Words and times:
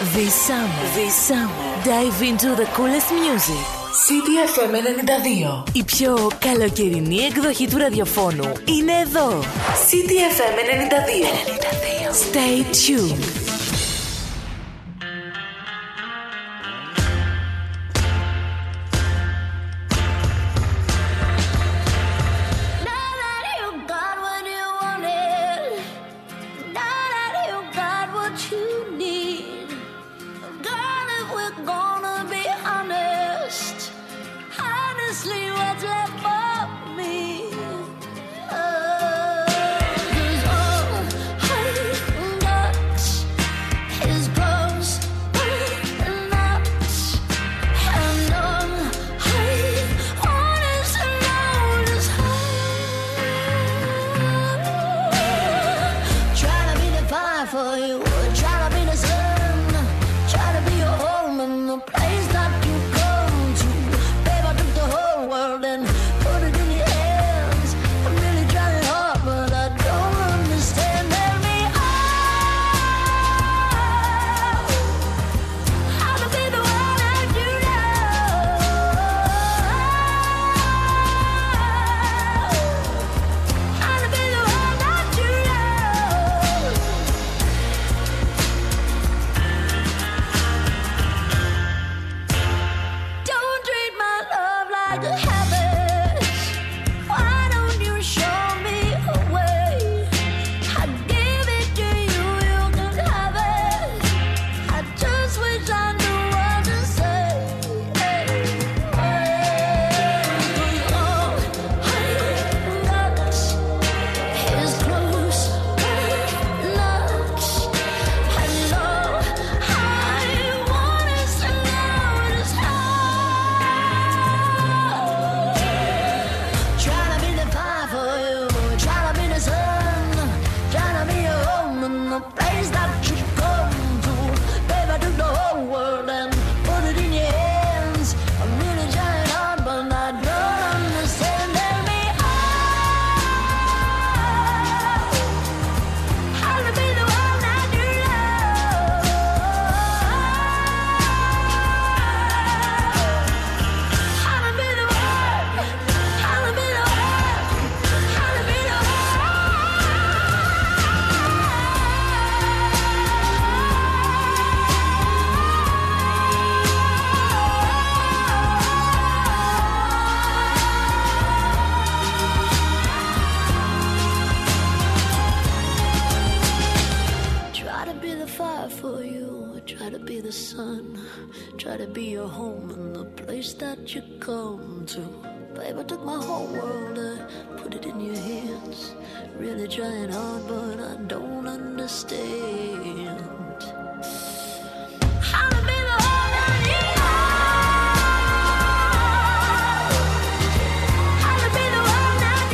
This 0.00 0.32
summer, 0.32 0.84
this 0.94 1.12
summer, 1.12 1.82
dive 1.82 2.22
into 2.22 2.54
the 2.54 2.66
coolest 2.66 3.10
music. 3.10 3.64
CDFM 4.06 4.72
92. 4.72 5.62
Η 5.72 5.84
πιο 5.84 6.30
καλοκαιρινή 6.38 7.16
εκδοχή 7.16 7.68
του 7.68 7.76
ραδιοφώνου 7.78 8.52
είναι 8.64 8.92
εδώ. 9.02 9.28
CDFM 9.88 10.56
92. 10.64 11.28
92. 11.54 12.32
Stay 12.32 12.64
tuned. 12.86 13.37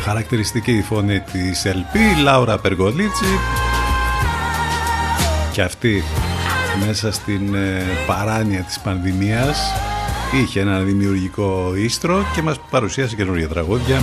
Χαρακτηριστική 0.04 0.72
η 0.72 0.82
φωνή 0.82 1.20
της 1.20 1.62
LP, 1.66 2.22
Λάουρα 2.22 2.59
Περγολίτσι. 2.59 3.38
Και 5.53 5.62
αυτή 5.62 6.03
μέσα 6.87 7.12
στην 7.12 7.54
ε, 7.54 7.82
παράνοια 8.06 8.62
της 8.62 8.81
πανδημίας 8.81 9.72
είχε 10.42 10.60
ένα 10.60 10.78
δημιουργικό 10.78 11.72
ίστρο 11.76 12.25
και 12.34 12.42
μας 12.42 12.60
παρουσίασε 12.70 13.16
καινούργια 13.16 13.48
τραγούδια. 13.48 14.00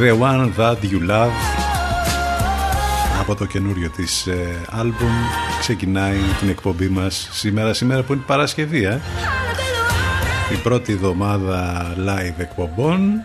The 0.00 0.20
One 0.20 0.50
That 0.58 0.76
You 0.76 1.10
Love. 1.10 1.32
Από 3.20 3.34
το 3.34 3.44
καινούριο 3.44 3.90
της 3.90 4.26
ε, 4.26 4.64
άλμπουμ 4.70 5.12
ξεκινάει 5.60 6.18
την 6.40 6.48
εκπομπή 6.48 6.88
μας 6.88 7.28
σήμερα, 7.32 7.74
σήμερα 7.74 8.02
που 8.02 8.12
είναι 8.12 8.22
Παρασκευή 8.26 8.84
ε; 8.84 9.00
η 10.52 10.56
πρώτη 10.62 10.92
εβδομάδα 10.92 11.86
live 11.96 12.38
εκπομπών 12.38 13.22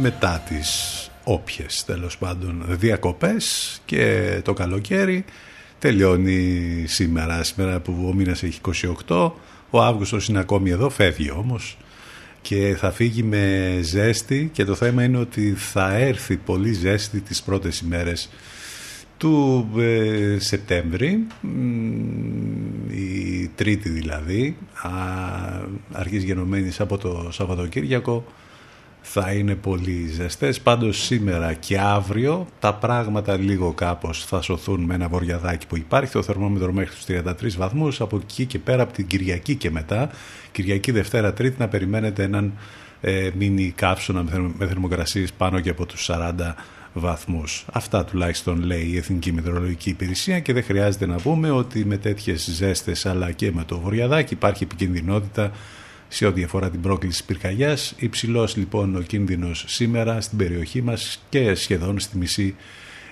μετά 0.00 0.42
τις 0.48 0.99
όποιες 1.32 1.84
τέλος 1.84 2.18
πάντων 2.18 2.64
διακοπές 2.68 3.80
και 3.84 4.40
το 4.44 4.52
καλοκαίρι. 4.52 5.24
Τελειώνει 5.78 6.84
σήμερα 6.86 7.42
σήμερα 7.42 7.80
που 7.80 8.06
ο 8.08 8.14
μήνας 8.14 8.42
έχει 8.42 8.60
28 9.06 9.30
ο 9.70 9.82
Αύγουστος 9.82 10.28
είναι 10.28 10.38
ακόμη 10.38 10.70
εδώ 10.70 10.90
φεύγει 10.90 11.30
όμως 11.30 11.76
και 12.42 12.74
θα 12.78 12.90
φύγει 12.90 13.22
με 13.22 13.78
ζέστη 13.82 14.50
και 14.52 14.64
το 14.64 14.74
θέμα 14.74 15.02
είναι 15.04 15.18
ότι 15.18 15.54
θα 15.56 15.94
έρθει 15.94 16.36
πολύ 16.36 16.72
ζέστη 16.72 17.20
τις 17.20 17.42
πρώτες 17.42 17.80
ημέρες 17.80 18.30
του 19.16 19.68
ε, 19.78 20.36
Σεπτέμβρη 20.38 21.26
μ, 21.40 22.90
η 22.90 23.50
τρίτη 23.54 23.88
δηλαδή 23.88 24.56
α, 24.82 24.90
αρχής 25.92 26.22
γενομένης 26.22 26.80
από 26.80 26.98
το 26.98 27.28
Σαββατοκύριακο 27.30 28.24
θα 29.02 29.32
είναι 29.32 29.54
πολύ 29.54 30.06
ζεστές. 30.14 30.60
Πάντως 30.60 31.04
σήμερα 31.04 31.54
και 31.54 31.78
αύριο 31.78 32.46
τα 32.58 32.74
πράγματα 32.74 33.36
λίγο 33.36 33.72
κάπως 33.72 34.24
θα 34.24 34.40
σωθούν 34.42 34.80
με 34.80 34.94
ένα 34.94 35.08
βοριαδάκι 35.08 35.66
που 35.66 35.76
υπάρχει. 35.76 36.12
Το 36.12 36.22
θερμόμετρο 36.22 36.72
μέχρι 36.72 36.94
τους 36.94 37.04
33 37.04 37.56
βαθμούς. 37.56 38.00
Από 38.00 38.20
εκεί 38.22 38.44
και 38.46 38.58
πέρα 38.58 38.82
από 38.82 38.92
την 38.92 39.06
Κυριακή 39.06 39.54
και 39.54 39.70
μετά. 39.70 40.10
Κυριακή 40.52 40.90
Δευτέρα 40.90 41.32
Τρίτη 41.32 41.56
να 41.58 41.68
περιμένετε 41.68 42.22
έναν 42.22 42.52
ε, 43.00 43.30
μίνι 43.34 43.72
κάψονα 43.76 44.22
με, 44.22 44.30
θερμο- 44.30 44.54
με 44.58 44.66
θερμοκρασίες 44.66 45.32
πάνω 45.32 45.60
και 45.60 45.70
από 45.70 45.86
τους 45.86 46.10
40 46.12 46.32
βαθμούς. 46.92 47.64
Αυτά 47.72 48.04
τουλάχιστον 48.04 48.62
λέει 48.62 48.88
η 48.92 48.96
Εθνική 48.96 49.32
Μετεωρολογική 49.32 49.90
Υπηρεσία 49.90 50.40
και 50.40 50.52
δεν 50.52 50.64
χρειάζεται 50.64 51.06
να 51.06 51.16
πούμε 51.16 51.50
ότι 51.50 51.84
με 51.84 51.96
τέτοιες 51.96 52.50
ζέστες 52.50 53.06
αλλά 53.06 53.30
και 53.32 53.52
με 53.52 53.64
το 53.64 53.78
βοριαδάκι 53.78 54.34
υπάρχει 54.34 54.62
επικινδυνότητα 54.64 55.50
σε 56.12 56.26
ό,τι 56.26 56.42
αφορά 56.42 56.70
την 56.70 56.80
πρόκληση 56.80 57.24
πυρκαγιάς. 57.24 57.94
Υψηλός 57.96 58.56
λοιπόν 58.56 58.96
ο 58.96 59.00
κίνδυνος 59.00 59.64
σήμερα 59.68 60.20
στην 60.20 60.38
περιοχή 60.38 60.82
μας 60.82 61.24
και 61.28 61.54
σχεδόν 61.54 61.98
στη 61.98 62.18
μισή 62.18 62.54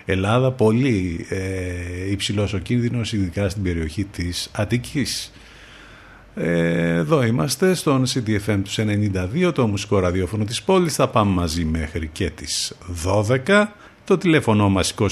Ελλάδα. 0.05 0.53
Πολύ 0.53 1.27
ε, 1.29 2.11
υψηλός 2.11 2.53
ο 2.53 2.59
κίνδυνος 2.59 3.13
ειδικά 3.13 3.49
στην 3.49 3.63
περιοχή 3.63 4.05
της 4.05 4.51
Αττικής. 4.53 5.33
εδώ 6.35 7.23
είμαστε 7.23 7.75
στον 7.75 8.05
CDFM 8.07 8.61
του 8.65 8.71
92, 9.47 9.55
το 9.55 9.67
μουσικό 9.67 9.99
ραδιόφωνο 9.99 10.45
της 10.45 10.63
πόλης. 10.63 10.95
Θα 10.95 11.09
πάμε 11.09 11.33
μαζί 11.33 11.65
μέχρι 11.65 12.09
και 12.13 12.31
τις 12.31 12.77
12. 13.05 13.67
Το 14.05 14.19
τηλέφωνο 14.19 14.69
μας 14.69 14.95
2261 14.99 15.07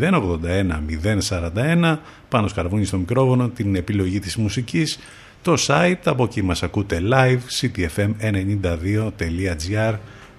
081 0.00 0.80
041 1.28 1.98
πάνω 2.28 2.48
σκαρβούνι 2.48 2.84
στο 2.84 2.98
μικρόφωνο, 2.98 3.48
την 3.48 3.74
επιλογή 3.74 4.18
της 4.18 4.36
μουσικής, 4.36 4.98
το 5.44 5.54
site, 5.66 6.00
από 6.04 6.24
εκεί 6.24 6.42
μας 6.42 6.62
ακούτε 6.62 7.02
live, 7.12 7.38
ctfm92.gr. 7.60 9.94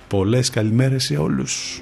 Πολλές 0.08 0.50
καλημέρες 0.50 1.04
σε 1.04 1.18
όλους. 1.18 1.80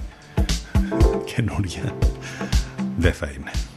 καινούργια. 1.26 1.96
Δεν 2.98 3.14
θα 3.14 3.30
είναι. 3.38 3.71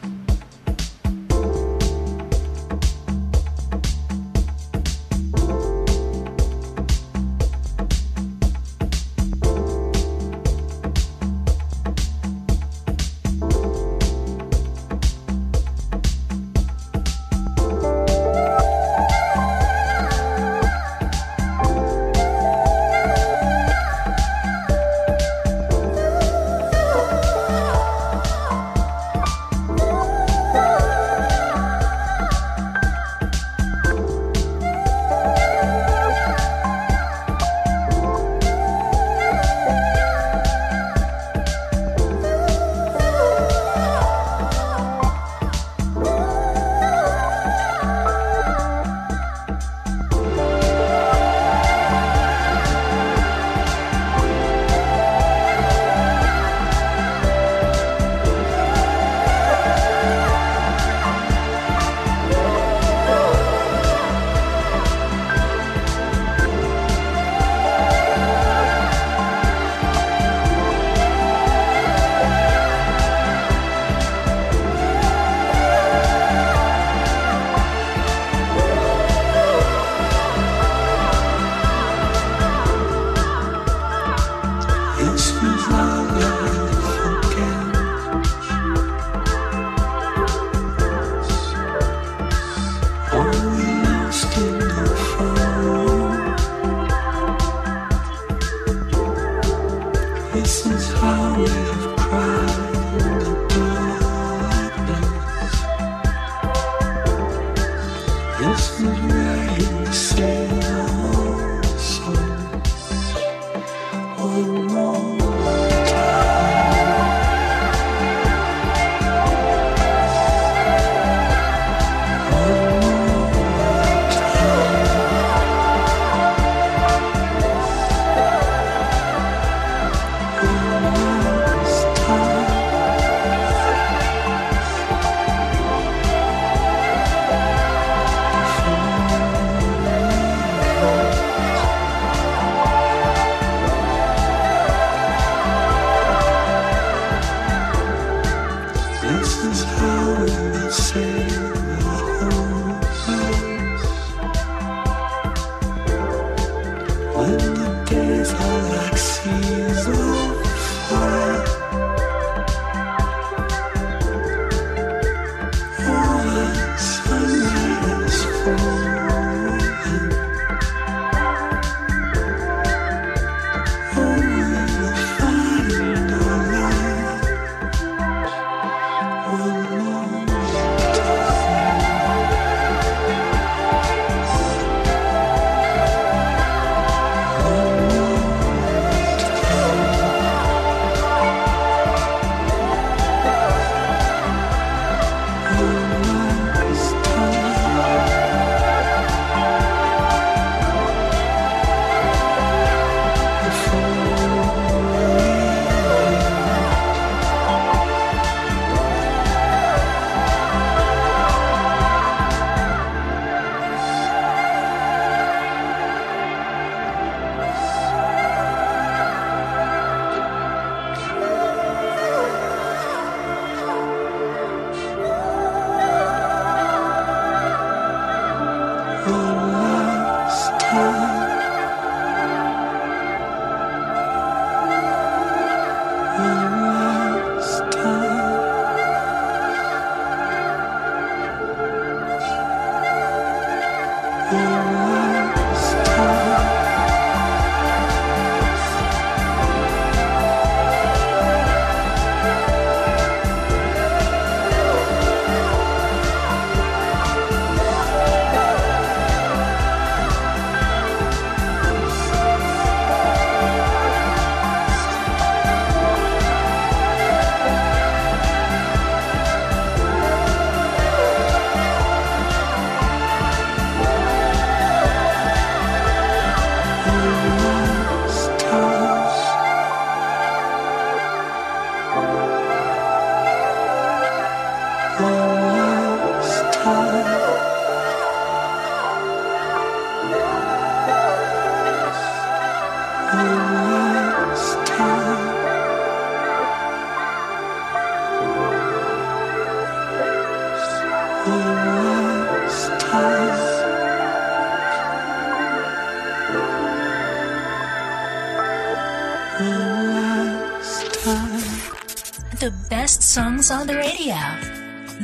Songs 313.45 313.61
on 313.61 313.67
the 313.67 313.77
radio. 313.77 314.17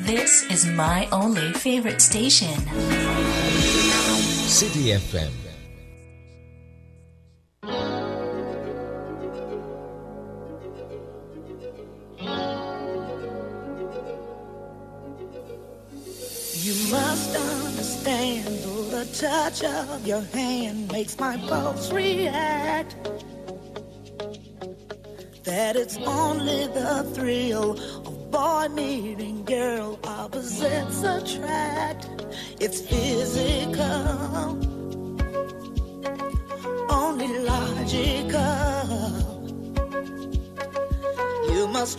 This 0.07 0.45
is 0.51 0.67
my 0.67 1.07
only 1.13 1.53
favorite 1.53 2.01
station. 2.01 2.57
City 4.49 4.93
FM. 4.97 5.31
You 16.63 16.75
must 16.93 17.37
understand, 17.37 18.47
the 18.91 19.05
touch 19.13 19.65
of 19.65 20.07
your 20.07 20.23
hand 20.33 20.91
makes 20.93 21.19
my 21.19 21.37
pulse 21.49 21.93
react. 21.93 22.50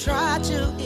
Try 0.04 0.40
to 0.42 0.81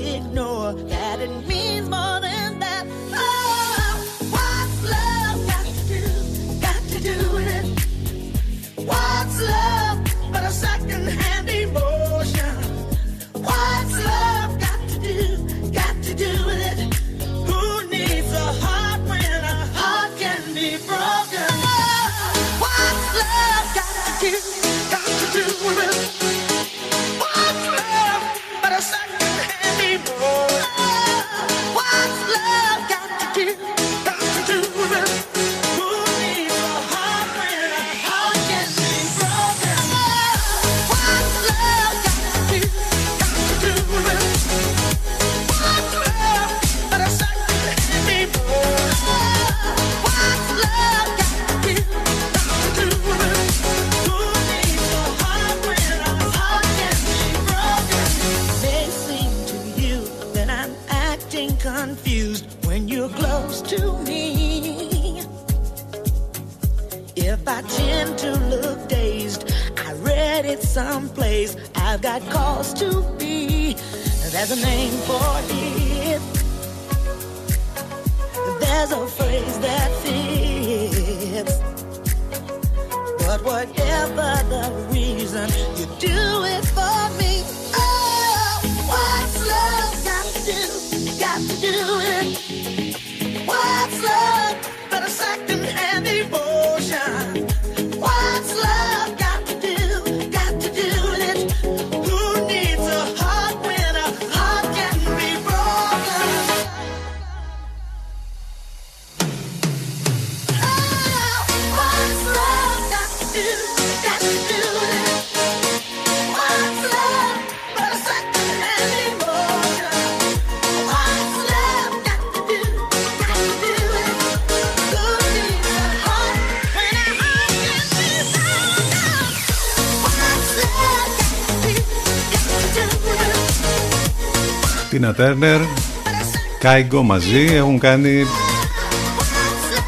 Κάιγκο 136.76 137.04
μαζί 137.04 137.46
έχουν 137.54 137.80
κάνει 137.80 138.24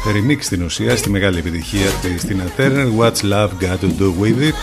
remix 0.06 0.36
στην 0.40 0.62
ουσία 0.62 0.96
στη 0.96 1.10
μεγάλη 1.10 1.38
επιτυχία 1.38 1.86
της 2.02 2.24
Τίνα 2.24 2.44
Τέρνερ 2.44 2.86
What's 2.98 3.32
Love 3.32 3.48
Got 3.60 3.78
To 3.80 4.00
Do 4.00 4.12
With 4.20 4.42
It; 4.42 4.54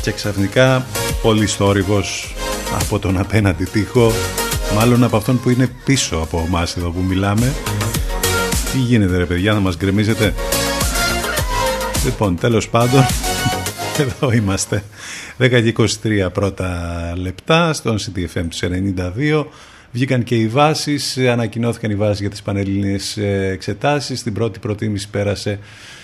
Και 0.00 0.12
ξαφνικά 0.12 0.86
πολύ 1.22 1.46
θόρυβος 1.46 2.34
από 2.80 2.98
τον 2.98 3.18
απέναντι 3.18 3.64
τοίχο 3.64 4.12
μάλλον 4.74 5.04
από 5.04 5.16
αυτόν 5.16 5.40
που 5.40 5.50
είναι 5.50 5.70
πίσω 5.84 6.16
από 6.16 6.44
εμάς 6.46 6.76
εδώ 6.76 6.90
που 6.90 7.00
μιλάμε. 7.08 7.52
Τι 8.72 8.78
γίνεται 8.78 9.16
ρε 9.16 9.24
παιδιά 9.26 9.52
να 9.52 9.60
μας 9.60 9.76
γκρεμίζετε; 9.76 10.34
Λοιπόν 12.04 12.36
τέλος 12.36 12.68
πάντων 12.68 13.06
εδώ 13.98 14.32
είμαστε 14.32 14.82
10 15.40 15.48
και 15.48 15.74
23 16.02 16.32
πρώτα 16.32 17.12
λεπτά 17.16 17.72
στον 17.72 17.96
CTFM 17.98 18.44
τους 18.48 18.60
92 18.62 19.44
Βγήκαν 19.92 20.22
και 20.22 20.34
οι 20.34 20.48
βάσεις, 20.48 21.18
ανακοινώθηκαν 21.18 21.90
οι 21.90 21.94
βάσεις 21.94 22.20
για 22.20 22.30
τις 22.30 22.42
πανελληνίες 22.42 23.16
εξετάσεις. 23.52 24.18
Στην 24.20 24.32
πρώτη 24.32 24.58
προτίμηση 24.58 25.10
πέρασε 25.10 25.58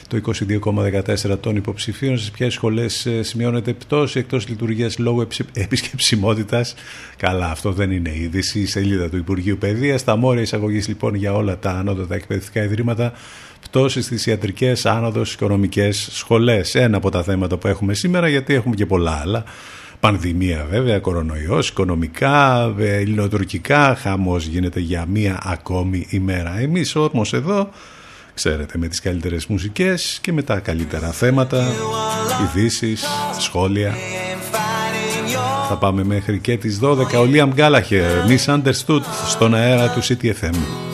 το 0.09 0.17
22,14 0.17 1.39
των 1.41 1.57
υποψηφίων. 1.57 2.19
Σε 2.19 2.31
ποιες 2.31 2.53
σχολές 2.53 3.09
σημειώνεται 3.21 3.73
πτώση 3.73 4.19
εκτός 4.19 4.49
λειτουργίας 4.49 4.99
λόγω 4.99 5.27
επισκεψιμότητας; 5.53 6.75
Καλά, 7.17 7.51
αυτό 7.51 7.73
δεν 7.73 7.91
είναι 7.91 8.13
είδηση. 8.15 8.61
Η 8.61 8.67
σελίδα 8.67 9.09
του 9.09 9.17
Υπουργείου 9.17 9.57
Παιδείας. 9.59 10.05
Τα 10.05 10.17
μόρια 10.17 10.43
εισαγωγής 10.43 10.89
λοιπόν 10.89 11.15
για 11.15 11.33
όλα 11.33 11.59
τα 11.59 11.71
ανώτατα 11.71 12.15
εκπαιδευτικά 12.15 12.63
ιδρύματα 12.63 13.13
πτώση 13.61 14.03
στις 14.03 14.27
ιατρικές, 14.27 14.87
άνοδος, 14.87 15.33
οικονομικές 15.33 16.09
σχολές. 16.13 16.75
Ένα 16.75 16.97
από 16.97 17.11
τα 17.11 17.23
θέματα 17.23 17.57
που 17.57 17.69
έχουμε 17.69 17.95
σήμερα, 17.95 18.29
γιατί 18.29 18.55
έχουμε 18.55 18.75
και 18.75 18.87
πολλά 18.87 19.21
άλλα. 19.23 19.45
Πανδημία 20.01 20.67
βέβαια, 20.71 20.99
κορονοϊός, 20.99 21.69
οικονομικά, 21.69 22.75
ελληνοτουρκικά, 22.79 23.97
χαμός 24.01 24.47
γίνεται 24.47 24.81
για 24.81 25.07
μία 25.09 25.41
ακόμη 25.45 26.07
ημέρα. 26.11 26.59
Εμείς 26.59 26.97
όμως 26.97 27.33
εδώ, 27.33 27.69
ξέρετε, 28.35 28.79
με 28.79 28.89
τις 28.89 29.01
καλύτερες 29.01 29.47
μουσικές 29.47 30.19
και 30.21 30.33
με 30.33 30.43
τα 30.43 30.59
καλύτερα 30.59 31.11
θέματα, 31.11 31.73
ειδήσεις, 32.43 33.05
σχόλια. 33.39 33.95
Θα 35.69 35.77
πάμε 35.77 36.05
μέχρι 36.05 36.39
και 36.39 36.57
τις 36.57 36.79
12. 36.79 37.19
Ο 37.19 37.25
Λίαμ 37.25 37.53
Γκάλαχερ, 37.53 38.25
Misunderstood, 38.29 39.03
στον 39.29 39.55
αέρα 39.55 39.89
του 39.89 40.03
CTFM. 40.03 40.86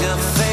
your 0.00 0.16
face. 0.16 0.47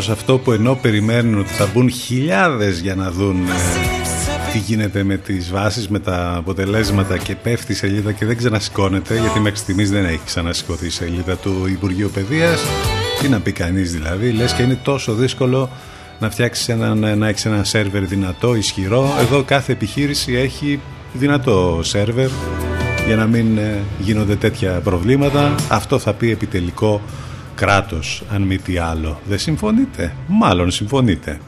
Tie 0.00 0.08
the 0.08 0.08
Πάντως 0.08 0.08
αυτό 0.08 0.38
που 0.38 0.52
ενώ 0.52 0.78
περιμένουν 0.82 1.38
ότι 1.38 1.52
θα 1.52 1.70
μπουν 1.72 1.90
χιλιάδες 1.90 2.80
για 2.80 2.94
να 2.94 3.10
δουν 3.10 3.36
ε, 3.36 3.50
τι 4.52 4.58
γίνεται 4.58 5.02
με 5.02 5.16
τις 5.16 5.50
βάσεις, 5.50 5.88
με 5.88 5.98
τα 5.98 6.34
αποτελέσματα 6.36 7.18
και 7.18 7.34
πέφτει 7.34 7.72
η 7.72 7.74
σελίδα 7.74 8.12
και 8.12 8.26
δεν 8.26 8.36
ξανασηκώνεται 8.36 9.18
γιατί 9.20 9.40
μέχρι 9.40 9.58
στιγμής 9.58 9.90
δεν 9.90 10.04
έχει 10.04 10.20
ξανασηκωθεί 10.24 10.86
η 10.86 10.90
σελίδα 10.90 11.36
του 11.36 11.66
Υπουργείου 11.66 12.10
Παιδείας. 12.14 12.62
Τι 13.20 13.28
να 13.28 13.40
πει 13.40 13.52
κανείς 13.52 13.92
δηλαδή, 13.92 14.30
λες 14.30 14.52
και 14.52 14.62
είναι 14.62 14.78
τόσο 14.82 15.14
δύσκολο 15.14 15.70
να 16.18 16.30
φτιάξεις 16.30 16.68
έναν, 16.68 17.18
να 17.18 17.28
έχεις 17.28 17.44
ένα 17.44 17.64
σερβερ 17.64 18.04
δυνατό, 18.04 18.54
ισχυρό. 18.54 19.14
Εδώ 19.20 19.42
κάθε 19.42 19.72
επιχείρηση 19.72 20.34
έχει 20.34 20.80
δυνατό 21.12 21.80
σερβερ 21.82 22.28
για 23.06 23.16
να 23.16 23.26
μην 23.26 23.58
ε, 23.58 23.78
γίνονται 23.98 24.36
τέτοια 24.36 24.70
προβλήματα. 24.70 25.54
Αυτό 25.68 25.98
θα 25.98 26.12
πει 26.12 26.30
επιτελικό 26.30 27.00
κράτος 27.54 28.22
αν 28.32 28.42
μη 28.42 28.58
τι 28.58 28.78
άλλο. 28.78 29.20
Δεν 29.28 29.38
συμφωνείτε, 29.38 30.14
μάλλον 30.26 30.70
συμφωνείτε. 30.70 31.40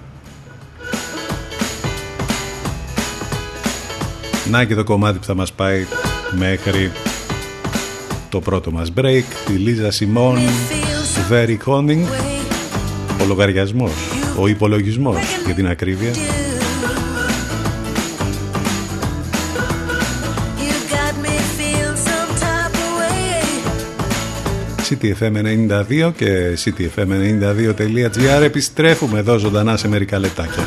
Να 4.51 4.65
και 4.65 4.75
το 4.75 4.85
κομμάτι 4.85 5.19
που 5.19 5.25
θα 5.25 5.35
μας 5.35 5.53
πάει 5.53 5.87
μέχρι 6.39 6.93
το 8.29 8.41
πρώτο 8.41 8.71
μας 8.71 8.93
break. 8.97 9.25
Τη 9.47 9.53
Λίζα 9.53 9.91
Σιμών 9.91 10.39
Very 11.31 11.57
Conning 11.67 12.05
ο 13.23 13.27
λογαριασμός, 13.27 13.93
ο 14.39 14.47
υπολογισμός 14.47 15.17
για 15.45 15.55
την 15.55 15.69
ακρίβεια 15.69 16.11
CTFM92 24.89 26.13
και 26.17 26.59
CTFM92.gr 26.65 28.43
επιστρέφουμε 28.43 29.19
εδώ 29.19 29.39
ζωντανά 29.39 29.77
σε 29.77 29.89
μερικά 29.89 30.19
λεπτάκια 30.19 30.63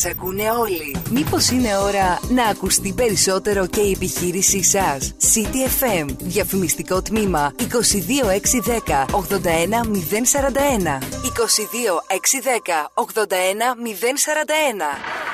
Μας 0.00 0.06
ακούνε 0.06 0.50
όλοι. 0.50 0.96
Μήπως 1.10 1.50
είναι 1.50 1.76
ώρα 1.76 2.20
να 2.28 2.44
ακουστεί 2.44 2.92
περισσότερο 2.92 3.66
και 3.66 3.80
η 3.80 3.90
επιχείρησή 3.90 4.62
σας; 4.62 5.14
CTFM, 5.18 6.06
διαφημιστικό 6.18 7.02
τμήμα 7.02 7.52
22610 7.56 9.06
81041. 9.10 10.98
22610 11.22 12.90
81041. 12.94 15.27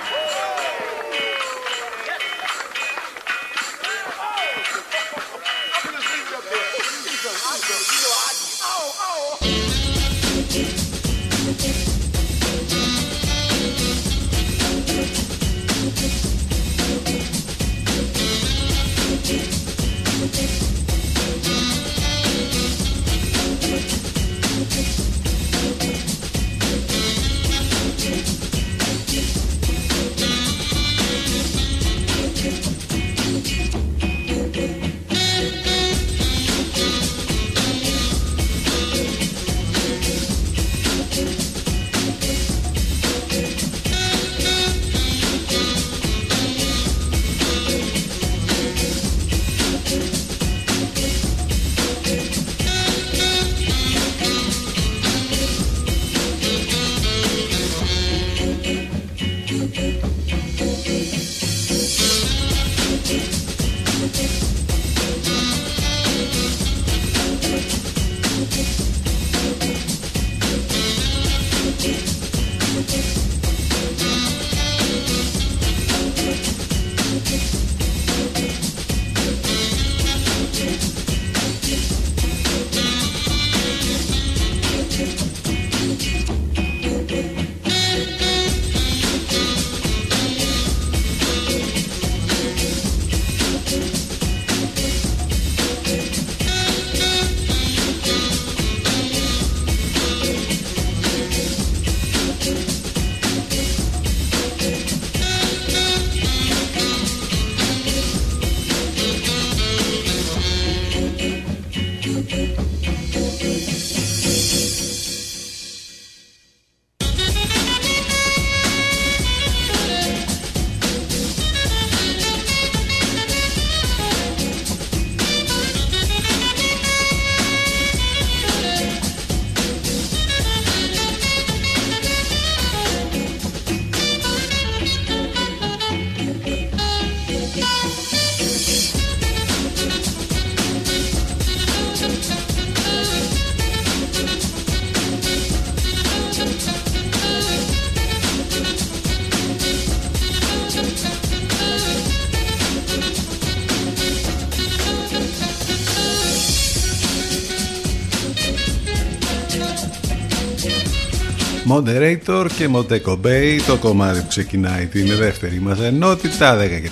Moderator 161.74 162.46
και 162.56 162.68
Moteco 162.72 163.16
Bay 163.24 163.60
το 163.66 163.76
κομμάτι 163.76 164.20
που 164.20 164.26
ξεκινάει 164.28 164.87
την 164.87 165.16
δεύτερη 165.16 165.60
μας 165.60 165.80
ενότητα 165.80 166.58
10 166.58 166.68
και 166.68 166.90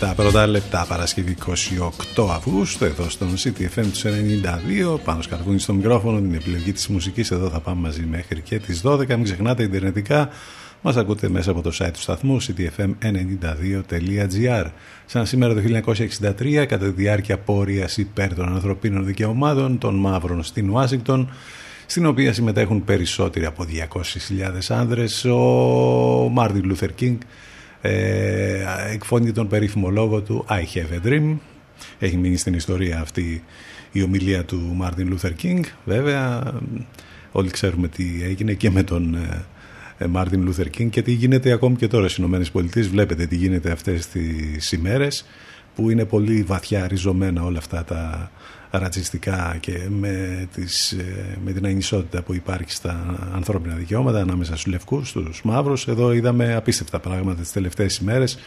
37 0.00 0.12
πρώτα 0.16 0.46
λεπτά 0.46 0.84
Παρασκευή 0.88 1.36
28 2.16 2.26
Αυγούστου 2.30 2.84
εδώ 2.84 3.08
στον 3.08 3.28
CTFM 3.36 3.84
τους 3.92 4.04
92 4.04 4.08
πάνω 5.04 5.22
σκαρβούνι 5.22 5.58
στο 5.58 5.72
μικρόφωνο 5.72 6.20
την 6.20 6.34
επιλογή 6.34 6.72
της 6.72 6.88
μουσικής. 6.88 7.30
Εδώ 7.30 7.48
θα 7.48 7.60
πάμε 7.60 7.80
μαζί 7.80 8.06
μέχρι 8.10 8.40
και 8.40 8.58
τις 8.58 8.82
12 8.84 9.08
μην 9.08 9.24
ξεχνάτε 9.24 9.62
ιντερνετικά 9.62 10.28
μας 10.82 10.96
ακούτε 10.96 11.28
μέσα 11.28 11.50
από 11.50 11.62
το 11.62 11.70
site 11.78 11.90
του 11.92 12.00
σταθμού 12.00 12.42
ctfm92.gr 12.42 14.66
Σαν 15.06 15.26
σήμερα 15.26 15.54
το 15.54 15.60
1963 16.40 16.64
κατά 16.68 16.86
τη 16.86 16.90
διάρκεια 16.90 17.38
πόριας 17.38 17.96
υπέρ 17.96 18.34
των 18.34 18.48
ανθρωπίνων 18.48 19.04
δικαιωμάτων 19.04 19.78
των 19.78 19.94
μαύρων 19.94 20.42
στην 20.42 20.70
Ουάσιγκτον 20.70 21.28
στην 21.86 22.06
οποία 22.06 22.32
συμμετέχουν 22.32 22.84
περισσότεροι 22.84 23.44
από 23.44 23.66
200.000 23.92 24.50
άνδρες. 24.68 25.24
Ο 25.24 26.28
Μάρτιν 26.32 26.64
Λούθερ 26.64 26.94
Κίνγκ 26.94 27.18
ε, 27.80 28.64
εκφώνει 28.92 29.32
τον 29.32 29.48
περίφημο 29.48 29.90
λόγο 29.90 30.20
του 30.20 30.44
I 30.48 30.52
have 30.52 31.04
a 31.04 31.08
dream. 31.08 31.36
Έχει 31.98 32.16
μείνει 32.16 32.36
στην 32.36 32.54
ιστορία 32.54 33.00
αυτή 33.00 33.42
η 33.92 34.02
ομιλία 34.02 34.44
του 34.44 34.72
Μάρτιν 34.74 35.08
Λούθερ 35.08 35.34
Κίνγκ. 35.34 35.64
Βέβαια 35.84 36.52
όλοι 37.32 37.50
ξέρουμε 37.50 37.88
τι 37.88 38.04
έγινε 38.22 38.52
και 38.52 38.70
με 38.70 38.82
τον 38.82 39.16
Μάρτιν 40.08 40.42
Λούθερ 40.42 40.70
Κίνγκ 40.70 40.90
και 40.90 41.02
τι 41.02 41.12
γίνεται 41.12 41.52
ακόμη 41.52 41.76
και 41.76 41.88
τώρα 41.88 42.08
στις 42.08 42.24
ΗΠΑ. 42.24 42.80
Βλέπετε 42.90 43.26
τι 43.26 43.36
γίνεται 43.36 43.70
αυτές 43.70 44.06
τις 44.06 44.72
ημέρες 44.72 45.24
που 45.74 45.90
είναι 45.90 46.04
πολύ 46.04 46.42
βαθιά 46.42 46.86
ριζωμένα 46.86 47.44
όλα 47.44 47.58
αυτά 47.58 47.84
τα 47.84 48.30
ρατσιστικά 48.78 49.56
και 49.60 49.88
με, 49.88 50.46
τις, 50.54 50.92
ε, 50.92 51.38
με 51.44 51.52
την 51.52 51.66
ανισότητα 51.66 52.22
που 52.22 52.34
υπάρχει 52.34 52.70
στα 52.70 53.16
ανθρώπινα 53.34 53.74
δικαιώματα 53.74 54.20
ανάμεσα 54.20 54.52
στους 54.52 54.66
λευκούς, 54.66 55.08
στους 55.08 55.40
μαύρους. 55.44 55.86
Εδώ 55.88 56.12
είδαμε 56.12 56.54
απίστευτα 56.54 56.98
πράγματα 56.98 57.40
τις 57.40 57.52
τελευταίες 57.52 57.96
ημέρες 57.96 58.38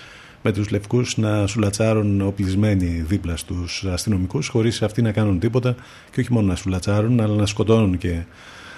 με 0.42 0.52
τους 0.52 0.70
λευκούς 0.70 1.18
να 1.18 1.48
σουλατσάρουν 1.48 2.22
οπλισμένοι 2.22 2.86
δίπλα 2.86 3.38
στους 3.38 3.86
αστυνομικούς 3.86 4.48
χωρίς 4.48 4.82
αυτοί 4.82 5.02
να 5.02 5.12
κάνουν 5.12 5.40
τίποτα. 5.40 5.76
Και 6.12 6.20
όχι 6.20 6.34
μόνο 6.34 6.48
να 6.48 6.56
σουλατσάρουν 6.56 7.22
αλλά 7.22 7.36
να 7.36 7.46
σκοτώνουν 7.46 7.98
και 7.98 8.24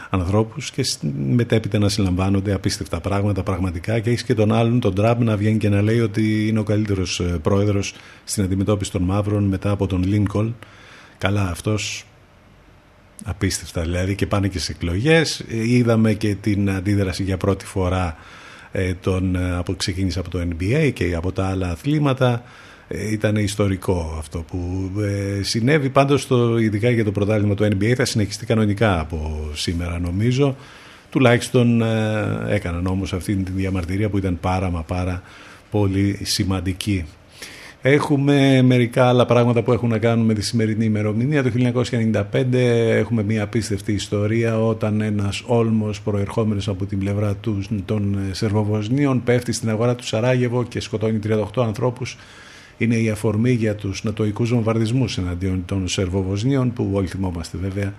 ανθρώπους 0.10 0.72
και 0.72 0.86
μετέπειτα 1.18 1.80
να 1.80 1.90
συλλαμβάνονται 1.90 2.54
απίστευτα 2.54 3.00
πράγματα 3.00 3.44
πραγματικά. 3.44 4.00
Και 4.00 4.10
έχεις 4.10 4.24
και 4.24 4.34
τον 4.34 4.52
άλλον 4.52 4.80
τον 4.80 4.96
Τραμπ 4.96 5.22
να 5.22 5.38
βγαίνει 5.38 5.58
και 5.58 5.70
να 5.70 5.82
λέει 5.82 6.00
ότι 6.00 6.48
είναι 6.48 6.60
ο 6.60 6.64
καλύτερος 6.64 7.20
ε, 7.20 7.24
πρόεδρος 7.24 7.94
στην 8.24 8.44
αντιμετώπιση 8.44 8.92
των 8.92 9.02
μαύρων 9.02 9.44
μετά 9.44 9.72
από 9.72 9.88
τον 9.88 10.04
Λίνκολ 10.04 10.52
Καλά 11.19 11.49
αυτός 11.49 12.05
απίστευτα 13.25 13.82
δηλαδή 13.82 14.15
και 14.15 14.27
πάνε 14.27 14.47
και 14.47 14.60
σε 14.60 14.71
εκλογές. 14.71 15.43
Είδαμε 15.47 16.13
και 16.13 16.36
την 16.36 16.69
αντίδραση 16.69 17.23
για 17.23 17.38
πρώτη 17.38 17.65
φορά 17.65 18.17
ε, 18.71 18.93
τον, 18.93 19.36
ε, 19.36 19.55
από, 19.55 19.75
ξεκίνησε 19.75 20.19
από 20.19 20.29
το 20.29 20.39
NBA 20.39 20.91
και 20.93 21.15
από 21.15 21.32
τα 21.32 21.47
άλλα 21.47 21.69
αθλήματα. 21.69 22.43
Ε, 22.88 23.12
ήταν 23.12 23.36
ιστορικό 23.36 24.15
αυτό 24.17 24.39
που 24.39 24.91
ε, 25.01 25.43
συνέβη 25.43 25.89
πάντως 25.89 26.27
το, 26.27 26.58
ειδικά 26.58 26.89
για 26.89 27.03
το 27.03 27.12
πρωτάθλημα 27.12 27.55
του 27.55 27.63
NBA 27.63 27.93
θα 27.95 28.05
συνεχιστεί 28.05 28.45
κανονικά 28.45 28.99
από 28.99 29.49
σήμερα 29.53 29.99
νομίζω. 29.99 30.55
Τουλάχιστον 31.10 31.82
ε, 31.82 32.45
έκαναν 32.47 32.88
όμως 32.88 33.13
αυτή 33.13 33.36
τη 33.36 33.51
διαμαρτυρία 33.51 34.10
που 34.10 34.17
ήταν 34.17 34.39
πάρα 34.39 34.69
μα 34.69 34.84
πάρα 34.84 35.21
πολύ 35.71 36.19
σημαντική. 36.23 37.05
Έχουμε 37.82 38.62
μερικά 38.62 39.08
άλλα 39.08 39.26
πράγματα 39.26 39.62
που 39.62 39.72
έχουν 39.72 39.89
να 39.89 39.98
κάνουν 39.98 40.26
με 40.26 40.34
τη 40.34 40.42
σημερινή 40.42 40.86
ημερομηνία. 40.86 41.44
Το 41.44 41.52
1995 42.32 42.54
έχουμε 42.54 43.24
μια 43.24 43.44
απίστευτη 43.44 43.92
ιστορία 43.92 44.65
όταν 44.65 45.02
ένας 45.02 45.44
όλμος 45.46 46.02
προερχόμενος 46.02 46.68
από 46.68 46.86
την 46.86 47.00
πλευρά 47.00 47.36
τους, 47.36 47.70
των 47.86 48.20
Σερβοβοσνίων 48.32 49.24
πέφτει 49.24 49.52
στην 49.52 49.70
αγορά 49.70 49.96
του 49.96 50.06
Σαράγεβο 50.06 50.63
και 50.63 50.80
σκοτώνει 50.80 51.20
38 51.24 51.44
ανθρώπους. 51.56 52.18
Είναι 52.78 52.96
η 52.96 53.10
αφορμή 53.10 53.52
για 53.52 53.76
τους 53.76 54.04
νατοικούς 54.04 54.50
βομβαρδισμούς 54.50 55.18
εναντίον 55.18 55.63
των 55.65 55.88
Σερβοβοσνίων 55.88 56.74
που 56.74 56.89
όλοι 56.94 57.08
θυμόμαστε 57.08 57.58
βέβαια 57.58 57.94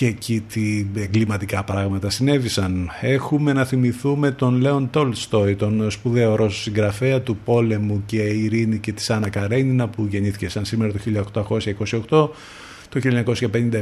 και 0.00 0.06
εκεί 0.06 0.44
τι 0.52 0.86
εγκληματικά 0.96 1.64
πράγματα 1.64 2.10
συνέβησαν. 2.10 2.90
Έχουμε 3.00 3.52
να 3.52 3.64
θυμηθούμε 3.64 4.30
τον 4.30 4.60
Λέον 4.60 4.90
Τόλστοϊ, 4.90 5.54
τον 5.54 5.90
σπουδαίο 5.90 6.34
Ρώσο 6.34 6.60
συγγραφέα 6.60 7.20
του 7.20 7.36
πόλεμου 7.36 8.02
και 8.06 8.22
ειρήνη 8.22 8.78
και 8.78 8.92
της 8.92 9.10
Άννα 9.10 9.28
Καρένινα 9.28 9.88
που 9.88 10.06
γεννήθηκε 10.10 10.48
σαν 10.48 10.64
σήμερα 10.64 10.92
το 10.92 10.98
1828. 12.08 12.28
Το 12.88 13.00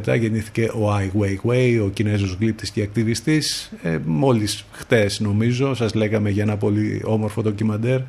1957 0.06 0.18
γεννήθηκε 0.18 0.64
ο 0.64 0.96
Ai 0.96 1.20
Weiwei, 1.20 1.80
ο 1.84 1.88
Κινέζος 1.88 2.36
γλύπτης 2.40 2.70
και 2.70 2.82
ακτιβιστής. 2.82 3.72
Ε, 3.82 3.98
μόλις 4.04 4.64
χτες 4.70 5.20
νομίζω 5.20 5.74
σας 5.74 5.94
λέγαμε 5.94 6.30
για 6.30 6.42
ένα 6.42 6.56
πολύ 6.56 7.02
όμορφο 7.04 7.42
ντοκιμαντέρ 7.42 8.00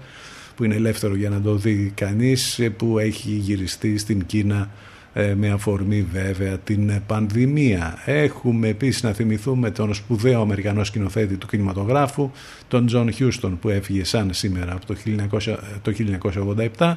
που 0.55 0.63
είναι 0.63 0.75
ελεύθερο 0.75 1.15
για 1.15 1.29
να 1.29 1.41
το 1.41 1.55
δει 1.55 1.91
κανείς 1.95 2.59
ε, 2.59 2.69
που 2.69 2.99
έχει 2.99 3.31
γυριστεί 3.31 3.97
στην 3.97 4.25
Κίνα 4.25 4.61
ε, 4.61 4.88
με 5.35 5.49
αφορμή 5.49 6.07
βέβαια 6.11 6.57
την 6.57 7.01
πανδημία. 7.07 7.97
Έχουμε 8.05 8.67
επίσης 8.67 9.03
να 9.03 9.13
θυμηθούμε 9.13 9.71
τον 9.71 9.93
σπουδαίο 9.93 10.41
Αμερικανό 10.41 10.83
σκηνοθέτη 10.83 11.35
του 11.35 11.47
κινηματογράφου, 11.47 12.31
τον 12.67 12.85
Τζον 12.85 13.11
Χιούστον 13.11 13.59
που 13.59 13.69
έφυγε 13.69 14.03
σαν 14.03 14.33
σήμερα 14.33 14.73
από 14.73 14.85
το, 14.85 14.95
1900, 15.31 15.55
το 15.81 15.93
1987 16.77 16.93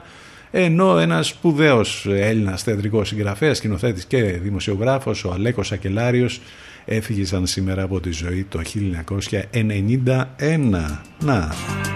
ενώ 0.54 0.98
ένας 0.98 1.26
σπουδαίος 1.26 2.06
Έλληνας 2.10 2.62
θεατρικός 2.62 3.08
συγγραφέας, 3.08 3.56
σκηνοθέτης 3.56 4.04
και 4.04 4.22
δημοσιογράφος, 4.22 5.24
ο 5.24 5.32
Αλέκος 5.32 5.72
Ακελάριος, 5.72 6.40
έφυγε 6.84 7.24
σαν 7.24 7.46
σήμερα 7.46 7.82
από 7.82 8.00
τη 8.00 8.10
ζωή 8.10 8.46
το 8.48 8.58
1991. 8.58 11.02
Να, 11.24 11.54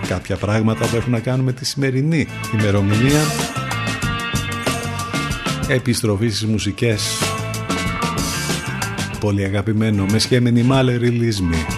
κάποια 0.09 0.37
πράγματα 0.37 0.87
που 0.87 0.97
έχουν 0.97 1.13
να 1.13 1.21
κάνουν 1.21 1.45
με 1.45 1.53
τη 1.53 1.65
σημερινή 1.65 2.27
ημερομηνία 2.55 3.21
επιστροφή 5.69 6.29
στις 6.29 6.47
μουσικές. 6.47 7.19
Πολύ 9.21 9.45
αγαπημένο. 9.45 10.07
Με 10.11 10.19
σχέμενη 10.19 10.63
μάλε 10.63 10.97
ριλίσμη 10.97 11.76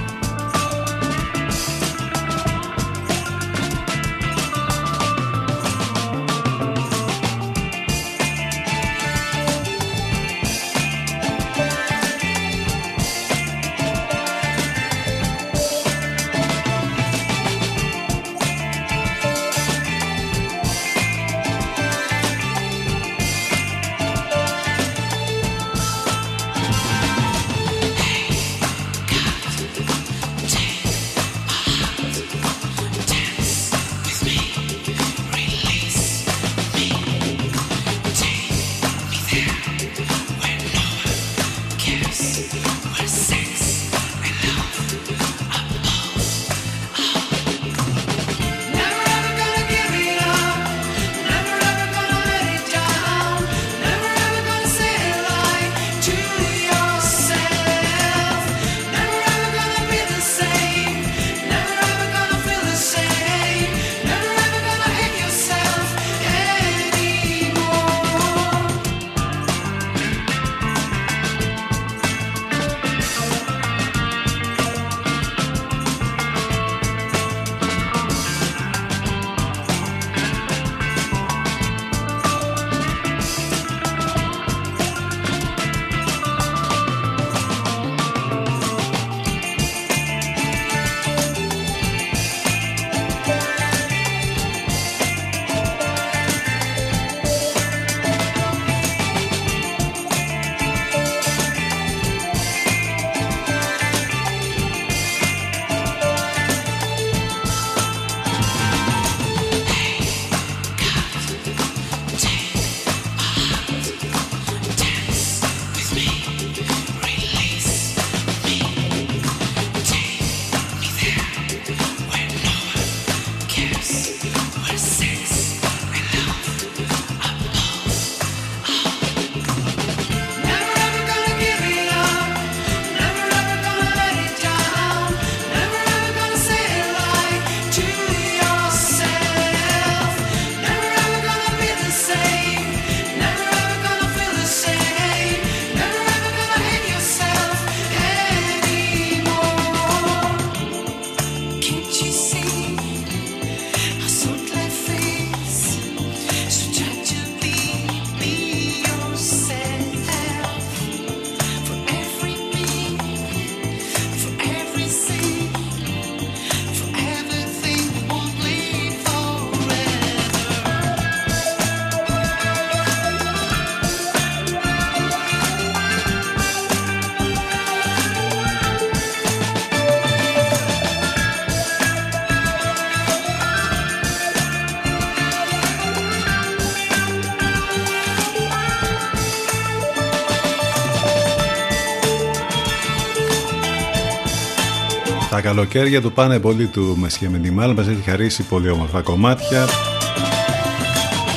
Τα 195.38 195.44
καλοκαίρια 195.44 196.00
του 196.00 196.12
πάνε 196.12 196.40
πολύ 196.40 196.66
του 196.66 196.96
Μεσχέ 196.98 197.28
Μεντιμάλ 197.28 197.72
Μας 197.74 197.88
έχει 197.88 198.02
χαρίσει 198.02 198.42
πολύ 198.42 198.68
όμορφα 198.68 199.00
κομμάτια. 199.00 199.66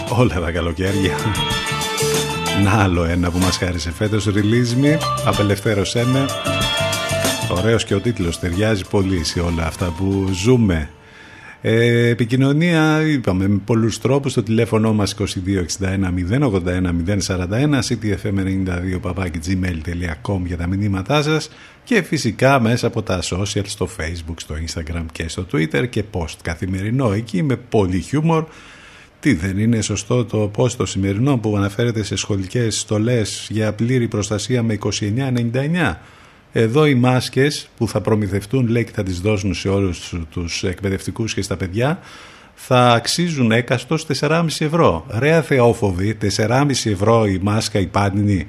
Όλα 0.09 0.39
τα 0.39 0.51
καλοκαίρια. 0.51 1.15
Να 2.63 2.83
άλλο 2.83 3.03
ένα 3.03 3.31
που 3.31 3.37
μας 3.37 3.57
χάρισε 3.57 3.91
φέτος 3.91 4.27
Release 4.27 4.83
Me 4.83 4.97
Απελευθέρωσέ 5.25 6.05
με. 6.05 6.25
Ωραίος 7.49 7.85
και 7.85 7.95
ο 7.95 7.99
τίτλος 7.99 8.39
ταιριάζει 8.39 8.83
πολύ 8.89 9.23
σε 9.23 9.39
όλα 9.39 9.65
αυτά 9.65 9.93
που 9.97 10.29
ζούμε 10.33 10.89
ε, 11.61 12.07
επικοινωνία 12.07 13.01
είπαμε 13.01 13.47
με 13.47 13.61
πολλούς 13.65 13.99
τρόπους. 13.99 14.31
Στο 14.31 14.43
τηλέφωνο 14.43 14.93
μας 14.93 15.15
2261 15.15 15.25
081 16.29 16.93
041 17.27 17.79
ctfm92 17.87 18.99
gmail.com 19.47 20.41
για 20.45 20.57
τα 20.57 20.67
μηνύματά 20.67 21.21
σας. 21.21 21.49
Και 21.83 22.01
φυσικά 22.01 22.59
μέσα 22.59 22.87
από 22.87 23.01
τα 23.01 23.19
social 23.21 23.65
στο 23.65 23.89
facebook, 23.97 24.35
στο 24.35 24.55
instagram 24.67 25.05
και 25.11 25.27
στο 25.27 25.45
twitter 25.51 25.89
και 25.89 26.03
post 26.11 26.35
καθημερινό 26.41 27.11
εκεί 27.11 27.43
με 27.43 27.55
πολύ 27.55 27.99
χιούμορ. 27.99 28.45
Τι 29.19 29.33
δεν 29.33 29.57
είναι 29.57 29.81
σωστό 29.81 30.25
το 30.25 30.51
post 30.57 30.71
το 30.71 30.85
σημερινό 30.85 31.37
που 31.37 31.57
αναφέρεται 31.57 32.03
σε 32.03 32.15
σχολικές 32.15 32.79
στολές 32.79 33.47
για 33.49 33.73
πλήρη 33.73 34.07
προστασία 34.07 34.63
με 34.63 34.77
29,99 34.99 35.95
εδώ 36.51 36.85
οι 36.85 36.95
μάσκες 36.95 37.69
που 37.77 37.87
θα 37.87 38.01
προμηθευτούν 38.01 38.67
λέει 38.67 38.83
και 38.83 38.91
θα 38.93 39.03
τις 39.03 39.19
δώσουν 39.19 39.53
σε 39.53 39.69
όλους 39.69 40.13
τους 40.29 40.63
εκπαιδευτικούς 40.63 41.33
και 41.33 41.41
στα 41.41 41.57
παιδιά 41.57 41.99
θα 42.53 42.87
αξίζουν 42.87 43.51
έκαστος 43.51 44.05
4,5 44.19 44.45
ευρώ. 44.59 45.05
Ρε 45.09 45.41
θεόφοβοι, 45.41 46.17
4,5 46.37 46.69
ευρώ 46.83 47.25
η 47.25 47.39
μάσκα 47.41 47.79
η 47.79 47.87
πάνινη 47.87 48.47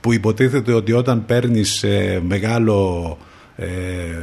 που 0.00 0.12
υποτίθεται 0.12 0.72
ότι 0.72 0.92
όταν 0.92 1.24
παίρνεις 1.26 1.82
ε, 1.82 2.20
μεγάλο... 2.26 3.18
Ε, 3.56 3.66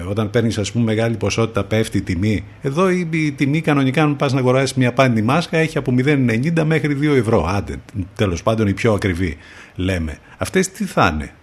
όταν 0.10 0.30
παίρνεις 0.30 0.58
ας 0.58 0.72
πούμε 0.72 0.84
μεγάλη 0.84 1.16
ποσότητα 1.16 1.64
πέφτει 1.64 1.98
η 1.98 2.02
τιμή. 2.02 2.44
Εδώ 2.62 2.90
η, 2.90 3.10
η 3.12 3.32
τιμή 3.32 3.62
κανονικά 3.62 4.04
αν 4.04 4.16
πας 4.16 4.34
να 4.34 4.40
αγοράσεις 4.40 4.74
μια 4.74 4.94
πάνινη 4.94 5.22
μάσκα 5.22 5.58
έχει 5.58 5.78
από 5.78 5.94
0,90 5.98 6.64
μέχρι 6.66 6.98
2 7.02 7.16
ευρώ. 7.16 7.46
Άντε 7.50 7.76
τέλος 8.16 8.44
πάντων 8.44 8.68
η 8.68 8.74
πιο 8.74 8.94
ακριβή 8.94 9.38
λέμε. 9.76 10.18
Αυτές 10.38 10.72
τι 10.72 10.86
θα 10.86 11.12
είναι; 11.14 11.34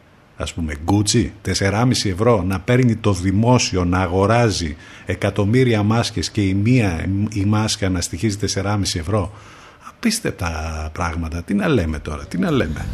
Ας 0.41 0.53
πούμε 0.53 0.75
Gucci 0.87 1.31
4,5 1.59 1.91
ευρώ 2.05 2.43
να 2.43 2.61
παίρνει 2.61 2.97
το 2.97 3.13
δημόσιο 3.13 3.85
να 3.85 3.99
αγοράζει 3.99 4.77
εκατομμύρια 5.07 5.83
μάσκες 5.83 6.31
και 6.31 6.41
η 6.41 6.55
μία 6.55 7.07
η 7.33 7.45
μάσκα 7.45 7.89
να 7.89 8.01
στοιχίζει 8.01 8.37
4,5 8.55 8.81
ευρώ 8.95 9.33
απίστευτα 9.89 10.51
πράγματα 10.93 11.43
τι 11.43 11.55
να 11.55 11.69
λέμε 11.69 11.99
τώρα 11.99 12.27
τι 12.27 12.39
να 12.39 12.51
λέμε 12.51 12.87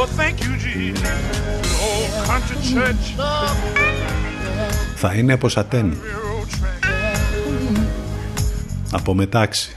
Oh, 0.00 0.06
thank 0.20 0.36
you, 0.44 0.52
Jesus. 0.64 1.10
Oh, 1.86 2.28
country 2.28 2.56
church, 2.70 3.04
θα 4.94 5.14
είναι 5.14 5.32
από 5.32 5.48
σατέν 5.48 5.96
railroad 5.96 6.46
track. 6.54 6.88
από 8.92 9.14
μετάξι 9.14 9.76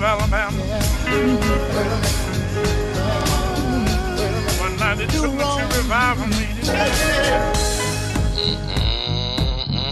of 0.00 0.06
Alabama. 0.06 0.56
One 4.60 4.76
night 4.78 4.96
they 4.96 5.06
took 5.06 5.32
me 5.32 5.38
to 5.38 5.68
revival 5.76 6.26
meeting. 6.28 6.64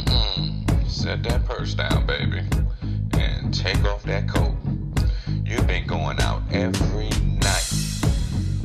Mm-hmm. 0.00 0.88
Set 0.88 1.22
that 1.24 1.44
purse 1.44 1.74
down, 1.74 2.06
baby, 2.06 2.40
and 3.18 3.52
take 3.52 3.84
off 3.84 4.02
that 4.04 4.26
coat. 4.28 4.54
You've 5.44 5.66
been 5.66 5.86
going 5.86 6.20
out 6.20 6.42
every 6.52 7.10
night, 7.40 7.70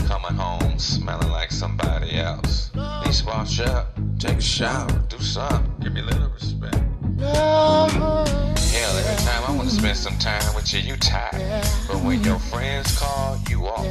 coming 0.08 0.36
home 0.36 0.80
smelling 0.80 1.30
like 1.30 1.52
somebody 1.52 2.16
else. 2.20 2.72
Need 2.74 3.22
wash 3.26 3.60
up, 3.60 4.00
take 4.18 4.38
a 4.38 4.42
shower, 4.42 4.88
do 5.10 5.20
something, 5.20 5.74
give 5.82 5.92
me 5.94 6.00
a 6.02 6.06
little 6.06 6.30
respect. 6.30 6.93
Hell, 7.20 8.98
every 8.98 9.26
time 9.26 9.44
I 9.48 9.54
want 9.56 9.70
to 9.70 9.76
spend 9.76 9.98
some 9.98 10.18
time 10.18 10.56
with 10.56 10.74
you, 10.74 10.80
you 10.80 10.98
tired. 10.98 11.64
But 11.88 12.02
when 12.04 12.24
your 12.24 12.40
friends 12.40 12.98
call, 12.98 13.38
you 13.50 13.68
off. 13.68 13.86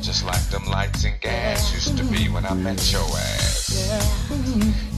Just 0.00 0.24
like 0.24 0.42
them 0.50 0.64
lights 0.66 1.04
and 1.04 1.20
gas 1.20 1.72
used 1.74 1.96
to 1.98 2.04
be 2.04 2.28
when 2.28 2.46
I 2.46 2.54
met 2.54 2.92
your 2.92 3.02
ass. 3.02 4.30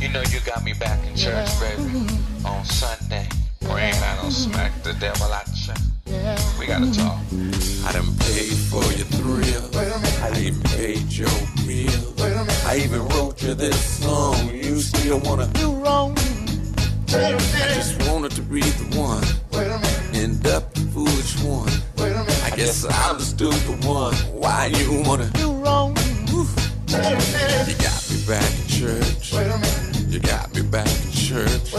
You 0.01 0.09
know 0.11 0.23
you 0.31 0.41
got 0.47 0.64
me 0.64 0.75
back 0.75 1.05
in 1.07 1.16
church, 1.16 1.49
baby, 1.61 2.07
on 2.45 2.64
Sunday. 2.64 3.29
Praying 3.62 3.95
I 3.95 4.16
don't 4.23 4.31
smack 4.31 4.83
the 4.83 4.93
devil 4.95 5.33
out 5.33 5.47
you. 5.49 5.75
We 6.59 6.66
gotta 6.66 6.91
talk. 6.93 7.19
I 7.85 7.93
done 7.93 8.16
paid 8.19 8.57
for 8.71 8.83
your 8.95 9.07
thrill. 9.12 9.71
I 10.23 10.33
even 10.41 10.62
paid 10.62 11.12
your 11.12 11.29
meal. 11.66 12.14
I 12.64 12.81
even 12.83 13.07
wrote 13.09 13.43
you 13.43 13.55
this 13.55 14.01
song. 14.03 14.49
You 14.55 14.79
still 14.81 15.21
wanna 15.21 15.49
Do 15.49 15.73
wrong. 15.73 16.16
I 17.11 17.39
just 17.75 18.07
wanted 18.11 18.33
to 18.33 18.43
be 18.43 18.61
the 18.61 18.99
one. 18.99 19.25
End 20.15 20.47
up 20.47 20.75
the 20.75 20.81
foolish 20.93 21.43
one. 21.43 21.71
I 22.45 22.51
guess 22.55 22.85
I'm 22.85 23.17
the 23.19 23.87
one. 23.87 24.15
Why 24.39 24.67
you 24.67 25.03
wanna? 25.07 25.31
Do 25.31 25.53
wrong. 25.53 25.97
You 26.29 26.45
got 27.81 28.11
me 28.11 28.27
back 28.27 28.51
in 28.61 28.67
church. 28.69 29.33
You 30.13 30.21
got 30.21 30.55
me 30.55 30.63
back 30.63 30.87
in 30.87 31.11
church. 31.13 31.75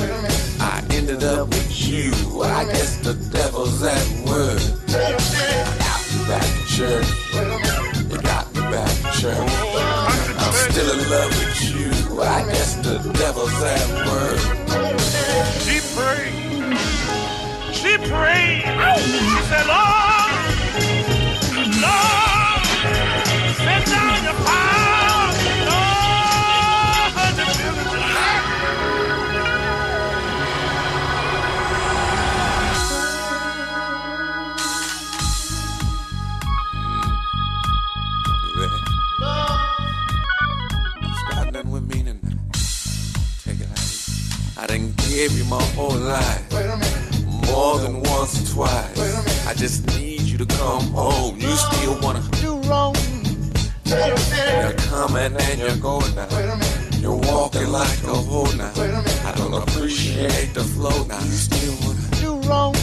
I 0.59 0.83
ended 0.91 1.23
up 1.23 1.49
with 1.49 1.87
you. 1.87 2.11
I 2.41 2.65
guess 2.65 2.97
the 2.97 3.13
devil's 3.13 3.83
at 3.83 4.25
work. 4.25 4.59
Minute. 4.87 5.21
Got 5.77 6.01
me 6.11 6.27
back 6.27 6.49
in 6.57 6.65
church. 6.65 7.07
You 8.09 8.17
got 8.21 8.53
me 8.55 8.61
back 8.61 8.89
in 8.97 9.11
church. 9.21 9.51
I'm 10.39 10.53
still 10.71 10.91
in 10.91 11.09
love 11.09 11.29
with 11.29 11.61
you. 11.75 11.98
I 12.21 12.43
guess 12.45 12.75
the 12.75 12.99
devil's 13.13 13.53
at 13.63 13.87
work. 14.07 14.39
she 15.63 15.79
prayed. 15.95 16.77
She 17.73 17.97
prayed. 17.97 18.63
She 19.05 19.41
said, 19.49 19.65
Lord, 19.67 20.33
Lord, 21.81 22.18
gave 45.19 45.37
you 45.37 45.43
my 45.49 45.61
whole 45.75 45.97
life. 45.97 46.53
Wait 46.53 46.65
a 46.65 46.77
minute. 46.77 47.47
More 47.51 47.77
than 47.79 48.01
once 48.03 48.39
or 48.39 48.55
twice. 48.55 49.45
I 49.45 49.53
just 49.53 49.85
need 49.87 50.21
you 50.21 50.37
to 50.37 50.45
come 50.45 50.83
home. 50.93 51.37
You 51.37 51.51
still 51.57 51.99
wanna. 51.99 52.23
Do 52.39 52.55
wrong. 52.69 52.93
Wait 53.85 54.13
a 54.15 54.19
minute. 54.31 54.63
You're 54.63 54.79
coming 54.87 55.35
and 55.35 55.59
you're 55.59 55.75
going 55.75 56.15
now. 56.15 56.27
Wait 56.31 56.47
a 56.47 56.55
minute. 56.55 56.99
You're 57.01 57.17
walking 57.17 57.67
like 57.67 58.01
a 58.03 58.15
hoe 58.15 58.49
now. 58.55 58.71
Wait 58.77 58.91
a 58.91 59.01
minute. 59.03 59.25
I 59.25 59.33
don't 59.35 59.55
appreciate 59.61 60.53
the 60.53 60.63
flow 60.63 61.03
now. 61.03 61.19
You 61.19 61.37
still 61.47 61.75
wanna. 61.83 61.99
Do 62.23 62.31
wrong. 62.47 62.73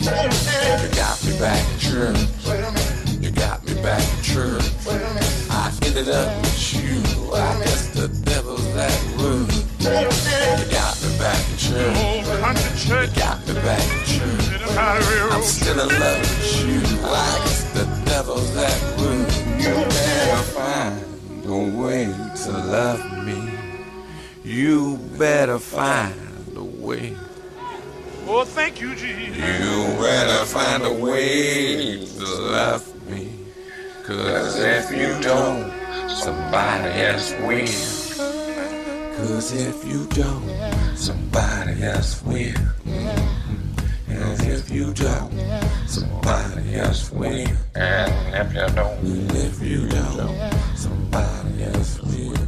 Wait 0.00 0.26
a 0.26 0.34
minute. 0.48 0.82
You 0.82 0.88
got 0.98 1.16
me 1.24 1.38
back 1.38 1.62
in 1.70 1.78
church. 1.78 2.18
Wait 2.48 2.64
a 2.66 2.70
minute. 2.72 3.22
You 3.22 3.30
got 3.30 3.64
me 3.64 3.74
back 3.80 4.02
in 4.02 4.22
church. 4.24 4.66
Wait 4.84 5.00
a 5.00 5.10
minute. 5.14 5.46
I 5.50 5.70
ended 5.86 6.08
up 6.08 6.34
with 6.42 6.74
you. 6.74 6.98
I 7.32 7.58
guess 7.62 7.94
the 7.94 8.08
devil's 8.26 8.66
at 8.74 8.98
work. 9.18 9.46
Wait 9.86 10.02
a 10.02 10.14
minute. 10.26 10.66
You 10.66 10.72
got 10.72 10.93
me 11.14 11.20
back 11.20 11.50
in 11.50 11.56
church. 11.56 11.96
Oh, 11.96 12.38
country 12.40 12.78
church, 12.78 13.14
got 13.16 13.46
me 13.46 13.54
back 13.54 13.82
in 13.82 14.04
church. 14.04 14.46
in 14.46 14.60
the 14.60 15.06
railroad 15.08 15.32
I'm 15.32 15.42
still 15.42 15.80
in 15.80 16.00
love 16.00 16.20
with 16.20 16.66
you. 16.66 16.98
I 17.02 17.38
guess 17.44 17.72
the 17.72 17.84
devil's 18.04 18.56
at 18.56 18.98
work. 18.98 19.28
You 19.58 19.74
better 19.84 20.42
find 20.52 21.46
a 21.46 21.78
way 21.78 22.04
to 22.44 22.50
love 22.50 23.24
me. 23.24 23.50
You 24.44 24.98
better 25.18 25.58
find 25.58 26.14
a 26.56 26.64
way. 26.64 27.16
Oh, 28.26 28.44
thank 28.44 28.80
you, 28.80 28.94
Jesus. 28.94 29.36
You 29.36 29.98
better 30.00 30.44
find 30.46 30.82
a 30.84 30.92
way 30.92 32.04
to 32.04 32.24
love 32.24 33.10
me. 33.10 33.30
Cause 34.04 34.58
if 34.58 34.90
you 34.90 35.18
don't, 35.22 35.72
somebody 36.08 37.00
else 37.00 37.32
will. 37.40 37.94
Cause 39.16 39.52
if 39.52 39.84
you 39.86 40.06
don't, 40.08 40.83
somebody 41.04 41.82
else 41.92 42.12
will. 42.28 42.64
And 44.08 44.40
if 44.54 44.70
you 44.76 44.86
don't, 45.04 45.32
somebody 45.86 46.76
else 46.84 47.04
will. 47.12 47.48
And 47.74 48.12
if 48.40 48.48
you 48.56 48.66
don't, 48.78 48.96
And 49.04 49.32
if 49.46 49.56
you 49.70 49.80
don't, 49.94 50.36
somebody 50.84 51.64
else 51.72 51.92
will. 52.08 52.46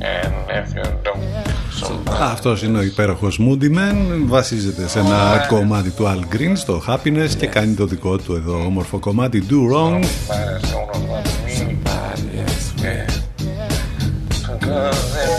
And 0.00 0.34
if 0.60 0.68
you 0.76 0.88
don't, 1.06 1.24
somebody 1.80 2.20
Αυτός 2.20 2.62
είναι 2.62 2.78
ο 2.78 2.82
υπέροχος 2.82 3.40
Moody 3.40 3.70
Man 3.76 3.96
Βασίζεται 4.26 4.88
σε 4.88 4.98
ένα 4.98 5.46
κομμάτι 5.48 5.90
του 5.90 6.04
Al 6.06 6.34
Green 6.34 6.52
Στο 6.54 6.82
Happiness 6.88 7.30
Και 7.38 7.46
κάνει 7.46 7.74
το 7.74 7.86
δικό 7.86 8.16
του 8.16 8.34
εδώ 8.34 8.64
όμορφο 8.64 8.98
κομμάτι 8.98 9.46
Do 9.50 9.72
Wrong 9.72 10.04
somebody's 10.04 10.72
gonna 10.72 10.98
love 11.10 11.44
me. 11.44 11.52
Somebody 11.60 12.26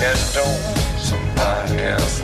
else 0.06 0.36
will. 0.38 0.69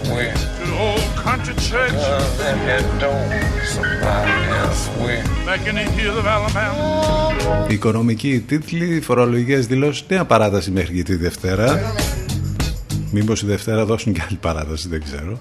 Else 0.06 0.16
will. 0.16 0.66
Good 0.66 0.74
old 0.88 1.10
country 1.26 1.56
church 1.70 1.92
Cause 1.92 2.40
if 2.50 2.58
you 2.70 3.00
don't, 3.00 3.32
somebody 3.76 4.36
else 4.62 4.84
will. 5.02 5.46
back 5.46 5.68
in 5.68 5.76
the 5.76 5.86
hills 5.98 6.18
of 6.18 6.26
Alabama. 6.26 7.68
Οικονομικοί 7.70 8.40
τίτλοι 8.40 9.02
Φορολογικές 9.02 9.68
δηλώσεις 9.68 10.06
Νέα 10.08 10.26
παράταση 10.26 10.72
μέχρι 10.72 10.96
και 10.96 11.04
τη 11.04 11.16
Δευτέρα 11.16 11.94
Μήπως 13.12 13.42
η 13.42 13.46
Δευτέρα 13.46 13.86
δώσουν 13.86 14.14
και 14.14 14.22
άλλη 14.30 14.38
παράταση 14.42 14.88
Δεν 14.88 15.04
ξέρω 15.04 15.40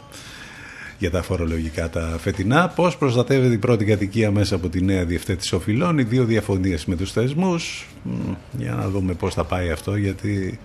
για 0.99 1.11
τα 1.11 1.23
φορολογικά 1.23 1.91
τα 1.91 2.17
φετινά. 2.21 2.69
Πώς 2.69 2.97
προστατεύεται 2.97 3.55
η 3.55 3.59
πρώτη 3.59 3.85
κατοικία 3.85 4.31
μέσα 4.31 4.55
από 4.55 4.69
τη 4.69 4.83
νέα 4.83 5.05
διευθέτηση 5.05 5.55
οφειλών, 5.55 5.99
οι 5.99 6.03
δύο 6.03 6.25
διαφωνίες 6.25 6.85
με 6.85 6.97
τους 6.97 7.13
θεσμούς. 7.13 7.87
Μ, 8.03 8.11
Για 8.59 8.73
να 8.73 8.89
δούμε 8.89 9.13
πώς 9.15 9.35
θα 9.35 9.45
πάει 9.45 9.71
αυτό, 9.71 9.97
γιατί 9.97 10.59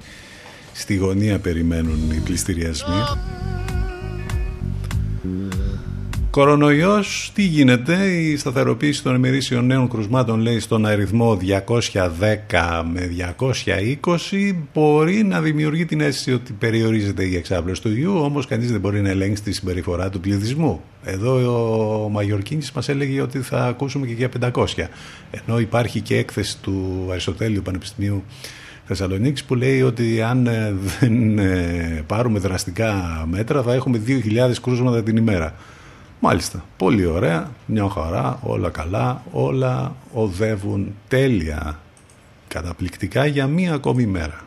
στη 0.74 0.96
γωνία 0.96 1.40
περιμένουν 1.40 2.12
οι 2.12 2.20
πληστηριασμοί. 2.20 3.04
Κορονοϊός, 6.32 7.32
τι 7.34 7.44
γίνεται, 7.44 8.06
η 8.06 8.38
σταθεροποίηση 8.38 9.04
των 9.04 9.16
ημερήσιων 9.16 9.66
νέων 9.66 9.90
κρουσμάτων 9.90 10.40
λέει 10.40 10.60
στον 10.60 10.86
αριθμό 10.86 11.38
210 11.38 12.84
με 12.94 13.10
220 13.96 14.56
μπορεί 14.74 15.24
να 15.24 15.42
δημιουργεί 15.42 15.86
την 15.86 16.02
αίσθηση 16.02 16.34
ότι 16.34 16.54
περιορίζεται 16.54 17.24
η 17.24 17.36
εξάπλωση 17.36 17.82
του 17.82 17.98
ιού, 17.98 18.14
όμως 18.18 18.48
κανείς 18.48 18.72
δεν 18.72 18.80
μπορεί 18.80 19.02
να 19.02 19.10
ελέγξει 19.10 19.44
τη 19.44 19.52
συμπεριφορά 19.52 20.10
του 20.10 20.20
πληθυσμού. 20.20 20.82
Εδώ 21.04 22.04
ο 22.04 22.10
Μαγιορκίνης 22.10 22.72
μας 22.72 22.90
έλεγε 22.90 23.22
ότι 23.22 23.40
θα 23.40 23.66
ακούσουμε 23.66 24.08
και 24.08 24.14
για 24.14 24.30
500, 24.54 24.66
ενώ 25.32 25.60
υπάρχει 25.60 26.02
και 26.02 26.18
έκθεση 26.18 26.58
του 26.62 27.08
Αριστοτέλειου 27.10 27.62
Πανεπιστημίου 27.62 28.24
Θεσσαλονίκης 28.92 29.44
που 29.44 29.56
λέει 29.56 29.82
ότι 29.82 30.22
αν 30.22 30.48
ε, 30.48 30.74
δεν 31.00 31.40
ε, 31.40 32.04
πάρουμε 32.08 32.40
δραστικά 32.40 33.24
μέτρα 33.30 33.62
θα 33.62 33.74
έχουμε 33.74 34.02
2.000 34.08 34.52
κρούσματα 34.62 35.04
την 35.04 35.18
ημέρα. 35.18 35.54
Μάλιστα, 36.20 36.64
πολύ 36.78 37.06
ωραία, 37.06 37.52
μια 37.66 37.90
χαρά, 37.90 38.40
όλα 38.44 38.70
καλά, 38.70 39.24
όλα 39.32 39.96
οδεύουν. 40.14 40.94
Τέλεια, 41.08 41.80
καταπληκτικά 42.48 43.26
για 43.26 43.48
μία 43.48 43.74
ακόμη 43.74 44.06
μέρα. 44.06 44.42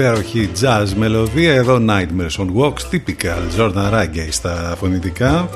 Υπέροχη 0.00 0.50
jazz 0.60 0.86
μελωδία 0.96 1.52
εδώ 1.52 1.84
Nightmares 1.88 2.36
on 2.36 2.48
Walks 2.56 2.90
typical 2.90 3.58
Jordan 3.58 3.92
Reggae 3.92 4.28
στα 4.30 4.74
φωνητικά. 4.78 5.48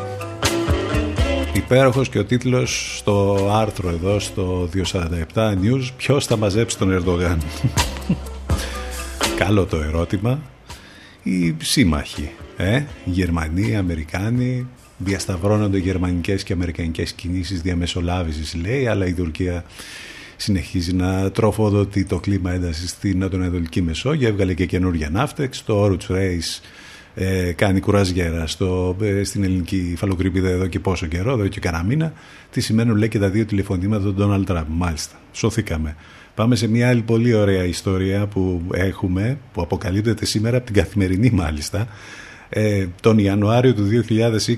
Υπέροχος 1.53 2.09
και 2.09 2.19
ο 2.19 2.25
τίτλος 2.25 2.97
στο 2.99 3.49
άρθρο 3.53 3.89
εδώ 3.89 4.19
στο 4.19 4.69
247 4.75 4.93
News 5.35 5.89
ποιος 5.97 6.27
θα 6.27 6.37
μαζέψει 6.37 6.79
τον 6.79 6.91
Ερντογάν. 6.93 7.43
Καλό 9.37 9.65
το 9.67 9.77
ερώτημα. 9.77 10.41
Οι 11.23 11.57
σύμμαχοι 11.61 12.31
ε; 12.57 12.83
Γερμανοί, 13.05 13.77
Αμερικάνοι 13.77 14.67
διασταυρώνονται 14.99 15.79
γερμανικές 15.79 16.43
και 16.43 16.53
αμερικανικές 16.53 17.13
κινήσεις 17.13 17.61
διαμεσολάβησης 17.61 18.55
λέει 18.55 18.87
αλλά 18.87 19.07
η 19.07 19.13
Τουρκία 19.13 19.65
συνεχίζει 20.37 20.93
να 20.95 21.31
τροφοδοτεί 21.31 22.05
το 22.05 22.21
κλίμα 22.21 22.53
έντασης 22.53 22.91
στην 22.91 23.23
Ανατολική 23.23 23.83
Μεσόγειο. 23.83 24.29
Έβγαλε 24.29 24.55
και 24.55 24.67
καινούργια 24.67 25.11
ναύτεξ. 25.11 25.65
Το 25.65 25.85
Oruch 25.85 26.13
Race 26.13 26.61
ε, 27.15 27.53
κάνει 27.53 27.81
κουραζιέρα 27.81 28.47
στο, 28.47 28.97
ε, 29.01 29.25
στην 29.25 29.45
ελληνική 29.45 29.91
υφαλοκρηπίδα 29.93 30.49
εδώ 30.49 30.67
και 30.67 30.81
πόσο 30.81 31.07
καιρό, 31.07 31.33
εδώ 31.33 31.49
και 31.49 31.61
κανένα 31.61 31.85
μήνα. 31.85 32.13
Τι 32.51 32.61
σημαίνουν 32.61 32.97
λέει 32.97 33.09
και 33.09 33.19
τα 33.19 33.29
δύο 33.29 33.45
τηλεφωνήματα 33.45 34.13
του 34.13 34.15
Donald 34.19 34.53
Trump. 34.53 34.65
Μάλιστα. 34.69 35.17
Σωθήκαμε. 35.33 35.97
Πάμε 36.35 36.57
σε 36.57 36.69
μια 36.69 36.89
άλλη 36.89 37.03
πολύ 37.03 37.35
ωραία 37.35 37.65
ιστορία 37.65 38.27
που 38.27 38.63
έχουμε, 38.73 39.39
που 39.53 39.63
αποκαλύπτεται 39.63 40.25
σήμερα 40.25 40.57
από 40.57 40.67
την 40.67 40.75
καθημερινή 40.75 41.31
μάλιστα, 41.31 41.89
ε, 42.49 42.87
τον 43.01 43.19
Ιανουάριο 43.19 43.75
του 43.75 43.89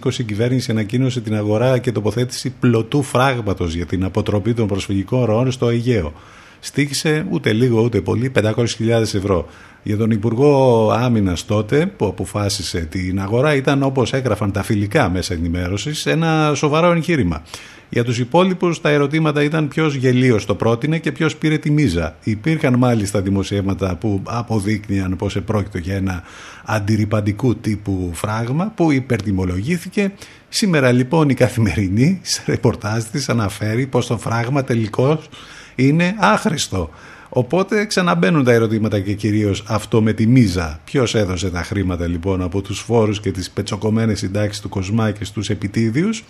2020 0.07 0.19
η 0.19 0.23
κυβέρνηση 0.23 0.71
ανακοίνωσε 0.71 1.21
την 1.21 1.35
αγορά 1.35 1.79
και 1.79 1.93
τοποθέτηση 1.93 2.55
πλωτού 2.61 3.03
φράγματος 3.03 3.75
για 3.75 3.87
την 3.87 4.05
αποτροπή 4.05 4.55
των 4.55 4.67
προσφυγικών 4.67 5.25
ροών 5.25 5.51
στο 5.51 5.69
Αιγαίο. 5.69 6.13
Στήχησε 6.61 7.27
ούτε 7.31 7.53
λίγο 7.53 7.81
ούτε 7.83 8.01
πολύ 8.01 8.33
500.000 8.41 8.89
ευρώ. 8.89 9.47
Για 9.83 9.97
τον 9.97 10.11
Υπουργό 10.11 10.91
Άμυνας 10.91 11.45
τότε 11.45 11.87
που 11.87 12.07
αποφάσισε 12.07 12.79
την 12.81 13.21
αγορά 13.21 13.55
ήταν 13.55 13.83
όπως 13.83 14.13
έγραφαν 14.13 14.53
τα 14.53 14.63
φιλικά 14.63 15.09
μέσα 15.11 15.35
ενημέρωσης 15.35 16.07
ένα 16.07 16.53
σοβαρό 16.55 16.93
εγχείρημα. 16.93 17.43
Για 17.89 18.05
τους 18.05 18.19
υπόλοιπους 18.19 18.81
τα 18.81 18.89
ερωτήματα 18.89 19.43
ήταν 19.43 19.69
ποιος 19.69 19.95
γελίος 19.95 20.45
το 20.45 20.55
πρότεινε 20.55 20.99
και 20.99 21.13
ποιος 21.13 21.37
πήρε 21.37 21.59
τη 21.59 21.71
μίζα. 21.71 22.17
Υπήρχαν 22.23 22.75
μάλιστα 22.79 23.21
δημοσιεύματα 23.21 23.97
που 23.97 24.23
αποδείκνυαν 24.25 25.17
πως 25.17 25.37
επρόκειτο 25.37 25.79
για 25.79 25.95
ένα 25.95 26.23
αντιρρυπαντικού 26.65 27.57
τύπου 27.57 28.11
φράγμα 28.15 28.73
που 28.75 28.93
υπερτιμολογήθηκε. 28.93 30.13
Σήμερα 30.49 30.93
λοιπόν 30.93 31.29
η 31.29 31.35
καθημερινή 31.35 32.21
σε 32.23 32.43
ρεπορτάζ 32.47 33.03
της 33.05 33.29
αναφέρει 33.29 33.87
πως 33.87 34.07
το 34.07 34.19
φράγμα 34.19 34.65
τελικώς 34.65 35.29
είναι 35.75 36.15
άχρηστο. 36.19 36.91
Οπότε 37.29 37.85
ξαναμπαίνουν 37.85 38.45
τα 38.45 38.53
ερωτήματα 38.53 39.01
και 39.01 39.13
κυρίως 39.13 39.65
αυτό 39.67 40.03
με 40.03 40.13
τη 40.13 40.27
μίζα. 40.27 40.81
Ποιος 40.85 41.15
έδωσε 41.15 41.51
τα 41.51 41.63
χρήματα 41.63 42.07
λοιπόν 42.07 42.43
από 42.43 42.61
τους 42.61 42.81
φόρους 42.81 43.21
και 43.21 43.31
τις 43.31 43.51
πετσοκομμένες 43.51 44.19
συντάξεις 44.19 44.63
του 44.63 44.69
Κοσμά 44.69 45.11
και 45.11 45.25
στους 45.25 45.51
επιτίδιους; 45.51 46.25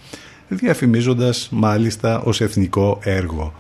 Διαφημίζοντας 0.48 1.48
μάλιστα 1.50 2.20
ως 2.20 2.40
εθνικό 2.40 2.98
έργο. 3.02 3.54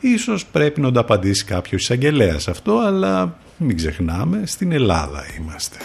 Ίσως 0.00 0.46
πρέπει 0.46 0.80
να 0.80 0.92
το 0.92 1.00
απαντήσει 1.00 1.44
κάποιος 1.44 1.82
εισαγγελέας 1.82 2.48
αυτό, 2.48 2.78
αλλά 2.78 3.38
μην 3.56 3.76
ξεχνάμε, 3.76 4.42
στην 4.46 4.72
Ελλάδα 4.72 5.24
είμαστε. 5.40 5.78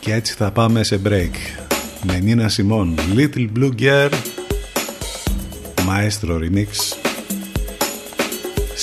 Και 0.00 0.12
έτσι 0.12 0.34
θα 0.34 0.50
πάμε 0.50 0.82
σε 0.82 1.00
break. 1.04 1.30
Με 2.06 2.18
Νίνα 2.18 2.48
Σιμών, 2.48 2.94
Little 3.16 3.48
Blue 3.58 3.70
Girl, 3.80 4.10
Maestro 5.88 6.38
Remix 6.38 7.03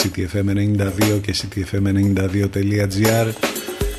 ctfm92 0.03 1.21
και 1.21 1.35
ctfm92.gr 1.35 3.31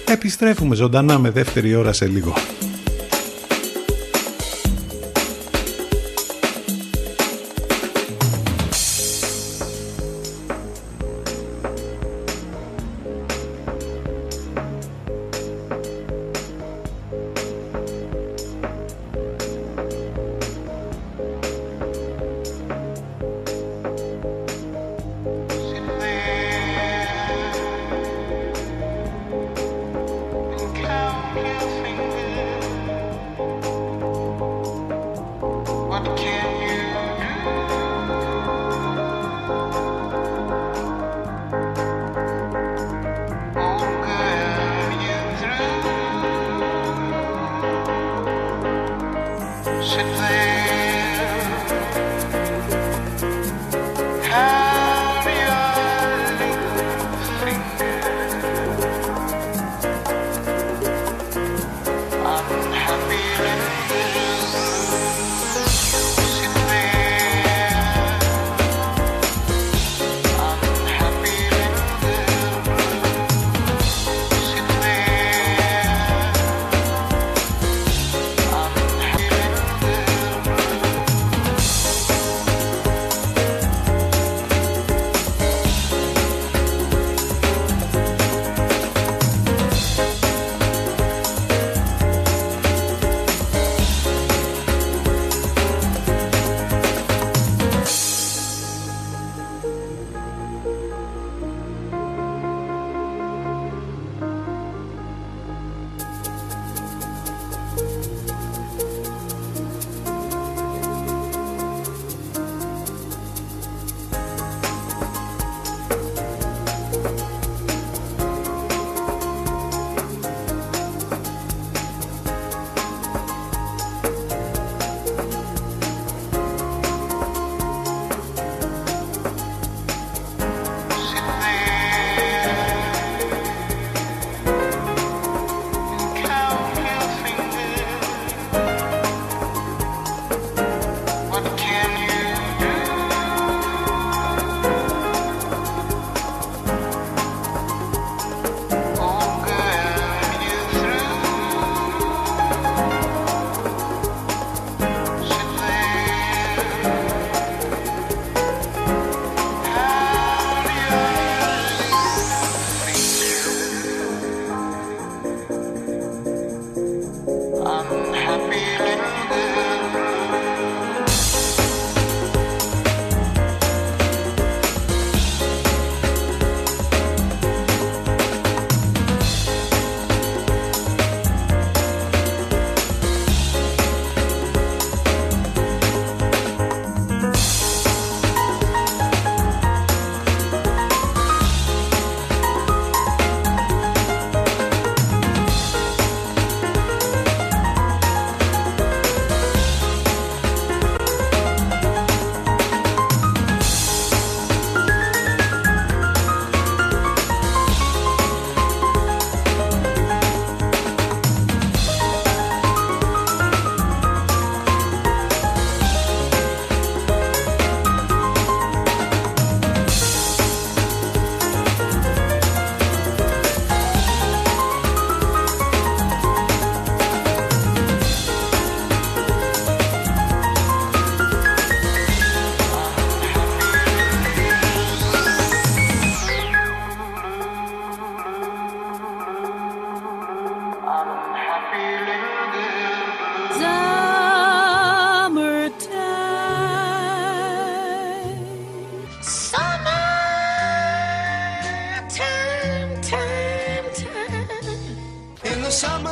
Επιστρέφουμε 0.09 0.74
ζωντανά 0.74 1.18
με 1.18 1.30
δεύτερη 1.30 1.74
ώρα 1.74 1.92
σε 1.92 2.07
λίγο. 2.07 2.34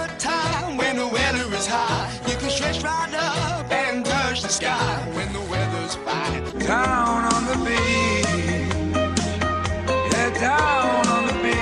Summertime 0.00 0.76
when 0.76 0.96
the 0.96 1.06
weather 1.06 1.54
is 1.54 1.66
high. 1.66 2.10
You 2.28 2.36
can 2.36 2.50
stretch 2.50 2.82
right 2.82 3.14
up 3.14 3.70
and 3.70 4.04
touch 4.04 4.42
the 4.42 4.48
sky 4.48 5.08
when 5.14 5.32
the 5.32 5.40
weather's 5.40 5.94
fine. 5.96 6.44
Down 6.58 7.32
on 7.34 7.44
the 7.46 7.56
beach. 7.64 8.26
Yeah, 10.12 10.30
down 10.40 11.06
on 11.08 11.26
the 11.26 11.34
beach. 11.42 11.60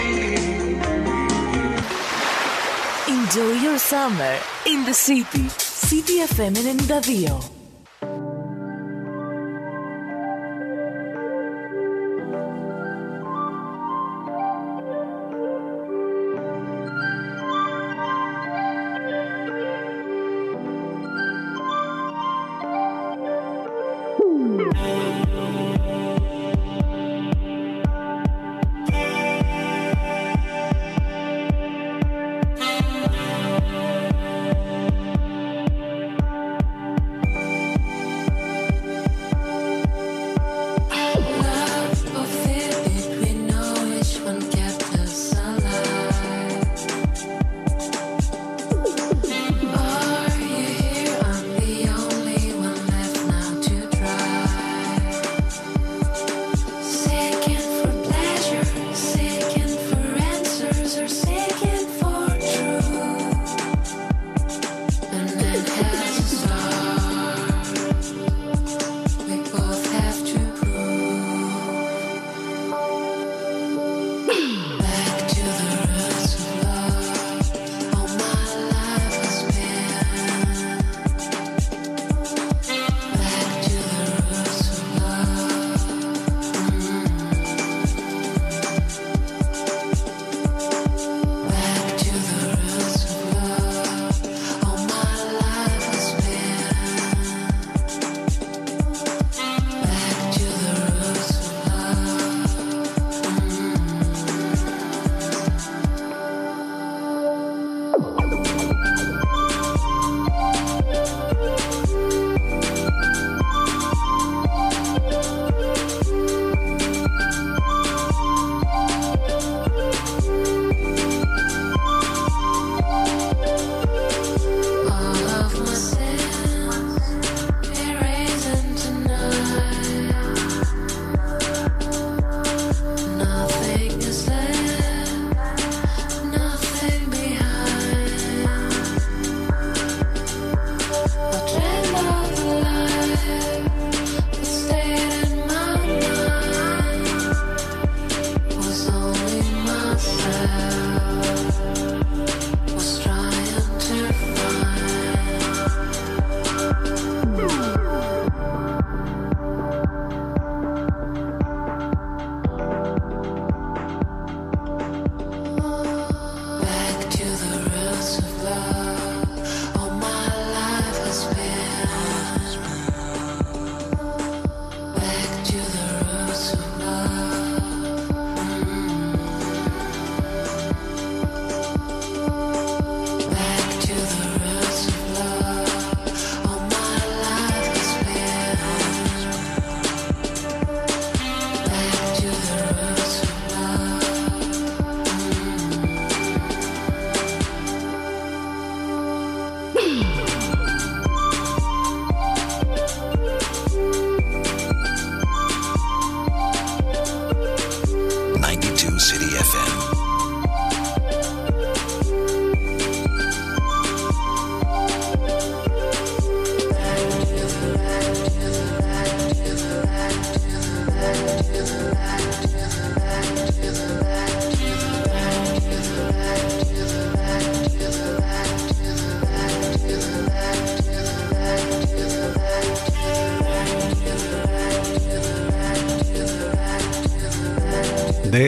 Enjoy 3.09 3.53
your 3.63 3.79
summer 3.79 4.39
in 4.67 4.85
the 4.85 4.95
city. 4.95 5.49
City 5.49 6.19
FM 6.21 6.55
92. 6.55 7.58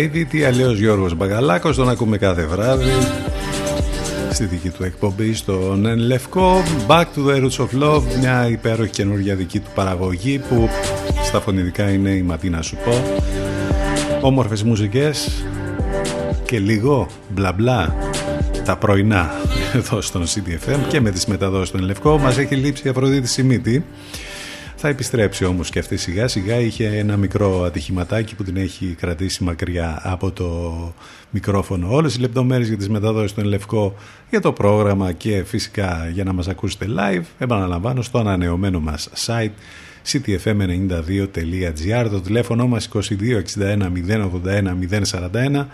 David 0.01 0.35
ή 0.35 0.45
αλλιώς 0.45 0.79
Γιώργος 0.79 1.15
Μπαγαλάκος 1.15 1.77
τον 1.77 1.89
ακούμε 1.89 2.19
κάθε 2.19 2.47
βράδυ 2.47 2.91
στη 4.31 4.45
δική 4.45 4.69
του 4.71 4.85
εκπομπή 4.85 5.35
στον 5.35 5.87
Εν 5.87 5.99
Λευκό. 5.99 6.63
Back 6.87 7.05
to 7.05 7.27
the 7.29 7.43
Roots 7.43 7.65
of 7.65 7.83
Love 7.83 8.03
μια 8.21 8.49
υπέροχη 8.49 8.91
καινούργια 8.91 9.35
δική 9.35 9.59
του 9.59 9.71
παραγωγή 9.75 10.39
που 10.39 10.69
στα 11.23 11.41
φωνητικά 11.41 11.91
είναι 11.91 12.11
η 12.11 12.23
Ματίνα 12.23 12.63
σου 12.63 12.77
πω. 12.85 13.21
Όμορφες 14.21 14.63
μουσικές 14.63 15.45
και 16.45 16.59
λίγο 16.59 17.07
μπλα 17.29 17.53
μπλα 17.53 17.97
τα 18.65 18.77
πρωινά 18.77 19.31
εδώ 19.75 20.01
στον 20.01 20.25
CDFM 20.25 20.79
και 20.89 21.01
με 21.01 21.11
τις 21.11 21.27
μεταδόσεις 21.27 21.71
των 21.71 21.81
Λευκό. 21.81 22.19
Μας 22.19 22.39
έχει 22.39 22.55
λείψει 22.55 22.87
η 22.87 22.91
Αφροδίτη 22.91 23.29
Σιμίτη 23.29 23.85
θα 24.83 24.89
επιστρέψει 24.89 25.45
όμως 25.45 25.71
και 25.71 25.79
αυτή 25.79 25.97
σιγά 25.97 26.29
σιγά. 26.29 26.61
Είχε 26.61 26.87
ένα 26.87 27.17
μικρό 27.17 27.63
ατυχηματάκι 27.63 28.35
που 28.35 28.45
την 28.45 28.57
έχει 28.57 28.87
κρατήσει 28.87 29.45
μακριά 29.45 30.01
από 30.03 30.33
το 30.33 30.73
μικρόφωνο. 31.31 31.89
Όλες 31.91 32.15
οι 32.15 32.21
λεπτομέρειες 32.21 32.69
για 32.69 32.77
τις 32.77 32.89
μεταδόσεις 32.89 33.35
των 33.35 33.45
Λευκό 33.45 33.95
για 34.31 34.41
το 34.41 34.53
πρόγραμμα 34.53 35.13
και 35.13 35.45
φυσικά 35.45 36.09
για 36.13 36.25
να 36.25 36.33
μας 36.33 36.49
ακούσετε 36.49 36.87
live 36.89 37.23
επαναλαμβάνω 37.39 38.03
στο 38.03 38.19
ανανεωμένο 38.19 38.81
μας 38.81 39.09
site 39.27 39.53
ctfm92.gr 40.13 42.09
το 42.11 42.21
τηλέφωνο 42.21 42.67
μας 42.67 42.89
2261 42.93 43.03
081 44.09 44.31
041 45.11 45.67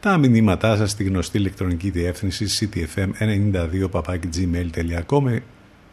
τα 0.00 0.16
μηνύματά 0.18 0.76
σας 0.76 0.90
στη 0.90 1.04
γνωστή 1.04 1.38
ηλεκτρονική 1.38 1.90
διεύθυνση 1.90 2.46
ctfm92 2.60 3.88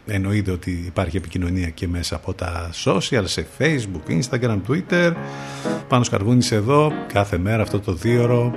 Εννοείται 0.05 0.51
ότι 0.51 0.83
υπάρχει 0.85 1.17
επικοινωνία 1.17 1.69
και 1.69 1.87
μέσα 1.87 2.15
από 2.15 2.33
τα 2.33 2.69
social, 2.83 3.23
σε 3.23 3.47
facebook, 3.59 4.21
instagram, 4.21 4.59
twitter. 4.67 5.13
Πάνω 5.87 6.03
σκαργούνης 6.03 6.51
εδώ, 6.51 6.91
κάθε 7.13 7.37
μέρα 7.37 7.61
αυτό 7.61 7.79
το 7.79 7.93
δίωρο 7.93 8.53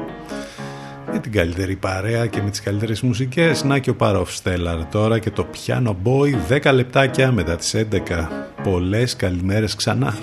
με 1.12 1.18
την 1.18 1.32
καλύτερη 1.32 1.76
παρέα 1.76 2.26
και 2.26 2.42
με 2.42 2.50
τις 2.50 2.60
καλύτερες 2.60 3.00
μουσικές. 3.00 3.64
Να 3.64 3.78
και 3.78 3.90
ο 3.90 3.94
Παρόφ 3.94 4.34
Στέλλαρ 4.34 4.84
τώρα 4.84 5.18
και 5.18 5.30
το 5.30 5.46
Piano 5.54 5.94
Boy 6.04 6.60
10 6.64 6.72
λεπτάκια 6.74 7.32
μετά 7.32 7.56
τις 7.56 7.74
11. 7.74 8.28
Πολλές 8.62 9.16
καλημέρες 9.16 9.74
ξανά. 9.74 10.14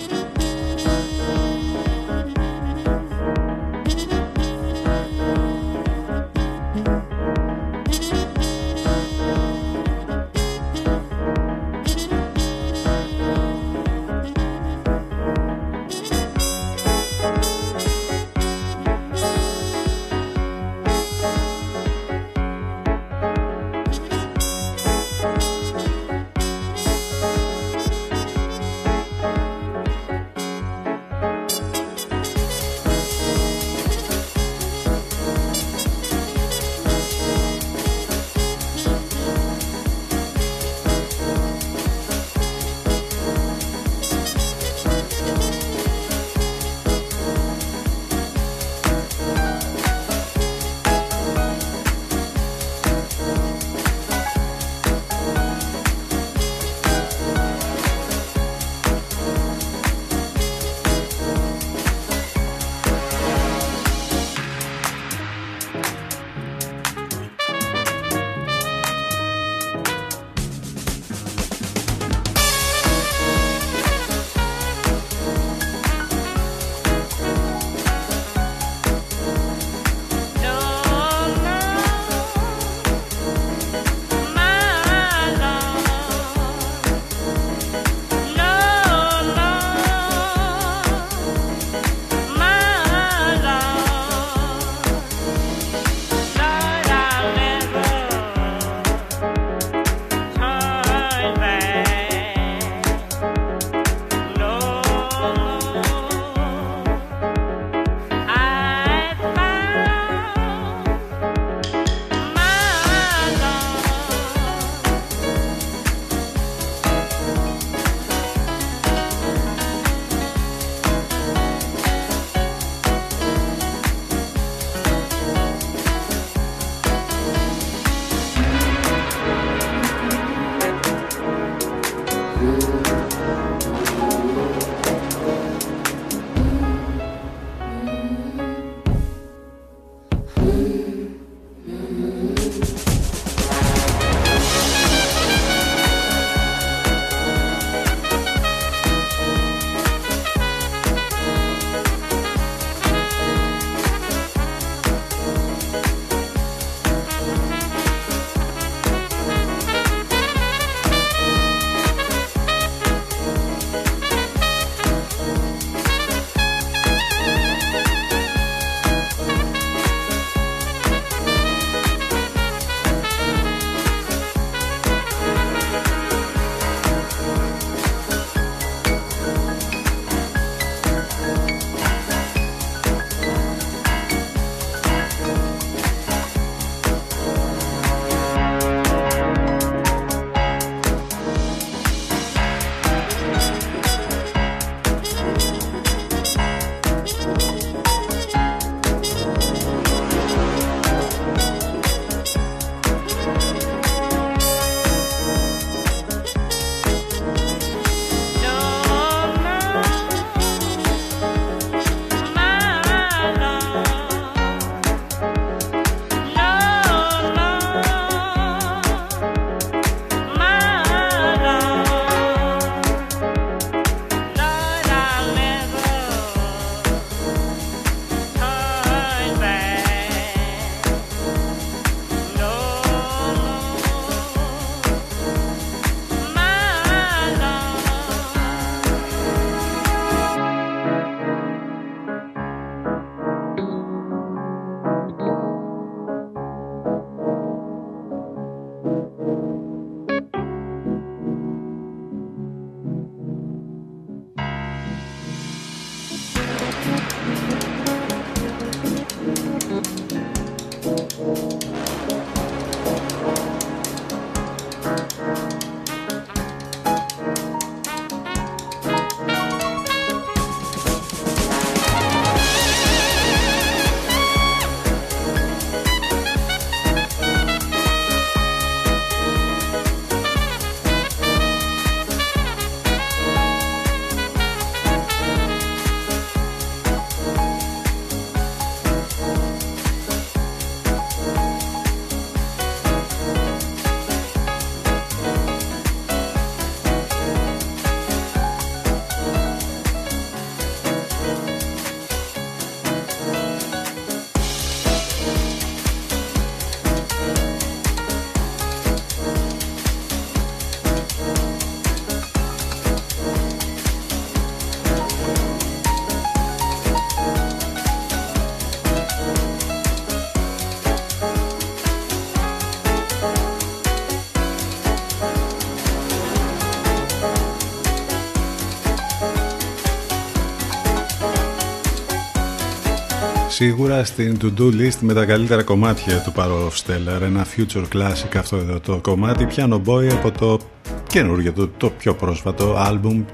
Σίγουρα 333.62 334.04
στην 334.04 334.38
to-do 334.42 334.62
list 334.62 334.98
με 335.00 335.14
τα 335.14 335.24
καλύτερα 335.24 335.62
κομμάτια 335.62 336.22
του 336.22 336.32
Power 336.36 336.68
of 336.68 336.70
Stellar. 336.70 337.20
Ένα 337.22 337.46
future 337.56 337.84
classic 337.92 338.36
αυτό 338.36 338.56
εδώ 338.56 338.80
το 338.80 338.98
κομμάτι. 339.02 339.46
Piano 339.56 339.80
Boy 339.84 340.08
από 340.12 340.30
το 340.30 340.58
καινούργιο, 341.06 341.52
το, 341.52 341.68
το 341.68 341.90
πιο 341.90 342.14
πρόσφατο 342.14 342.74
album 342.76 343.24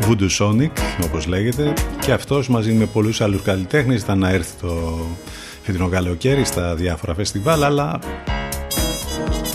Voodoo 0.00 0.28
Sonic, 0.38 0.70
όπως 1.04 1.26
λέγεται. 1.26 1.72
Και 2.00 2.12
αυτός 2.12 2.48
μαζί 2.48 2.72
με 2.72 2.86
πολλούς 2.86 3.20
άλλους 3.20 3.42
καλλιτέχνες 3.42 4.02
ήταν 4.02 4.18
να 4.18 4.30
έρθει 4.30 4.52
το 4.60 4.98
φετινό 5.62 5.88
καλοκαίρι 5.88 6.44
στα 6.44 6.74
διάφορα 6.74 7.14
φεστιβάλ, 7.14 7.64
αλλά 7.64 7.98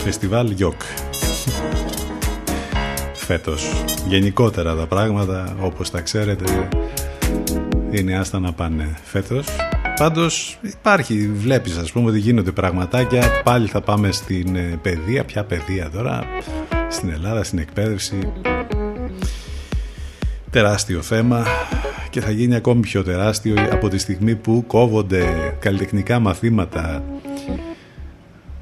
φεστιβάλ 0.03 0.51
γιοκ. 0.51 0.81
Φέτος. 3.13 3.83
Γενικότερα 4.07 4.75
τα 4.75 4.85
πράγματα, 4.85 5.55
όπως 5.59 5.89
τα 5.89 6.01
ξέρετε, 6.01 6.69
είναι 7.91 8.17
άστα 8.17 8.39
να 8.39 8.53
πάνε 8.53 8.97
φέτος. 9.03 9.47
Πάντως 9.99 10.57
υπάρχει, 10.61 11.27
βλέπεις 11.27 11.77
ας 11.77 11.91
πούμε 11.91 12.09
ότι 12.09 12.19
γίνονται 12.19 12.51
πραγματάκια, 12.51 13.41
πάλι 13.43 13.67
θα 13.67 13.81
πάμε 13.81 14.11
στην 14.11 14.55
ε, 14.55 14.79
παιδεία, 14.81 15.23
ποια 15.23 15.43
παιδεία 15.43 15.89
τώρα, 15.89 16.23
στην 16.89 17.09
Ελλάδα, 17.09 17.43
στην 17.43 17.59
εκπαίδευση. 17.59 18.19
Τεράστιο 20.49 21.01
θέμα. 21.01 21.45
Και 22.09 22.21
θα 22.21 22.31
γίνει 22.31 22.55
ακόμη 22.55 22.81
πιο 22.81 23.03
τεράστιο 23.03 23.55
από 23.71 23.87
τη 23.87 23.97
στιγμή 23.97 24.35
που 24.35 24.63
κόβονται 24.67 25.55
καλλιτεχνικά 25.59 26.19
μαθήματα. 26.19 27.03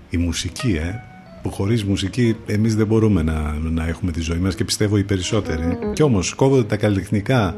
Η 0.09 0.17
μουσική, 0.17 0.79
ε, 0.83 1.01
που 1.41 1.51
χωρίς 1.51 1.83
μουσική 1.83 2.35
εμείς 2.45 2.75
δεν 2.75 2.87
μπορούμε 2.87 3.23
να, 3.23 3.57
να 3.71 3.87
έχουμε 3.87 4.11
τη 4.11 4.21
ζωή 4.21 4.37
μας 4.37 4.55
και 4.55 4.63
πιστεύω 4.63 4.97
οι 4.97 5.03
περισσότεροι. 5.03 5.77
Κι 5.93 6.01
όμως 6.01 6.33
κόβονται 6.33 6.63
τα 6.63 6.77
καλλιτεχνικά 6.77 7.55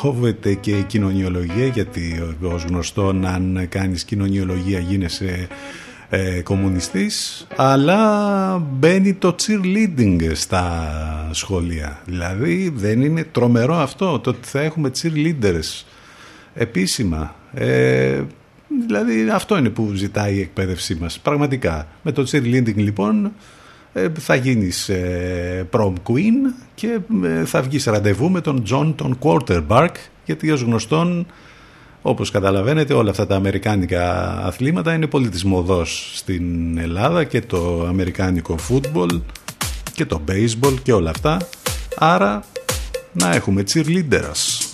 κόβεται 0.00 0.54
και 0.54 0.70
η 0.70 0.82
κοινωνιολογία 0.82 1.66
γιατί 1.66 2.22
ως 2.42 2.64
γνωστό 2.64 3.08
αν 3.08 3.66
κάνεις 3.68 4.04
κοινωνιολογία 4.04 4.78
γίνεσαι 4.78 5.48
ε, 6.08 6.40
κομμουνιστής 6.40 7.46
αλλά 7.56 8.58
μπαίνει 8.58 9.14
το 9.14 9.34
cheerleading 9.42 10.30
στα 10.32 11.28
σχολεία. 11.30 12.00
Δηλαδή 12.04 12.72
δεν 12.76 13.02
είναι 13.02 13.24
τρομερό 13.24 13.74
αυτό 13.74 14.18
το 14.18 14.30
ότι 14.30 14.48
θα 14.48 14.60
έχουμε 14.60 14.90
cheerleaders 15.02 15.84
επίσημα. 16.54 17.34
Ε, 17.54 18.22
δηλαδή 18.86 19.30
αυτό 19.30 19.56
είναι 19.56 19.68
που 19.68 19.92
ζητάει 19.94 20.34
η 20.34 20.40
εκπαίδευσή 20.40 20.94
μας 20.94 21.18
πραγματικά. 21.18 21.86
Με 22.02 22.12
το 22.12 22.26
cheerleading 22.30 22.76
λοιπόν 22.76 23.24
ε, 23.24 23.30
θα 24.18 24.34
γίνεις 24.34 24.88
ε, 24.88 25.68
prom 25.70 25.92
queen 26.08 26.54
και 26.74 26.98
ε, 27.24 27.44
θα 27.44 27.62
βγεις 27.62 27.84
ραντεβού 27.84 28.30
με 28.30 28.40
τον 28.40 28.62
John 28.70 28.92
τον 28.96 29.18
Quarterback 29.22 29.90
γιατί 30.24 30.50
ως 30.50 30.60
γνωστόν 30.60 31.26
όπως 32.02 32.30
καταλαβαίνετε 32.30 32.94
όλα 32.94 33.10
αυτά 33.10 33.26
τα 33.26 33.36
αμερικάνικα 33.36 34.32
αθλήματα 34.44 34.94
είναι 34.94 35.06
πολύ 35.06 35.28
της 35.28 35.44
μοδός 35.44 36.12
στην 36.14 36.78
Ελλάδα 36.78 37.24
και 37.24 37.40
το 37.40 37.86
αμερικάνικο 37.88 38.56
football 38.68 39.20
και 39.92 40.06
το 40.06 40.20
baseball 40.28 40.74
και 40.82 40.92
όλα 40.92 41.10
αυτά. 41.10 41.38
Άρα 41.98 42.44
να 43.12 43.34
έχουμε 43.34 43.64
cheerleaders 43.72 44.66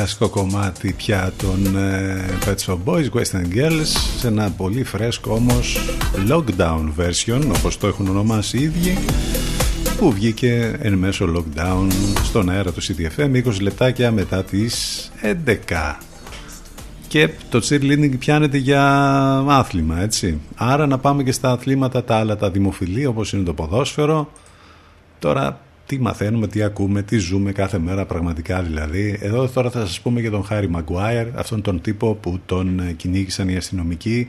κλασικό 0.00 0.28
κομμάτι 0.28 0.92
πια 0.92 1.32
των 1.36 1.76
ε, 1.76 2.24
Pet 2.46 2.54
Shop 2.66 2.78
Boys, 2.84 3.10
Western 3.10 3.54
Girls 3.54 3.86
σε 4.18 4.26
ένα 4.26 4.50
πολύ 4.50 4.84
φρέσκο 4.84 5.32
όμως 5.34 5.78
lockdown 6.28 6.92
version 6.98 7.42
όπως 7.56 7.78
το 7.78 7.86
έχουν 7.86 8.08
ονομάσει 8.08 8.58
οι 8.58 8.62
ίδιοι 8.62 8.98
που 9.98 10.12
βγήκε 10.12 10.78
εν 10.82 10.92
μέσω 10.94 11.26
lockdown 11.36 11.88
στον 12.22 12.50
αέρα 12.50 12.72
του 12.72 12.82
CTFM 12.82 13.44
20 13.46 13.60
λεπτάκια 13.60 14.10
μετά 14.10 14.44
τις 14.44 15.10
11 15.46 15.94
και 17.08 17.30
το 17.48 17.60
cheerleading 17.68 18.18
πιάνεται 18.18 18.56
για 18.56 18.84
άθλημα 19.48 20.00
έτσι. 20.00 20.40
Άρα 20.56 20.86
να 20.86 20.98
πάμε 20.98 21.22
και 21.22 21.32
στα 21.32 21.50
αθλήματα 21.50 22.04
τα 22.04 22.16
άλλα 22.16 22.36
τα 22.36 22.50
δημοφιλή 22.50 23.06
όπως 23.06 23.32
είναι 23.32 23.42
το 23.42 23.54
ποδόσφαιρο. 23.54 24.30
Τώρα 25.18 25.59
τι 25.90 26.00
μαθαίνουμε, 26.00 26.46
τι 26.46 26.62
ακούμε, 26.62 27.02
τι 27.02 27.18
ζούμε 27.18 27.52
κάθε 27.52 27.78
μέρα 27.78 28.06
πραγματικά 28.06 28.62
δηλαδή. 28.62 29.18
Εδώ 29.20 29.48
τώρα 29.48 29.70
θα 29.70 29.86
σας 29.86 30.00
πούμε 30.00 30.20
για 30.20 30.30
τον 30.30 30.44
Χάρι 30.44 30.68
Μαγκουάιρ, 30.68 31.26
αυτόν 31.34 31.62
τον 31.62 31.80
τύπο 31.80 32.14
που 32.14 32.40
τον 32.46 32.80
ε, 32.80 32.92
κυνήγησαν 32.92 33.48
οι 33.48 33.56
αστυνομικοί 33.56 34.28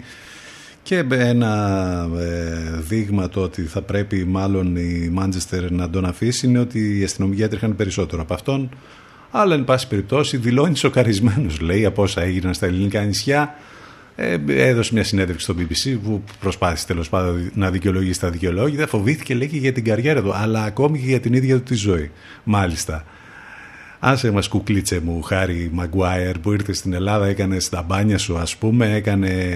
και 0.83 1.05
ένα 1.09 2.09
ε, 2.19 2.79
δείγμα 2.79 3.29
το 3.29 3.41
ότι 3.41 3.61
θα 3.61 3.81
πρέπει 3.81 4.25
μάλλον 4.25 4.75
η 4.75 5.09
Μάντζεστερ 5.11 5.71
να 5.71 5.89
τον 5.89 6.05
αφήσει 6.05 6.47
είναι 6.47 6.59
ότι 6.59 6.99
οι 6.99 7.03
αστυνομικοί 7.03 7.41
έτρεχαν 7.41 7.75
περισσότερο 7.75 8.21
από 8.21 8.33
αυτόν 8.33 8.69
αλλά 9.31 9.53
εν 9.53 9.63
πάση 9.63 9.87
περιπτώσει 9.87 10.37
δηλώνει 10.37 10.75
σοκαρισμένος, 10.75 11.59
λέει, 11.59 11.85
από 11.85 12.01
όσα 12.01 12.21
έγιναν 12.21 12.53
στα 12.53 12.65
ελληνικά 12.65 13.01
νησιά. 13.01 13.55
Ε, 14.23 14.39
έδωσε 14.47 14.93
μια 14.93 15.03
συνέντευξη 15.03 15.43
στο 15.43 15.55
BBC 15.57 15.97
που 16.03 16.23
προσπάθησε 16.39 16.87
τέλος 16.87 17.09
πάντων 17.09 17.51
να 17.53 17.71
δικαιολογήσει 17.71 18.19
τα 18.19 18.29
δικαιολόγητα. 18.29 18.87
Φοβήθηκε, 18.87 19.33
λέει, 19.33 19.47
και 19.47 19.57
για 19.57 19.71
την 19.71 19.83
καριέρα 19.83 20.21
του, 20.21 20.33
αλλά 20.33 20.63
ακόμη 20.63 20.99
και 20.99 21.05
για 21.05 21.19
την 21.19 21.33
ίδια 21.33 21.55
του 21.55 21.63
τη 21.63 21.75
ζωή. 21.75 22.11
Μάλιστα. 22.43 23.05
Άσε 24.03 24.31
μας 24.31 24.47
κουκλίτσε 24.47 25.01
μου 25.03 25.21
Χάρη 25.21 25.69
Μαγκουάιερ 25.73 26.39
που 26.39 26.53
ήρθε 26.53 26.73
στην 26.73 26.93
Ελλάδα 26.93 27.27
έκανε 27.27 27.59
στα 27.59 27.81
μπάνια 27.81 28.17
σου 28.17 28.37
ας 28.37 28.55
πούμε 28.55 28.95
έκανε 28.95 29.55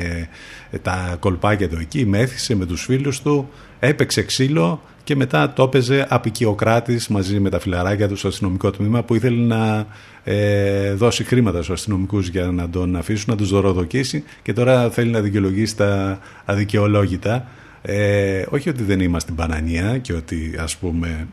τα 0.82 1.18
κολπάκια 1.20 1.70
του 1.70 1.78
εκεί 1.82 2.06
μέθησε 2.06 2.56
με 2.56 2.66
τους 2.66 2.84
φίλους 2.84 3.22
του 3.22 3.50
έπαιξε 3.80 4.24
ξύλο 4.24 4.82
και 5.06 5.16
μετά 5.16 5.54
το 5.54 5.64
έπαιζε 5.64 6.06
απεικιοκράτης 6.10 7.08
μαζί 7.08 7.40
με 7.40 7.50
τα 7.50 7.60
φιλαράκια 7.60 8.08
του 8.08 8.16
στο 8.16 8.28
αστυνομικό 8.28 8.72
τμήμα 8.72 9.04
που 9.04 9.16
ήθελε 9.16 9.42
να 9.42 9.88
ε, 10.24 10.94
δώσει 10.94 11.24
χρήματα 11.24 11.58
στους 11.58 11.70
αστυνομικούς 11.70 12.28
για 12.28 12.46
να 12.46 12.70
τον 12.70 12.96
αφήσουν 12.96 13.26
να 13.28 13.36
τους 13.36 13.50
δωροδοκίσει 13.50 14.24
και 14.42 14.54
τώρα 14.54 14.90
θέλει 14.90 15.12
να 15.12 15.22
δικαιολογήσει 15.22 15.76
τα 15.76 16.20
αδικαιολόγητα. 16.46 17.48
Ε, 17.82 18.44
όχι 18.50 18.70
ότι 18.70 18.84
δεν 18.84 19.00
είμαστε 19.00 19.32
μπανανία 19.32 19.98
και 19.98 20.14
ότι 20.14 20.56
ας 20.60 20.78
πούμε 20.78 21.28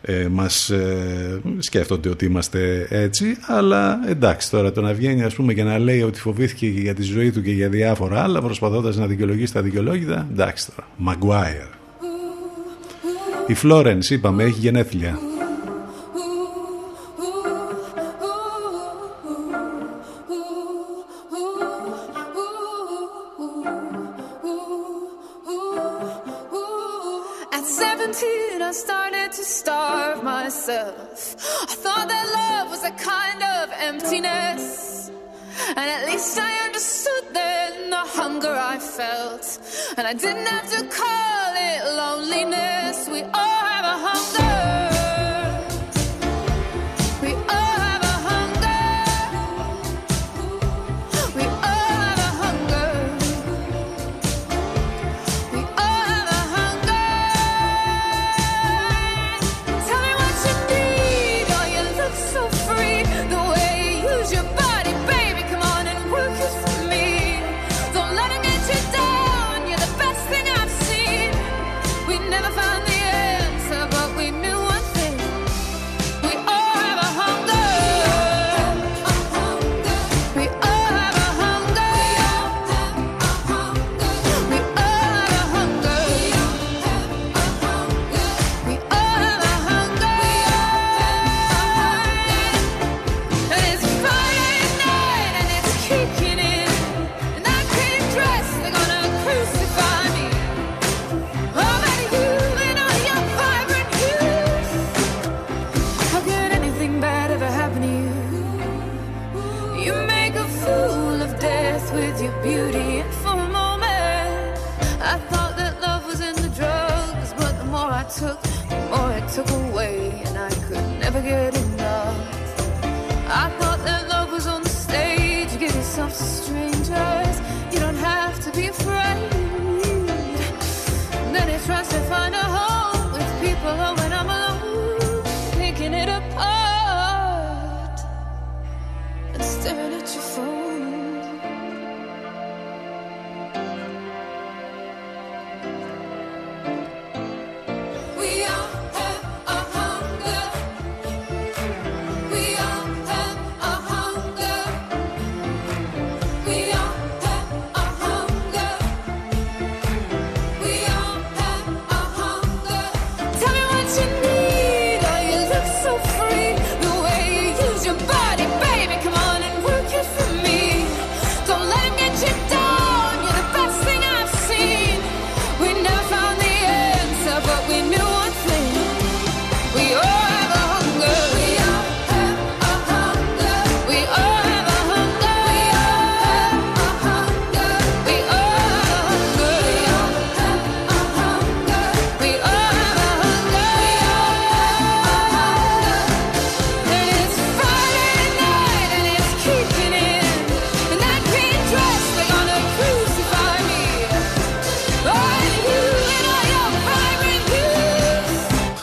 ε, 0.00 0.26
μας 0.30 0.70
ε, 0.70 1.40
σκέφτονται 1.58 2.08
ότι 2.08 2.24
είμαστε 2.24 2.86
έτσι 2.90 3.36
αλλά 3.46 3.98
εντάξει 4.08 4.50
τώρα 4.50 4.72
το 4.72 4.80
να 4.80 4.92
βγαίνει 4.92 5.22
ας 5.22 5.34
πούμε 5.34 5.54
και 5.54 5.62
να 5.62 5.78
λέει 5.78 6.02
ότι 6.02 6.20
φοβήθηκε 6.20 6.66
για 6.66 6.94
τη 6.94 7.02
ζωή 7.02 7.30
του 7.30 7.42
και 7.42 7.50
για 7.50 7.68
διάφορα 7.68 8.22
άλλα 8.22 8.40
προσπαθώντας 8.40 8.96
να 8.96 9.06
δικαιολογήσει 9.06 9.52
τα 9.52 9.62
δικαιολόγητα 9.62 10.26
εντάξει 10.30 10.66
τώρα, 10.70 10.88
Maguire 11.06 11.75
η 13.46 13.54
Φλόρενς 13.54 14.10
είπαμε 14.10 14.44
έχει 14.44 14.58
γενέθλια 14.58 15.18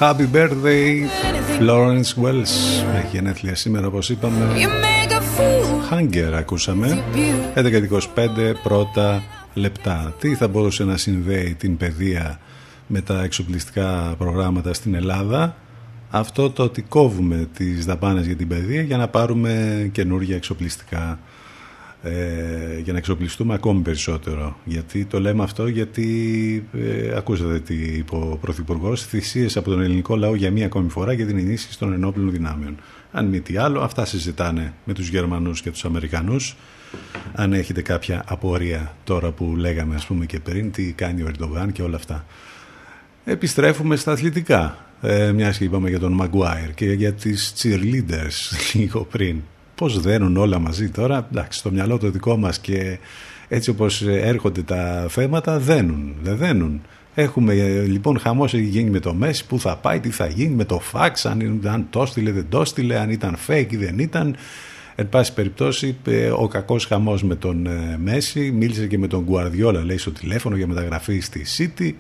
Happy 0.04 0.28
birthday 0.34 1.08
Florence 1.60 2.24
Wells. 2.24 2.84
Έχει 2.96 3.08
γενέθλια 3.12 3.56
σήμερα 3.56 3.88
όπως 3.88 4.10
είπαμε. 4.10 4.46
You 4.56 4.68
make 4.68 5.12
a 5.12 5.20
fool. 5.20 5.94
Hunger 5.94 6.34
ακούσαμε. 6.34 7.04
11.25 7.56 8.54
πρώτα 8.64 9.24
λεπτά. 9.54 10.16
Τι 10.20 10.36
θα 10.36 10.48
μπορούσε 10.48 10.84
να 10.84 10.98
συνδέει 10.98 11.56
την 11.60 11.78
παιδεία 11.78 12.40
με 12.88 13.02
τα 13.02 13.24
εξοπλιστικά 13.24 14.16
προγράμματα 14.18 14.74
στην 14.74 14.96
Ελλάδα; 14.96 15.56
Αυτό 16.10 16.50
το 16.50 16.64
ότι 16.64 16.82
κόβουμε 16.82 17.48
τις 17.58 17.86
δαπάνες 17.86 18.26
για 18.26 18.36
την 18.36 18.48
παιδεία 18.48 18.82
για 18.82 18.98
να 18.98 19.08
πάρουμε 19.08 19.90
καινούργια 19.92 20.36
εξοπλιστικά 20.36 21.20
ε, 22.06 22.80
για 22.84 22.92
να 22.92 22.98
εξοπλιστούμε 22.98 23.54
ακόμη 23.54 23.82
περισσότερο. 23.82 24.58
Γιατί 24.66 25.06
το 25.06 25.20
λέμε 25.20 25.44
αυτό, 25.44 25.68
γιατί 25.68 26.68
ε, 26.74 27.16
ακούσατε 27.18 27.60
τι 27.60 27.76
είπε 27.76 28.16
ο 28.16 28.38
Πρωθυπουργός, 28.42 29.06
θυσίες 29.06 29.58
από 29.58 29.70
τον 29.70 29.82
ελληνικό 29.82 30.16
λαό 30.16 30.36
για 30.36 30.52
μία 30.52 30.66
ακόμη 30.66 30.90
φορά 30.90 31.14
για 31.14 31.26
την 31.26 31.38
ενίσχυση 31.38 31.80
των 31.80 31.94
ενόπλων 31.94 32.32
δυνάμεων. 32.32 32.76
Αν 33.12 33.26
μη 33.26 33.42
τι 33.42 33.58
άλλο, 33.58 33.82
αυτά 33.82 34.06
συζητάνε 34.06 34.74
με 34.84 34.94
τους 34.94 35.08
Γερμανούς 35.08 35.62
και 35.62 35.72
τους 35.72 35.86
Αμερικανούς. 35.86 36.56
Αν 37.34 37.54
έχετε 37.54 37.82
κάποια 37.82 38.24
απορία 38.28 38.96
τώρα 39.04 39.32
που 39.32 39.56
λέγαμε 39.58 39.96
ας 39.96 40.06
πούμε 40.06 40.26
και 40.26 40.40
πριν, 40.40 40.72
τι 40.72 40.92
κάνει 40.92 41.22
ο 41.22 41.28
Ερντογάν 41.28 41.72
και 41.72 41.82
όλα 41.82 41.96
αυτά. 41.96 42.26
Επιστρέφουμε 43.26 43.96
στα 43.96 44.12
αθλητικά. 44.12 44.78
Ε, 45.02 45.32
Μιας 45.32 45.58
και 45.58 45.64
είπαμε 45.64 45.90
για 45.90 46.00
τον 46.00 46.22
Maguire 46.22 46.72
και 46.76 46.92
για 46.92 47.14
τις 47.14 47.54
cheerleaders 47.58 48.52
λίγο 48.74 49.04
πριν. 49.04 49.42
Πώς 49.76 50.00
δένουν 50.00 50.38
όλα 50.38 50.60
μαζί 50.60 50.90
τώρα, 50.90 51.28
εντάξει, 51.32 51.60
στο 51.60 51.72
μυαλό 51.72 51.98
το 51.98 52.10
δικό 52.10 52.38
μας 52.38 52.60
και 52.60 52.98
έτσι 53.48 53.70
όπως 53.70 54.02
έρχονται 54.02 54.62
τα 54.62 55.06
θέματα 55.10 55.60
δένουν, 55.60 56.16
δεν 56.24 56.38
δένουν. 56.38 56.82
Έχουμε 57.16 57.54
ε, 57.54 57.82
λοιπόν 57.82 58.20
χαμός 58.20 58.54
έχει 58.54 58.64
γίνει 58.64 58.90
με 58.90 59.00
το 59.00 59.14
Μέση, 59.14 59.46
πού 59.46 59.60
θα 59.60 59.76
πάει, 59.76 60.00
τι 60.00 60.10
θα 60.10 60.28
γίνει 60.28 60.56
με 60.56 60.66
το 60.66 60.80
φάξ, 60.80 61.26
αν, 61.26 61.62
αν 61.66 61.88
το 61.90 62.02
έστειλε, 62.02 62.32
δεν 62.32 62.46
το 62.50 62.62
έστειλε, 62.62 63.00
αν 63.00 63.10
ήταν 63.10 63.38
fake 63.48 63.68
ή 63.70 63.76
δεν 63.76 64.00
ήταν. 64.00 64.36
Εν 64.96 65.10
πάση 65.10 65.34
περιπτώσει, 65.34 65.96
ε, 66.08 66.30
ο 66.30 66.48
κακός 66.48 66.86
χαμός 66.86 67.24
με 67.24 67.36
τον 67.36 67.66
ε, 67.66 67.98
Μέση, 68.04 68.52
μίλησε 68.52 68.88
και 68.88 68.98
με 68.98 69.08
τον 69.08 69.26
Guardiola, 69.30 69.84
λέει 69.86 69.98
στο 69.98 70.12
τηλέφωνο 70.12 70.56
για 70.56 70.68
μεταγραφή 70.68 71.20
στη 71.20 71.46
City, 71.58 71.92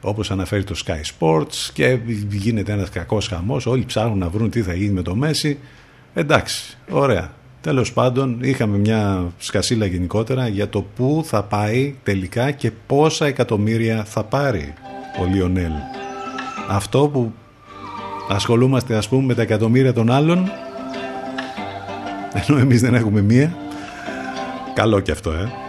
όπως 0.00 0.30
αναφέρει 0.30 0.64
το 0.64 0.74
Sky 0.86 1.00
Sports 1.18 1.70
και 1.72 1.98
γίνεται 2.28 2.72
ένας 2.72 2.90
κακός 2.90 3.26
χαμός, 3.26 3.66
όλοι 3.66 3.84
ψάχνουν 3.84 4.18
να 4.18 4.28
βρουν 4.28 4.50
τι 4.50 4.62
θα 4.62 4.74
γίνει 4.74 4.92
με 4.92 5.02
το 5.02 5.14
Μέση. 5.14 5.58
Εντάξει, 6.14 6.76
ωραία. 6.90 7.30
Τέλος 7.60 7.92
πάντων 7.92 8.38
είχαμε 8.42 8.78
μια 8.78 9.32
σκασίλα 9.38 9.86
γενικότερα 9.86 10.48
για 10.48 10.68
το 10.68 10.82
πού 10.82 11.22
θα 11.24 11.42
πάει 11.42 11.94
τελικά 12.02 12.50
και 12.50 12.70
πόσα 12.86 13.26
εκατομμύρια 13.26 14.04
θα 14.04 14.24
πάρει 14.24 14.74
ο 15.20 15.24
Λιονέλ. 15.24 15.72
Αυτό 16.68 17.08
που 17.08 17.32
ασχολούμαστε 18.28 18.96
ας 18.96 19.08
πούμε 19.08 19.22
με 19.22 19.34
τα 19.34 19.42
εκατομμύρια 19.42 19.92
των 19.92 20.10
άλλων 20.10 20.50
ενώ 22.32 22.58
εμείς 22.58 22.80
δεν 22.80 22.94
έχουμε 22.94 23.20
μία. 23.20 23.56
Καλό 24.74 25.00
και 25.00 25.10
αυτό, 25.10 25.30
ε. 25.30 25.61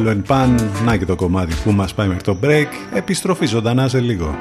Polo 0.00 0.10
and 0.10 0.22
Pan, 0.26 0.48
να 0.84 0.96
και 0.96 1.04
το 1.04 1.14
κομμάτι 1.14 1.54
που 1.64 1.70
μας 1.70 1.94
πάει 1.94 2.06
μέχρι 2.06 2.22
το 2.22 2.36
break. 2.42 2.66
Επιστροφή 2.94 3.46
ζωντανά 3.46 3.88
σε 3.88 4.00
λίγο. 4.00 4.34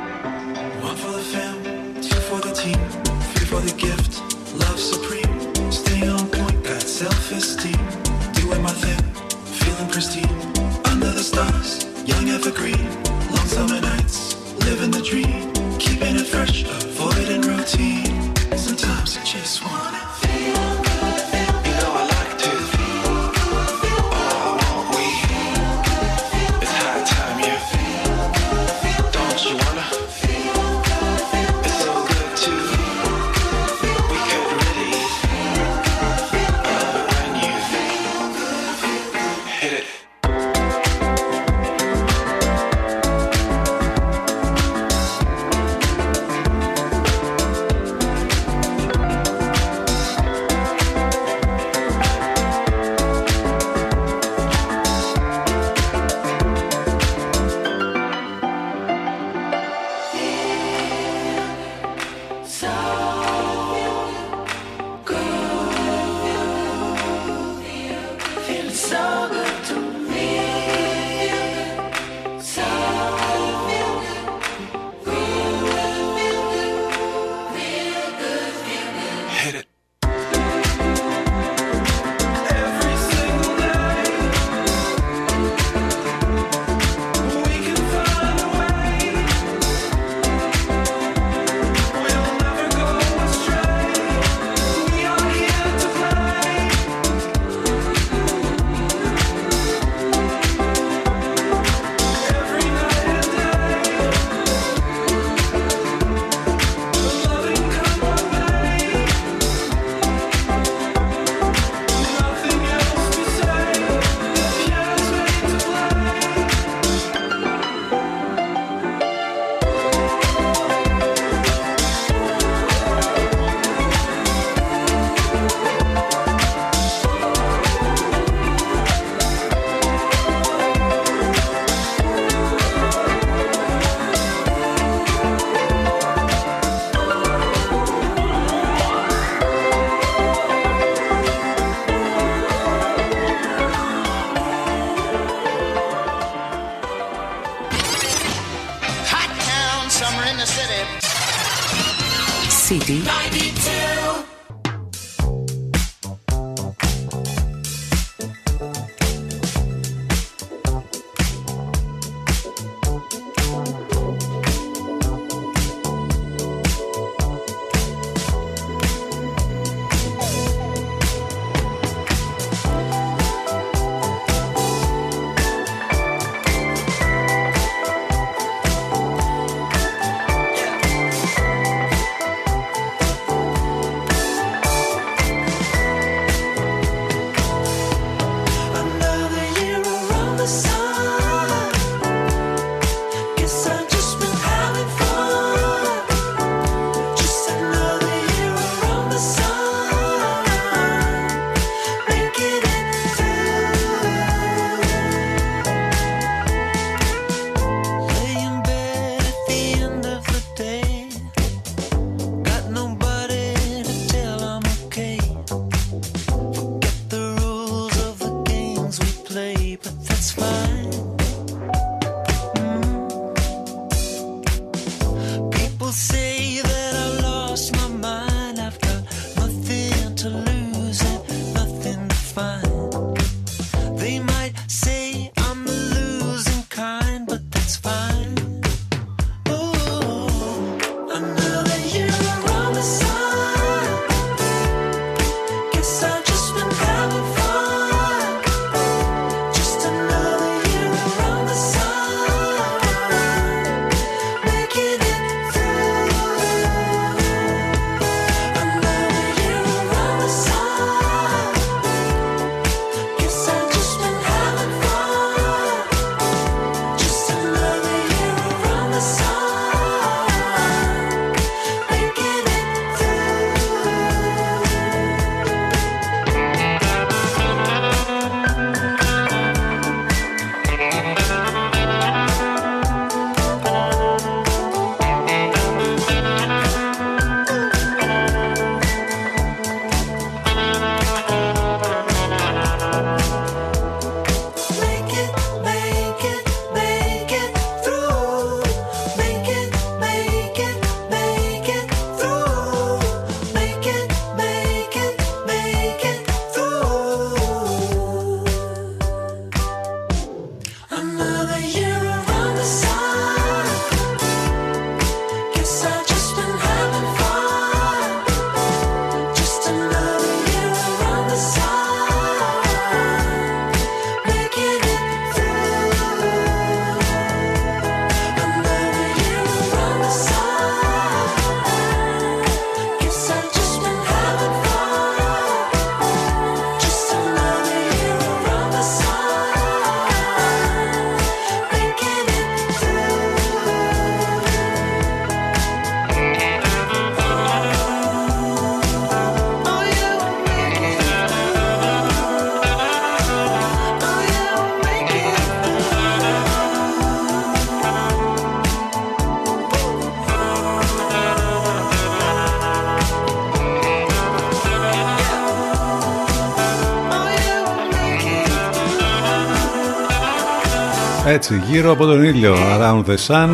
Έτσι, 371.31 371.63
γύρω 371.69 371.91
από 371.91 372.05
τον 372.05 372.23
ήλιο, 372.23 372.55
around 372.55 373.03
the 373.05 373.15
sun, 373.27 373.49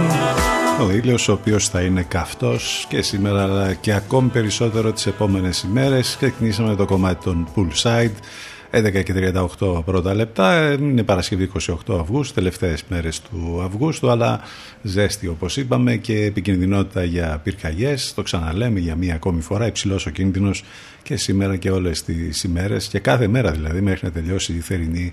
ο 0.81 0.91
ήλιος 0.91 1.27
ο 1.27 1.31
οποίος 1.31 1.69
θα 1.69 1.81
είναι 1.81 2.03
καυτός 2.03 2.85
και 2.89 3.01
σήμερα 3.01 3.43
αλλά 3.43 3.73
και 3.73 3.93
ακόμη 3.93 4.29
περισσότερο 4.29 4.91
τις 4.91 5.05
επόμενες 5.05 5.63
ημέρες. 5.63 6.15
Ξεκινήσαμε 6.17 6.75
το 6.75 6.85
κομμάτι 6.85 7.23
των 7.23 7.47
Poolside, 7.55 8.15
11 8.75 9.03
και 9.03 9.33
38 9.59 9.85
πρώτα 9.85 10.13
λεπτά. 10.13 10.73
Είναι 10.73 11.03
Παρασκευή 11.03 11.51
28 11.87 11.99
Αυγούστου, 11.99 12.33
τελευταίες 12.33 12.83
μέρες 12.89 13.21
του 13.21 13.61
Αυγούστου, 13.63 14.09
αλλά 14.09 14.41
ζέστη 14.81 15.27
όπως 15.27 15.57
είπαμε 15.57 15.95
και 15.95 16.23
επικινδυνότητα 16.23 17.03
για 17.03 17.41
πυρκαγιές. 17.43 18.13
Το 18.13 18.21
ξαναλέμε 18.21 18.79
για 18.79 18.95
μία 18.95 19.15
ακόμη 19.15 19.41
φορά, 19.41 19.67
υψηλός 19.67 20.05
ο 20.05 20.09
κίνδυνος 20.09 20.63
και 21.03 21.15
σήμερα 21.15 21.55
και 21.55 21.71
όλες 21.71 22.03
τις 22.03 22.43
ημέρες 22.43 22.87
και 22.87 22.99
κάθε 22.99 23.27
μέρα 23.27 23.51
δηλαδή 23.51 23.81
μέχρι 23.81 24.05
να 24.05 24.11
τελειώσει 24.11 24.53
η 24.53 24.59
θερινή 24.59 25.11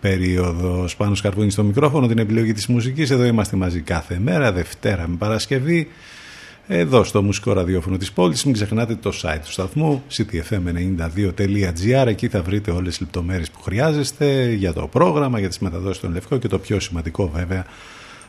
περίοδος. 0.00 0.96
Πάνω 0.96 1.14
σκαρπούνι 1.14 1.50
στο 1.50 1.62
μικρόφωνο 1.62 2.06
την 2.06 2.18
επιλογή 2.18 2.52
της 2.52 2.66
μουσικής. 2.66 3.10
Εδώ 3.10 3.24
είμαστε 3.24 3.56
μαζί 3.56 3.80
κάθε 3.80 4.18
μέρα, 4.18 4.52
Δευτέρα 4.52 5.08
με 5.08 5.16
Παρασκευή. 5.16 5.88
Εδώ 6.70 7.04
στο 7.04 7.22
μουσικό 7.22 7.52
ραδιόφωνο 7.52 7.96
της 7.96 8.12
πόλης 8.12 8.44
μην 8.44 8.54
ξεχνάτε 8.54 8.94
το 8.94 9.12
site 9.22 9.40
του 9.44 9.52
σταθμού 9.52 10.02
ctfm92.gr 10.16 12.06
εκεί 12.06 12.28
θα 12.28 12.42
βρείτε 12.42 12.70
όλες 12.70 12.88
τις 12.88 13.00
λεπτομέρειες 13.00 13.50
που 13.50 13.62
χρειάζεστε 13.62 14.52
για 14.52 14.72
το 14.72 14.86
πρόγραμμα, 14.86 15.38
για 15.38 15.48
τις 15.48 15.58
μεταδόσεις 15.58 16.00
των 16.00 16.12
Λευκό 16.12 16.36
και 16.36 16.48
το 16.48 16.58
πιο 16.58 16.80
σημαντικό 16.80 17.30
βέβαια 17.34 17.66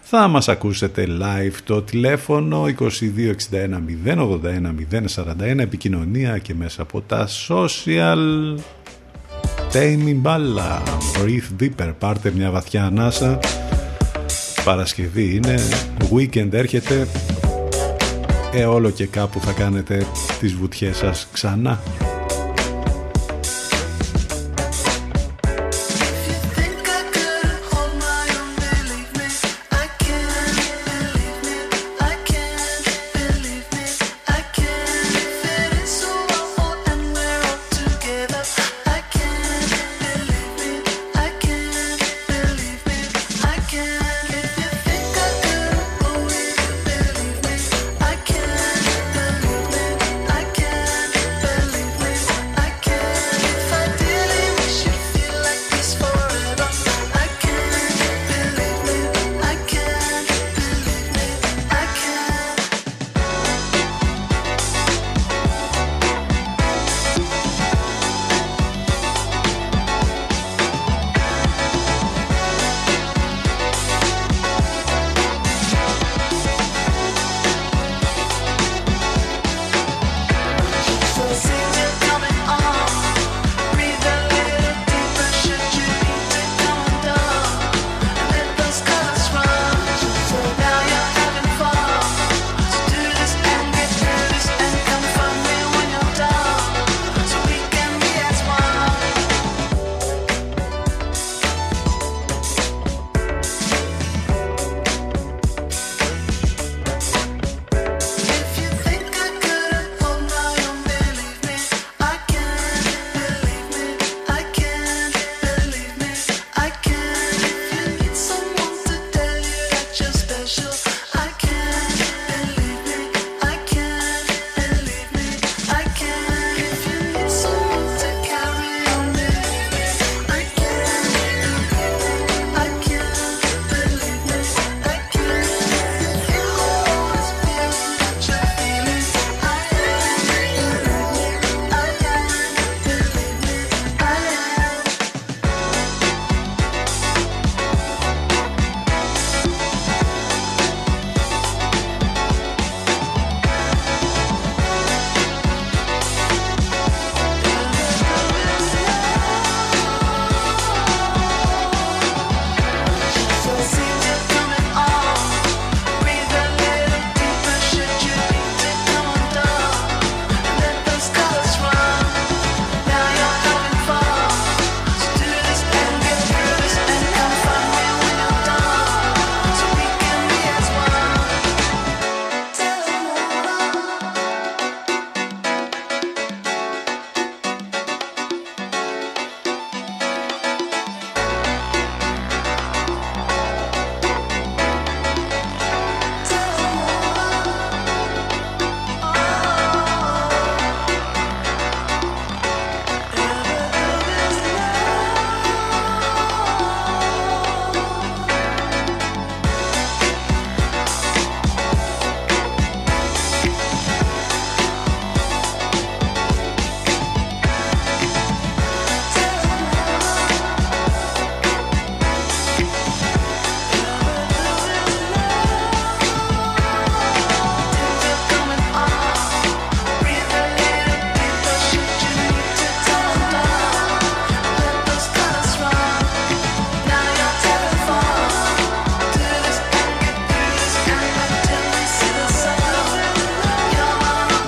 θα 0.02 0.28
μας 0.28 0.48
ακούσετε 0.48 1.08
live 1.22 1.56
το 1.64 1.82
τηλέφωνο 1.82 2.66
2261 2.80 2.90
081 4.06 4.40
041 5.16 5.58
επικοινωνία 5.58 6.38
και 6.38 6.54
μέσα 6.54 6.82
από 6.82 7.02
τα 7.02 7.28
social. 7.48 8.58
Tame 9.74 10.22
Impala 10.24 10.80
Breathe 11.18 11.64
Deeper 11.64 11.94
πάρτε 12.00 12.32
μια 12.36 12.52
βαθιά 12.52 12.86
ανάσα. 12.86 13.40
Παρασκευή 14.64 15.36
είναι 15.36 15.56
weekend 16.12 16.54
έρχεται 16.54 17.08
ε 18.54 18.66
όλο 18.66 18.90
και 18.90 19.08
κάπου 19.08 19.40
θα 19.40 19.52
κάνετε 19.52 20.06
τις 20.40 20.54
βουτιές 20.54 20.98
σας 20.98 21.28
ξανά 21.32 21.80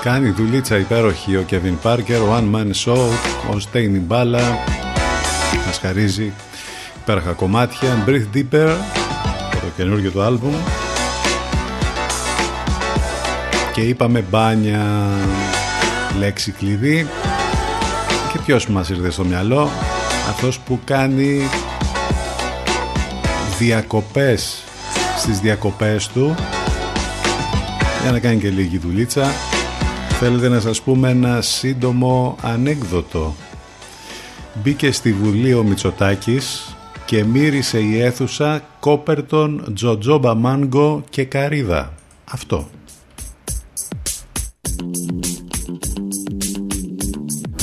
Κάνει 0.02 0.30
δουλίτσα 0.30 0.78
υπέροχη 0.78 1.36
ο 1.36 1.45
Kevin 1.49 1.76
Parker, 1.84 2.38
One 2.38 2.56
Man 2.56 2.72
Show, 2.86 3.10
ο 3.53 3.60
Στέινι 3.60 3.99
Μπάλα. 3.99 4.41
Μας 5.65 5.78
χαρίζει 5.78 6.34
υπέροχα 7.02 7.32
κομμάτια. 7.32 8.03
Breathe 8.07 8.36
Deeper, 8.36 8.76
το 9.52 9.68
καινούργιο 9.78 10.11
του 10.11 10.22
άλμπουμ. 10.22 10.53
Και 13.73 13.82
είπαμε 13.82 14.26
μπάνια, 14.30 14.86
λέξη 16.19 16.52
κλειδί. 16.52 17.07
Και 18.32 18.40
ποιος 18.45 18.68
μας 18.68 18.90
ήρθε 18.90 19.10
στο 19.10 19.23
μυαλό, 19.23 19.69
αυτός 20.30 20.60
που 20.60 20.80
κάνει 20.86 21.49
διακοπές 23.60 24.64
στις 25.18 25.40
διακοπές 25.40 26.07
του 26.07 26.36
για 28.02 28.11
να 28.11 28.19
κάνει 28.19 28.38
και 28.38 28.49
λίγη 28.49 28.78
δουλίτσα 28.78 29.32
θέλετε 30.23 30.49
να 30.49 30.60
σας 30.60 30.81
πούμε 30.81 31.10
ένα 31.10 31.41
σύντομο 31.41 32.38
ανέκδοτο. 32.41 33.35
Μπήκε 34.61 34.91
στη 34.91 35.14
Βουλή 35.14 35.53
ο 35.53 35.64
Μητσοτάκης 35.64 36.76
και 37.06 37.23
μύρισε 37.23 37.80
η 37.80 38.02
αίθουσα 38.02 38.61
κόπερτον, 38.80 39.72
τζοτζόμπα 39.73 40.35
μάνγκο 40.35 41.03
και 41.10 41.23
καρύδα 41.23 41.93
αυτό. 42.31 42.69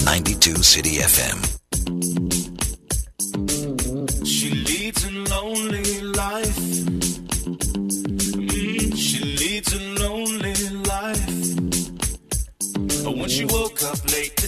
92 0.05 0.63
City 0.63 0.95
FM. 1.15 1.48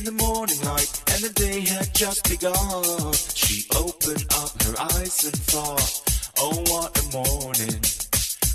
In 0.01 0.17
the 0.17 0.25
morning 0.25 0.61
light 0.65 1.03
and 1.13 1.21
the 1.23 1.33
day 1.35 1.61
had 1.61 1.93
just 1.95 2.25
begun, 2.29 3.13
she 3.37 3.67
opened 3.77 4.25
up 4.41 4.51
her 4.65 4.75
eyes 4.97 5.25
and 5.29 5.37
thought, 5.53 5.89
Oh, 6.39 6.57
what 6.73 6.91
a 6.97 7.05
morning. 7.13 7.77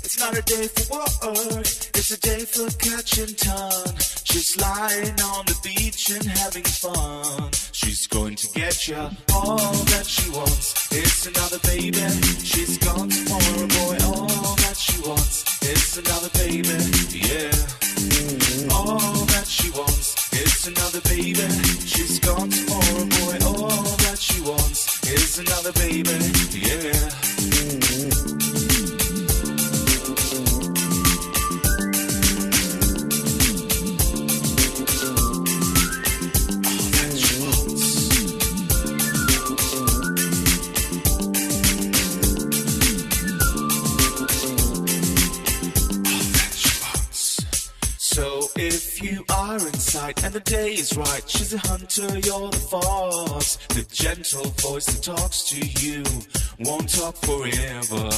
It's 0.02 0.18
not 0.18 0.36
a 0.36 0.42
day 0.42 0.66
for 0.66 0.98
work, 0.98 1.66
it's 1.94 2.10
a 2.10 2.20
day 2.20 2.42
for 2.44 2.66
catching 2.82 3.34
ton. 3.36 3.94
She's 4.24 4.56
lying 4.58 5.14
on 5.22 5.46
the 5.46 5.56
beach 5.62 6.10
and 6.10 6.24
having 6.24 6.64
fun. 6.64 7.50
She's 7.70 8.06
going 8.08 8.34
to 8.36 8.46
get 8.58 8.88
ya 8.88 9.10
all 9.32 9.72
that 9.94 10.06
she 10.06 10.28
wants. 10.30 10.90
It's 10.90 11.26
another 11.26 11.60
baby. 11.62 12.02
She's 12.42 12.76
gone 12.78 13.08
tomorrow, 13.08 13.66
boy. 13.78 13.96
All 14.10 14.56
that 14.66 14.76
she 14.76 14.98
wants. 15.06 15.44
It's 15.62 15.96
another 15.96 16.30
baby. 16.34 16.74
Yeah. 17.14 17.54
All 18.74 19.25
that 19.46 19.52
she 19.52 19.70
wants. 19.70 20.32
It's 20.32 20.66
another 20.66 21.00
baby. 21.02 21.34
She's 21.86 22.18
gone 22.18 22.50
for 22.50 23.02
a 23.02 23.06
boy. 23.06 23.38
All 23.46 23.96
that 24.04 24.18
she 24.18 24.40
wants 24.40 25.04
is 25.08 25.38
another 25.38 25.72
baby. 25.72 26.10
Yeah. 26.66 28.35
If 48.58 49.02
you 49.02 49.24
are 49.30 49.56
in 49.56 49.74
sight 49.74 50.24
and 50.24 50.32
the 50.34 50.40
day 50.40 50.72
is 50.72 50.96
right, 50.96 51.22
she's 51.26 51.52
a 51.52 51.58
hunter, 51.58 52.06
you're 52.20 52.50
the 52.50 52.66
fox. 52.70 53.56
The 53.68 53.86
gentle 53.90 54.50
voice 54.60 54.86
that 54.86 55.02
talks 55.02 55.44
to 55.50 55.60
you 55.84 56.02
won't 56.60 56.88
talk 56.88 57.16
forever. 57.16 58.10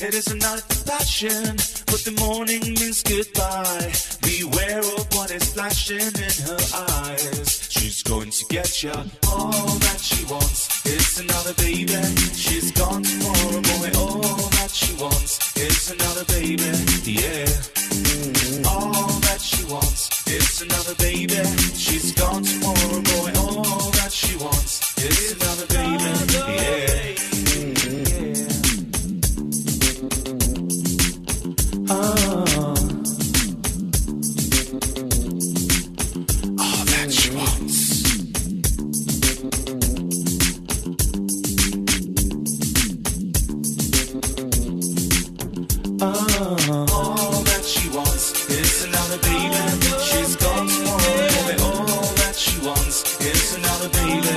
It 0.00 0.14
is 0.14 0.28
a 0.28 0.36
night 0.36 0.62
of 0.70 0.86
passion, 0.86 1.56
but 1.86 2.00
the 2.04 2.16
morning 2.20 2.60
means 2.60 3.02
goodbye. 3.02 3.92
Beware 4.22 4.80
of 4.80 5.06
what 5.14 5.30
is 5.30 5.52
flashing 5.52 5.98
in 5.98 6.34
her 6.46 6.62
eyes. 6.74 7.68
She's 7.70 8.02
going 8.02 8.30
to 8.30 8.44
get 8.48 8.82
ya 8.82 8.94
all 9.28 9.50
that 9.50 10.00
she 10.00 10.24
wants. 10.26 10.86
It's 10.86 11.20
another 11.20 11.54
baby. 11.54 12.00
She's 12.34 12.70
gone 12.72 13.04
for 13.04 13.58
a 13.58 13.62
boy. 13.62 13.90
All 13.98 14.48
that 14.58 14.70
she 14.72 14.94
wants 15.02 15.56
is 15.56 15.90
another 15.90 16.24
baby. 16.26 16.62
Yeah. 17.04 17.77
All 18.66 19.12
that 19.26 19.40
she 19.40 19.64
wants 19.72 20.26
is 20.26 20.62
another 20.62 20.94
baby. 20.96 21.34
She's 21.74 22.12
gone 22.12 22.42
tomorrow, 22.42 23.00
boy. 23.02 23.32
All 23.40 23.90
that 23.98 24.12
she 24.12 24.36
wants 24.36 24.80
is 24.98 25.32
another 25.32 25.66
baby. 25.66 26.04
Yeah. 26.58 27.14
Oh. 31.90 31.94
All 36.58 36.84
that 36.92 37.08
she 37.10 37.30
wants. 37.34 37.76
Oh. 46.00 47.07
Baby. 53.88 54.27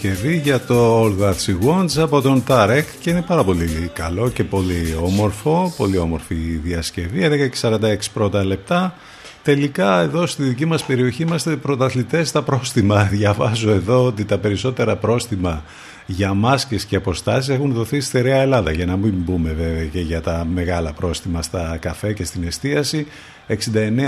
Διασκευή 0.00 0.36
για 0.36 0.60
το 0.60 1.04
All 1.04 1.12
That 1.20 1.34
She 1.34 1.68
Wants 1.68 1.98
από 1.98 2.20
τον 2.20 2.44
Tarek 2.48 2.84
και 3.00 3.10
είναι 3.10 3.22
πάρα 3.22 3.44
πολύ 3.44 3.90
καλό 3.92 4.28
και 4.28 4.44
πολύ 4.44 4.96
όμορφο 5.02 5.74
πολύ 5.76 5.98
όμορφη 5.98 6.34
διασκευή. 6.34 7.50
11.46 7.60 7.96
πρώτα 8.12 8.44
λεπτά. 8.44 8.94
Τελικά 9.42 10.00
εδώ 10.00 10.26
στη 10.26 10.42
δική 10.42 10.66
μας 10.66 10.84
περιοχή 10.84 11.22
είμαστε 11.22 11.56
πρωταθλητές 11.56 12.28
στα 12.28 12.42
πρόστιμα. 12.42 13.02
Διαβάζω 13.12 13.70
εδώ 13.70 14.04
ότι 14.04 14.24
τα 14.24 14.38
περισσότερα 14.38 14.96
πρόστιμα 14.96 15.62
για 16.06 16.34
μάσκες 16.34 16.84
και 16.84 16.96
αποστάσεις 16.96 17.48
έχουν 17.48 17.72
δοθεί 17.72 18.00
στη 18.00 18.08
στερεά 18.08 18.40
Ελλάδα. 18.40 18.72
Για 18.72 18.86
να 18.86 18.96
μην 18.96 19.14
μπούμε 19.16 19.52
βέβαια 19.52 19.84
και 19.84 20.00
για 20.00 20.20
τα 20.20 20.46
μεγάλα 20.52 20.92
πρόστιμα 20.92 21.42
στα 21.42 21.76
καφέ 21.80 22.12
και 22.12 22.24
στην 22.24 22.44
εστίαση. 22.46 23.06
69 23.48 23.54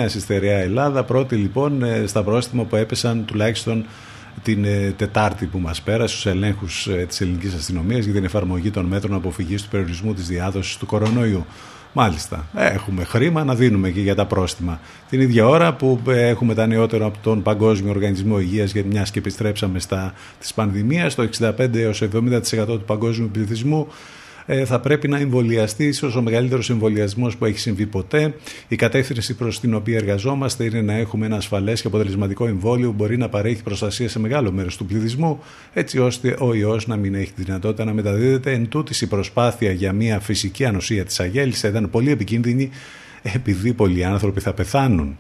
στη 0.09 0.20
στερεά 0.20 0.59
Ελλάδα. 0.59 1.05
Πρώτη 1.05 1.36
λοιπόν 1.36 1.82
ε, 1.82 2.06
στα 2.06 2.23
πρόστιμα 2.23 2.64
που 2.64 2.77
έπεσαν 2.77 3.24
τουλάχιστον 3.24 3.85
την 4.43 4.65
ε, 4.65 4.95
Τετάρτη 4.97 5.47
που 5.47 5.59
μας 5.59 5.83
πέρασε 5.83 6.13
στους 6.13 6.27
ελέγχους 6.27 6.87
ε, 6.87 7.05
της 7.09 7.21
ελληνικής 7.21 7.55
αστυνομίας 7.55 8.05
για 8.05 8.15
την 8.15 8.25
εφαρμογή 8.25 8.71
των 8.71 8.85
μέτρων 8.85 9.15
αποφυγής 9.15 9.63
του 9.63 9.69
περιορισμού 9.69 10.15
της 10.15 10.27
διάδοσης 10.27 10.77
του 10.77 10.87
κορονοϊού. 10.87 11.47
Μάλιστα, 11.95 12.47
έχουμε 12.55 13.05
χρήμα 13.05 13.45
να 13.45 13.55
δίνουμε 13.55 13.91
και 13.91 14.01
για 14.01 14.15
τα 14.15 14.27
πρόστιμα. 14.27 14.81
Την 15.11 15.21
ίδια 15.21 15.47
ώρα 15.47 15.75
που 15.75 16.01
ε, 16.09 16.29
έχουμε 16.29 16.55
τα 16.55 16.67
νεότερα 16.67 17.05
από 17.05 17.19
τον 17.23 17.43
Παγκόσμιο 17.43 17.91
Οργανισμό 17.91 18.41
Υγείας 18.41 18.73
για 18.73 18.85
μιας 18.85 19.11
και 19.11 19.19
επιστρέψαμε 19.19 19.79
στα 19.79 20.15
της 20.41 20.55
πανδημίας, 20.55 21.15
το 21.15 21.29
65 21.39 21.75
έως 21.75 22.03
70% 22.03 22.67
του 22.67 22.83
παγκόσμιου 22.87 23.29
πληθυσμού 23.33 23.87
ε, 24.47 24.64
θα 24.64 24.81
πρέπει 24.81 25.09
να 25.09 25.19
εμβολιαστεί, 25.19 25.85
ίσως 25.85 26.16
ο 26.16 26.23
μεγαλύτερος 26.23 26.70
εμβολιασμός 26.70 27.36
που 27.36 27.44
έχει 27.44 27.59
συμβεί 27.59 27.86
ποτέ. 27.86 28.35
Η 28.69 28.77
κατεύθυνση 28.77 29.35
προς 29.35 29.60
την 29.60 29.74
οποία 29.74 29.97
εργαζόμαστε 29.97 30.64
είναι 30.64 30.81
να 30.81 30.93
έχουμε 30.93 31.27
ένα 31.27 31.36
ασφαλές 31.36 31.81
και 31.81 31.86
αποτελεσματικό 31.86 32.47
εμβόλιο 32.47 32.89
που 32.89 32.94
μπορεί 32.94 33.16
να 33.16 33.28
παρέχει 33.28 33.62
προστασία 33.62 34.09
σε 34.09 34.19
μεγάλο 34.19 34.52
μέρος 34.52 34.77
του 34.77 34.86
πληθυσμού, 34.86 35.43
έτσι 35.73 35.98
ώστε 35.98 36.36
ο 36.39 36.55
ιός 36.55 36.86
να 36.86 36.97
μην 36.97 37.14
έχει 37.14 37.32
τη 37.32 37.43
δυνατότητα 37.43 37.85
να 37.85 37.93
μεταδίδεται. 37.93 38.52
Εν 38.52 38.69
τούτης 38.69 39.01
η 39.01 39.06
προσπάθεια 39.06 39.73
για 39.73 39.93
μια 39.93 40.20
φυσική 40.20 40.64
ανοσία 40.64 41.05
της 41.05 41.20
αγέλης 41.20 41.62
ήταν 41.62 41.90
πολύ 41.90 42.10
επικίνδυνη, 42.10 42.70
επειδή 43.23 43.73
πολλοί 43.73 44.05
άνθρωποι 44.05 44.40
θα 44.40 44.52
πεθάνουν. 44.52 45.16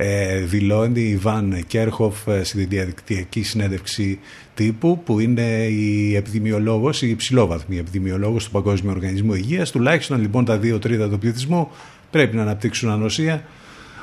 Ε, 0.00 0.38
δηλώνει 0.38 1.00
η 1.00 1.08
Ιβάν 1.08 1.64
Κέρχοφ 1.66 2.26
ε, 2.26 2.44
στη 2.44 2.64
διαδικτυακή 2.64 3.42
συνέντευξη 3.42 4.18
τύπου 4.54 5.02
που 5.04 5.20
είναι 5.20 5.66
η 5.66 6.16
επιδημιολόγος, 6.16 7.02
η 7.02 7.08
υψηλόβαθμη 7.08 7.78
επιδημιολόγος 7.78 8.44
του 8.44 8.50
Παγκόσμιου 8.50 8.90
Οργανισμού 8.94 9.34
Υγείας 9.34 9.70
τουλάχιστον 9.70 10.20
λοιπόν 10.20 10.44
τα 10.44 10.58
δύο 10.58 10.78
τρίτα 10.78 11.08
του 11.08 11.18
πληθυσμού 11.18 11.70
πρέπει 12.10 12.36
να 12.36 12.42
αναπτύξουν 12.42 12.90
ανοσία 12.90 13.44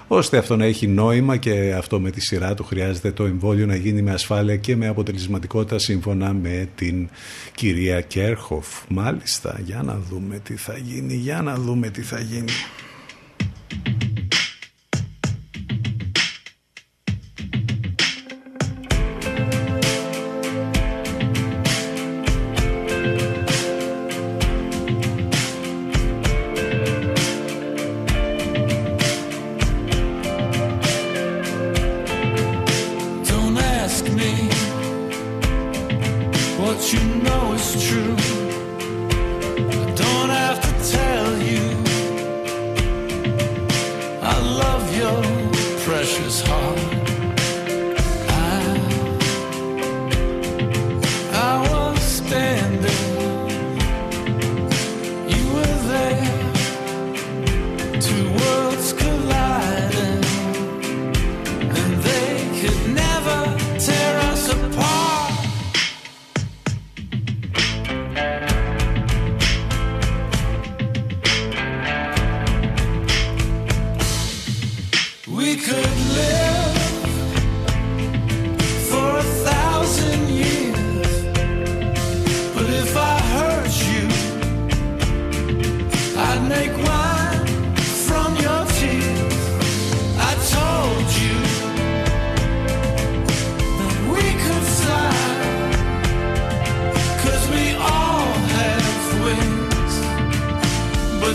ώστε 0.08 0.38
αυτό 0.38 0.56
να 0.56 0.66
έχει 0.66 0.88
νόημα 0.88 1.38
και 1.38 1.74
αυτό 1.78 2.00
με 2.00 2.10
τη 2.10 2.22
σειρά 2.22 2.54
του 2.54 2.64
χρειάζεται 2.64 3.12
το 3.12 3.26
εμβόλιο 3.26 3.66
να 3.66 3.76
γίνει 3.76 4.02
με 4.02 4.12
ασφάλεια 4.12 4.56
και 4.56 4.76
με 4.76 4.88
αποτελεσματικότητα 4.88 5.80
σύμφωνα 5.80 6.34
με 6.34 6.70
την 6.76 7.10
κυρία 7.56 8.02
Κέρχοφ. 8.02 8.68
Μάλιστα, 8.90 9.60
για 9.66 9.82
να 9.84 10.00
δούμε 10.10 10.40
τι 10.40 10.56
θα 10.56 10.78
γίνει, 10.78 11.14
για 11.14 11.42
να 11.42 11.56
δούμε 11.56 11.90
τι 11.90 12.02
θα 12.02 12.20
γίνει. 12.20 12.52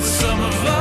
Some 0.02 0.40
of 0.40 0.54
us 0.66 0.79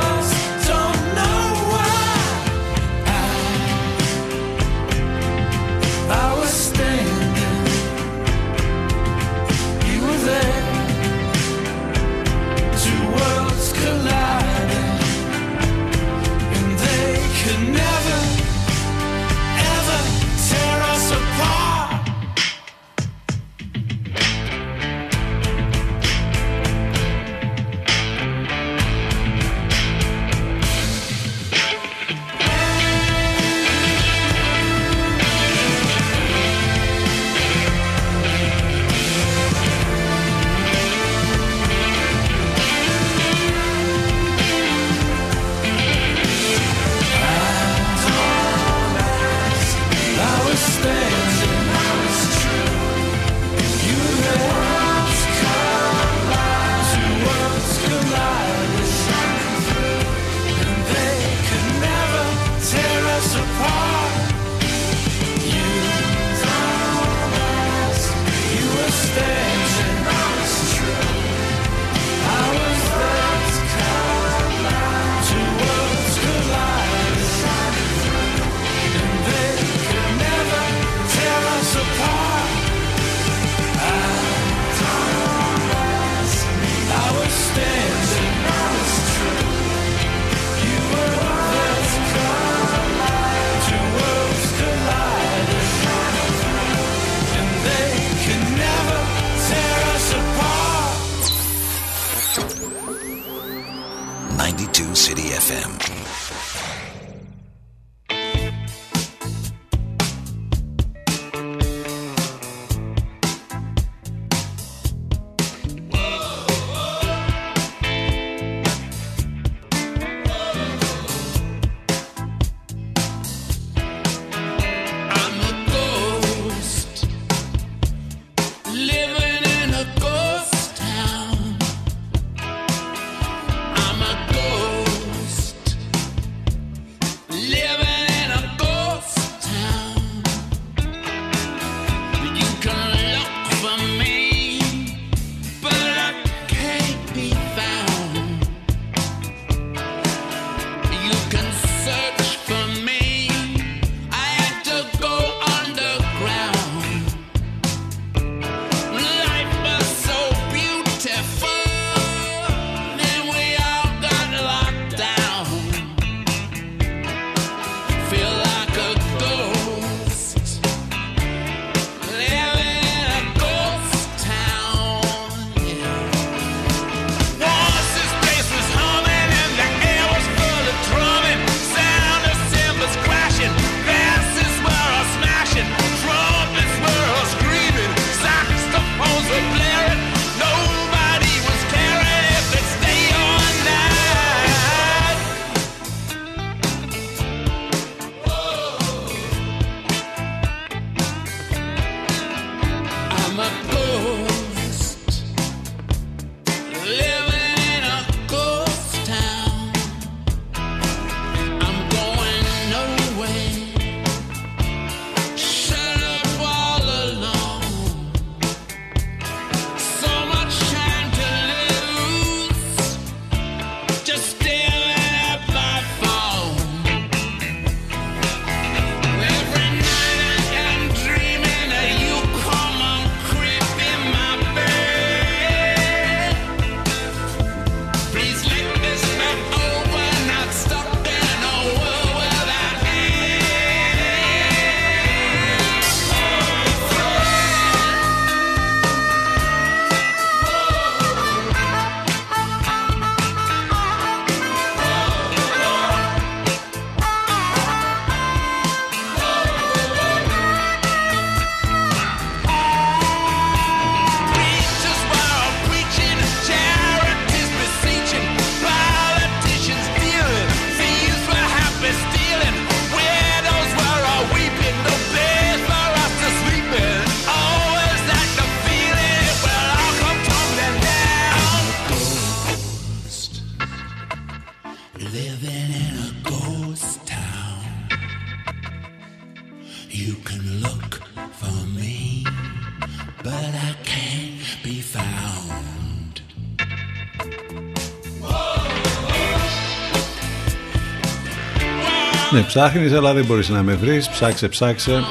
Ναι, 302.40 302.46
ψάχνεις 302.46 302.92
αλλά 302.92 303.12
δεν 303.12 303.24
μπορείς 303.24 303.48
να 303.48 303.62
με 303.62 303.74
βρεις. 303.74 304.08
Ψάξε, 304.08 304.48
ψάξε. 304.48 305.04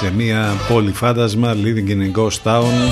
Σε 0.00 0.12
μια 0.12 0.52
πόλη 0.68 0.92
φάντασμα, 0.92 1.54
living 1.54 1.88
in 1.88 2.00
a 2.00 2.20
ghost 2.20 2.42
town. 2.42 2.90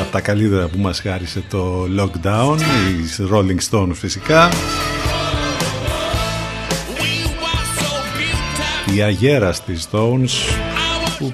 Από 0.00 0.12
τα 0.12 0.20
καλύτερα 0.20 0.68
που 0.68 0.78
μας 0.78 1.00
χάρισε 1.00 1.42
το 1.50 1.86
lockdown. 1.98 2.58
Οι 2.58 3.28
Rolling 3.32 3.70
Stones 3.70 3.94
φυσικά. 3.94 4.48
Οι 8.94 9.02
αγέραστοι 9.02 9.78
Stones 9.90 10.30
που 11.18 11.32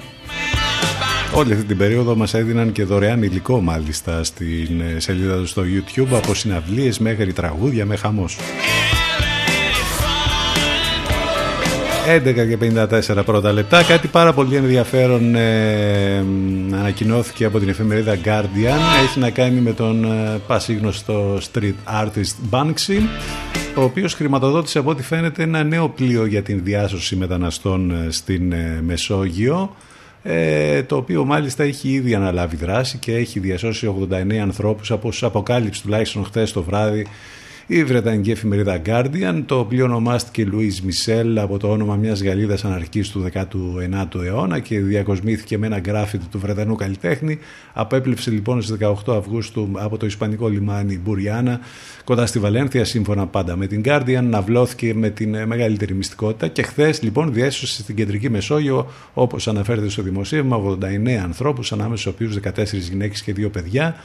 όλη 1.33 1.53
αυτή 1.53 1.65
την 1.65 1.77
περίοδο 1.77 2.15
μας 2.15 2.33
έδιναν 2.33 2.71
και 2.71 2.83
δωρεάν 2.83 3.23
υλικό 3.23 3.61
μάλιστα 3.61 4.23
στην 4.23 4.81
ε, 4.95 4.99
σελίδα 4.99 5.35
του 5.35 5.47
στο 5.47 5.61
YouTube 5.61 6.13
από 6.13 6.33
συναυλίες 6.33 6.99
μέχρι 6.99 7.33
τραγούδια 7.33 7.85
με 7.85 7.95
χαμός. 7.95 8.37
11 12.07 12.33
και 12.33 12.57
54 13.19 13.25
πρώτα 13.25 13.51
λεπτά. 13.51 13.83
Κάτι 13.83 14.07
πάρα 14.07 14.33
πολύ 14.33 14.55
ενδιαφέρον 14.55 15.35
ε, 15.35 16.17
ανακοινώθηκε 16.71 17.45
από 17.45 17.59
την 17.59 17.69
εφημερίδα 17.69 18.17
Guardian. 18.25 19.03
Έχει 19.03 19.19
να 19.19 19.29
κάνει 19.29 19.59
με 19.59 19.73
τον 19.73 20.03
ε, 20.03 20.39
πασίγνωστο 20.47 21.37
street 21.53 22.03
artist 22.03 22.49
Banksy, 22.49 23.01
ο 23.75 23.83
οποίος 23.83 24.13
χρηματοδότησε 24.13 24.79
από 24.79 24.89
ό,τι 24.89 25.03
φαίνεται 25.03 25.43
ένα 25.43 25.63
νέο 25.63 25.89
πλοίο 25.89 26.25
για 26.25 26.41
την 26.41 26.61
διάσωση 26.63 27.15
μεταναστών 27.15 27.91
ε, 27.91 28.11
στην 28.11 28.51
ε, 28.51 28.79
Μεσόγειο. 28.83 29.75
Ε, 30.23 30.83
το 30.83 30.95
οποίο 30.95 31.25
μάλιστα 31.25 31.63
έχει 31.63 31.89
ήδη 31.89 32.15
αναλάβει 32.15 32.55
δράση 32.55 32.97
και 32.97 33.15
έχει 33.15 33.39
διασώσει 33.39 34.07
89 34.11 34.33
ανθρώπους 34.35 34.91
από 34.91 35.07
όσους 35.07 35.23
αποκάλυψε 35.23 35.81
τουλάχιστον 35.81 36.25
χθες 36.25 36.51
το 36.51 36.63
βράδυ 36.63 37.05
η 37.67 37.83
Βρετανική 37.83 38.31
εφημερίδα 38.31 38.81
Guardian, 38.85 39.43
το 39.45 39.59
οποίο 39.59 39.85
ονομάστηκε 39.85 40.47
Louise 40.51 40.87
Michel 40.87 41.37
από 41.37 41.57
το 41.57 41.71
όνομα 41.71 41.95
μιας 41.95 42.23
Γαλλίδας 42.23 42.65
αναρχής 42.65 43.09
του 43.09 43.25
19ου 43.33 44.23
αιώνα 44.25 44.59
και 44.59 44.79
διακοσμήθηκε 44.79 45.57
με 45.57 45.65
ένα 45.65 45.79
γκράφιτι 45.79 46.25
του 46.25 46.39
Βρετανού 46.39 46.75
καλλιτέχνη. 46.75 47.39
Απέπλεψε 47.73 48.31
λοιπόν 48.31 48.61
στις 48.61 48.77
18 49.05 49.15
Αυγούστου 49.17 49.69
από 49.73 49.97
το 49.97 50.05
Ισπανικό 50.05 50.47
λιμάνι 50.47 50.99
Μπουριάνα 51.03 51.59
κοντά 52.03 52.25
στη 52.25 52.39
Βαλένθια, 52.39 52.85
σύμφωνα 52.85 53.27
πάντα 53.27 53.55
με 53.55 53.67
την 53.67 53.81
Guardian, 53.85 54.23
ναυλώθηκε 54.23 54.93
με 54.93 55.09
την 55.09 55.35
ε, 55.35 55.45
μεγαλύτερη 55.45 55.93
μυστικότητα 55.93 56.47
και 56.47 56.61
χθες 56.61 57.01
λοιπόν 57.01 57.33
διέσωσε 57.33 57.81
στην 57.81 57.95
κεντρική 57.95 58.29
Μεσόγειο, 58.29 58.91
όπως 59.13 59.47
αναφέρεται 59.47 59.89
στο 59.89 60.01
δημοσίευμα, 60.01 60.61
89 60.81 61.09
ανθρώπους, 61.23 61.71
ανάμεσα 61.71 62.01
στους 62.01 62.13
οποίους 62.13 62.37
14 62.55 62.89
γυναίκες 62.89 63.21
και 63.21 63.33
2 63.37 63.51
παιδιά. 63.51 63.95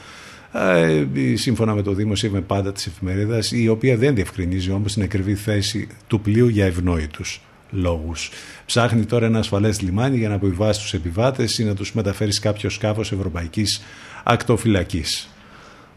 Ε, 0.53 1.05
σύμφωνα 1.35 1.75
με 1.75 1.81
το 1.81 1.93
δημοσίευμα 1.93 2.39
πάντα 2.39 2.71
της 2.71 2.85
εφημερίδας 2.85 3.51
η 3.51 3.67
οποία 3.67 3.97
δεν 3.97 4.15
διευκρινίζει 4.15 4.71
όμως 4.71 4.93
την 4.93 5.03
ακριβή 5.03 5.35
θέση 5.35 5.87
του 6.07 6.21
πλοίου 6.21 6.47
για 6.47 6.65
ευνόητους 6.65 7.41
λόγους. 7.71 8.29
Ψάχνει 8.65 9.05
τώρα 9.05 9.25
ένα 9.25 9.39
ασφαλές 9.39 9.81
λιμάνι 9.81 10.17
για 10.17 10.29
να 10.29 10.35
αποβιβάσει 10.35 10.81
τους 10.81 10.93
επιβάτες 10.93 11.57
ή 11.57 11.63
να 11.63 11.75
τους 11.75 11.93
μεταφέρει 11.93 12.31
σε 12.31 12.39
κάποιο 12.39 12.69
σκάφος 12.69 13.11
ευρωπαϊκής 13.11 13.81
ακτοφυλακής. 14.23 15.29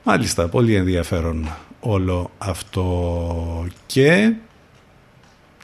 Μάλιστα, 0.04 0.48
πολύ 0.48 0.74
ενδιαφέρον 0.74 1.48
όλο 1.80 2.30
αυτό 2.38 3.66
και 3.86 4.32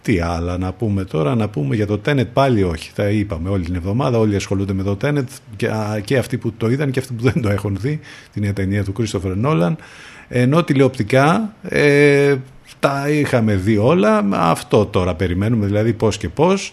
τι 0.02 0.20
άλλα 0.20 0.58
να 0.58 0.72
πούμε 0.72 1.04
τώρα, 1.04 1.34
να 1.34 1.48
πούμε 1.48 1.74
για 1.74 1.86
το 1.86 2.00
Tenet 2.06 2.26
πάλι 2.32 2.62
όχι. 2.62 2.92
Τα 2.94 3.08
είπαμε 3.08 3.48
όλη 3.48 3.64
την 3.64 3.74
εβδομάδα, 3.74 4.18
όλοι 4.18 4.36
ασχολούνται 4.36 4.72
με 4.72 4.82
το 4.82 4.96
Tenet 5.02 5.24
και, 5.56 5.68
α, 5.68 6.00
και 6.04 6.18
αυτοί 6.18 6.38
που 6.38 6.52
το 6.52 6.70
είδαν 6.70 6.90
και 6.90 6.98
αυτοί 6.98 7.12
που 7.12 7.22
δεν 7.32 7.42
το 7.42 7.48
έχουν 7.48 7.76
δει, 7.80 8.00
την 8.32 8.54
ταινία 8.54 8.84
του 8.84 8.92
Christopher 8.98 9.44
Nolan. 9.44 9.72
Ενώ 10.28 10.64
τηλεοπτικά 10.64 11.54
ε, 11.62 12.36
τα 12.80 13.08
είχαμε 13.08 13.54
δει 13.54 13.76
όλα, 13.76 14.26
αυτό 14.30 14.86
τώρα 14.86 15.14
περιμένουμε, 15.14 15.66
δηλαδή 15.66 15.92
πώς 15.92 16.16
και 16.16 16.28
πώς, 16.28 16.72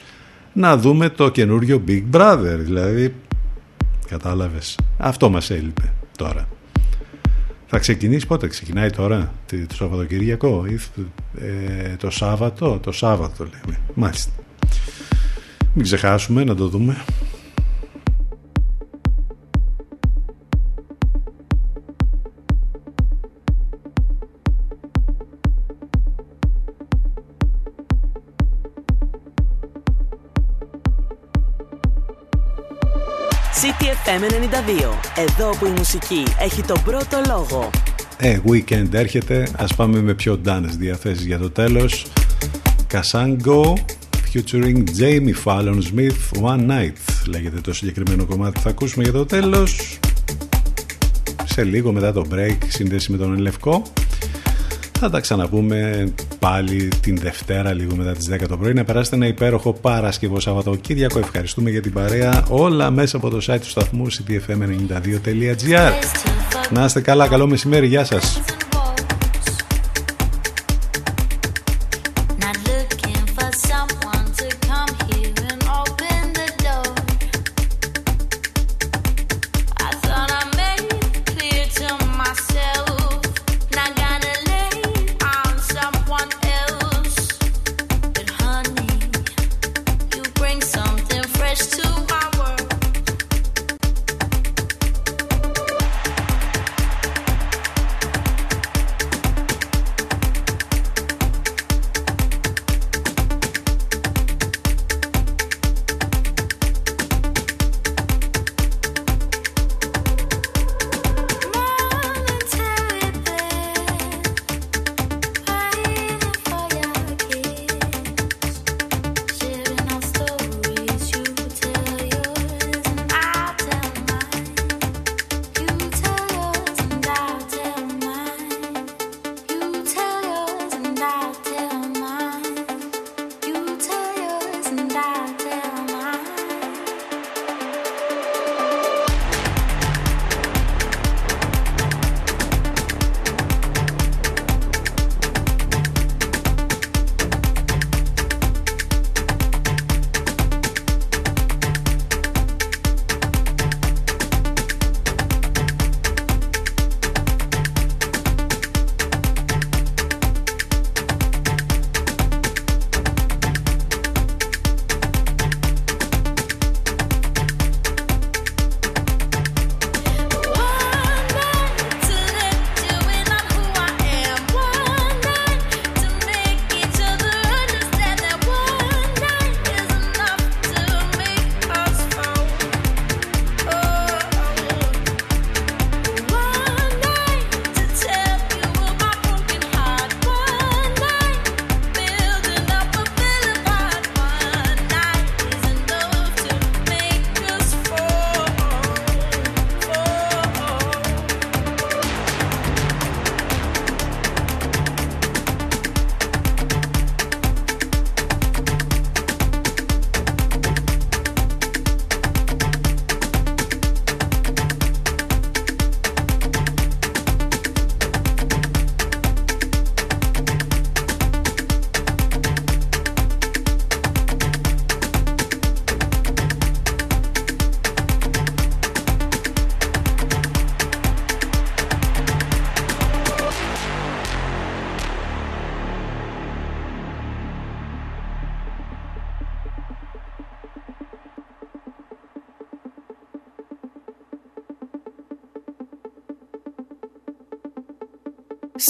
να 0.54 0.78
δούμε 0.78 1.10
το 1.10 1.30
καινούριο 1.30 1.84
Big 1.88 2.04
Brother, 2.12 2.58
δηλαδή 2.58 3.14
κατάλαβες. 4.08 4.78
Αυτό 4.98 5.30
μας 5.30 5.50
έλειπε 5.50 5.94
τώρα. 6.18 6.48
Θα 7.70 7.80
ξεκινήσει 7.80 8.28
πότε, 8.28 8.48
ξεκινάει 8.48 8.90
τώρα, 8.90 9.34
το 9.68 9.76
Σαββατοκυριακό 9.76 10.66
ή 10.66 10.80
ε, 11.42 11.96
το 11.96 12.10
Σάββατο, 12.10 12.80
το 12.84 12.92
Σάββατο 12.92 13.44
λέμε. 13.44 13.80
Μάλιστα. 13.94 14.32
Μην 15.74 15.84
ξεχάσουμε 15.84 16.44
να 16.44 16.56
το 16.56 16.68
δούμε. 16.68 16.98
CTFM 34.08 34.32
92. 34.32 34.94
Εδώ 35.16 35.50
που 35.60 35.66
η 35.66 35.70
μουσική 35.70 36.24
έχει 36.40 36.62
τον 36.62 36.84
πρώτο 36.84 37.22
λόγο. 37.28 37.70
Ε, 38.18 38.40
weekend 38.50 38.94
έρχεται. 38.94 39.48
Ας 39.58 39.76
πάμε 39.76 40.02
με 40.02 40.14
πιο 40.14 40.38
ντάνες 40.38 40.76
διαθέσεις 40.76 41.26
για 41.26 41.38
το 41.38 41.50
τέλος. 41.50 42.06
Casango 42.92 43.74
featuring 44.34 44.84
Jamie 45.00 45.34
Fallon 45.46 45.82
Smith 45.94 46.42
One 46.42 46.70
Night 46.70 47.26
λέγεται 47.28 47.62
το 47.62 47.74
συγκεκριμένο 47.74 48.26
κομμάτι 48.26 48.52
που 48.52 48.60
θα 48.60 48.70
ακούσουμε 48.70 49.04
για 49.04 49.14
το 49.14 49.26
τέλος. 49.26 50.00
Σε 51.46 51.64
λίγο 51.64 51.92
μετά 51.92 52.14
το 52.14 52.26
break 52.34 52.58
σύνδεση 52.68 53.12
με 53.12 53.18
τον 53.18 53.34
Ελευκό. 53.34 53.82
Θα 55.00 55.10
τα 55.10 55.20
ξαναπούμε 55.20 56.08
πάλι 56.40 56.90
την 57.02 57.18
Δευτέρα 57.18 57.74
λίγο 57.74 57.96
μετά 57.96 58.12
τις 58.12 58.30
10 58.32 58.48
το 58.48 58.58
πρωί. 58.58 58.74
Να 58.74 58.84
περάσετε 58.84 59.16
ένα 59.16 59.28
υπέροχο 59.28 59.74
Παρασκευό 59.74 60.40
Σαββατοκύριακο. 60.40 61.20
Ευχαριστούμε 61.20 61.70
για 61.70 61.82
την 61.82 61.94
παρέα. 61.94 62.46
Όλα 62.50 62.92
μέσα 62.92 63.18
από 63.18 63.30
το 63.30 63.38
site 63.48 63.60
του 63.60 63.70
σταθμού 63.70 64.08
ctfm92.gr 64.12 65.92
Να 66.70 66.86
είστε 66.86 67.02
καλά. 67.02 67.28
Καλό 67.28 67.48
μεσημέρι. 67.48 67.88
Γεια 67.88 68.04
σας. 68.04 68.42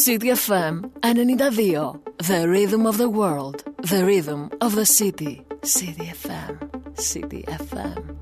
City 0.08 0.30
FM 0.30 0.90
92. 1.04 2.02
The 2.20 2.48
rhythm 2.48 2.86
of 2.86 2.98
the 2.98 3.10
world. 3.10 3.66
The 3.84 4.06
rhythm 4.06 4.50
of 4.62 4.74
the 4.74 4.86
city. 4.86 5.44
City 5.64 6.06
FM. 6.06 6.98
City 6.98 7.44
FM 7.44 7.98
92. 7.98 8.17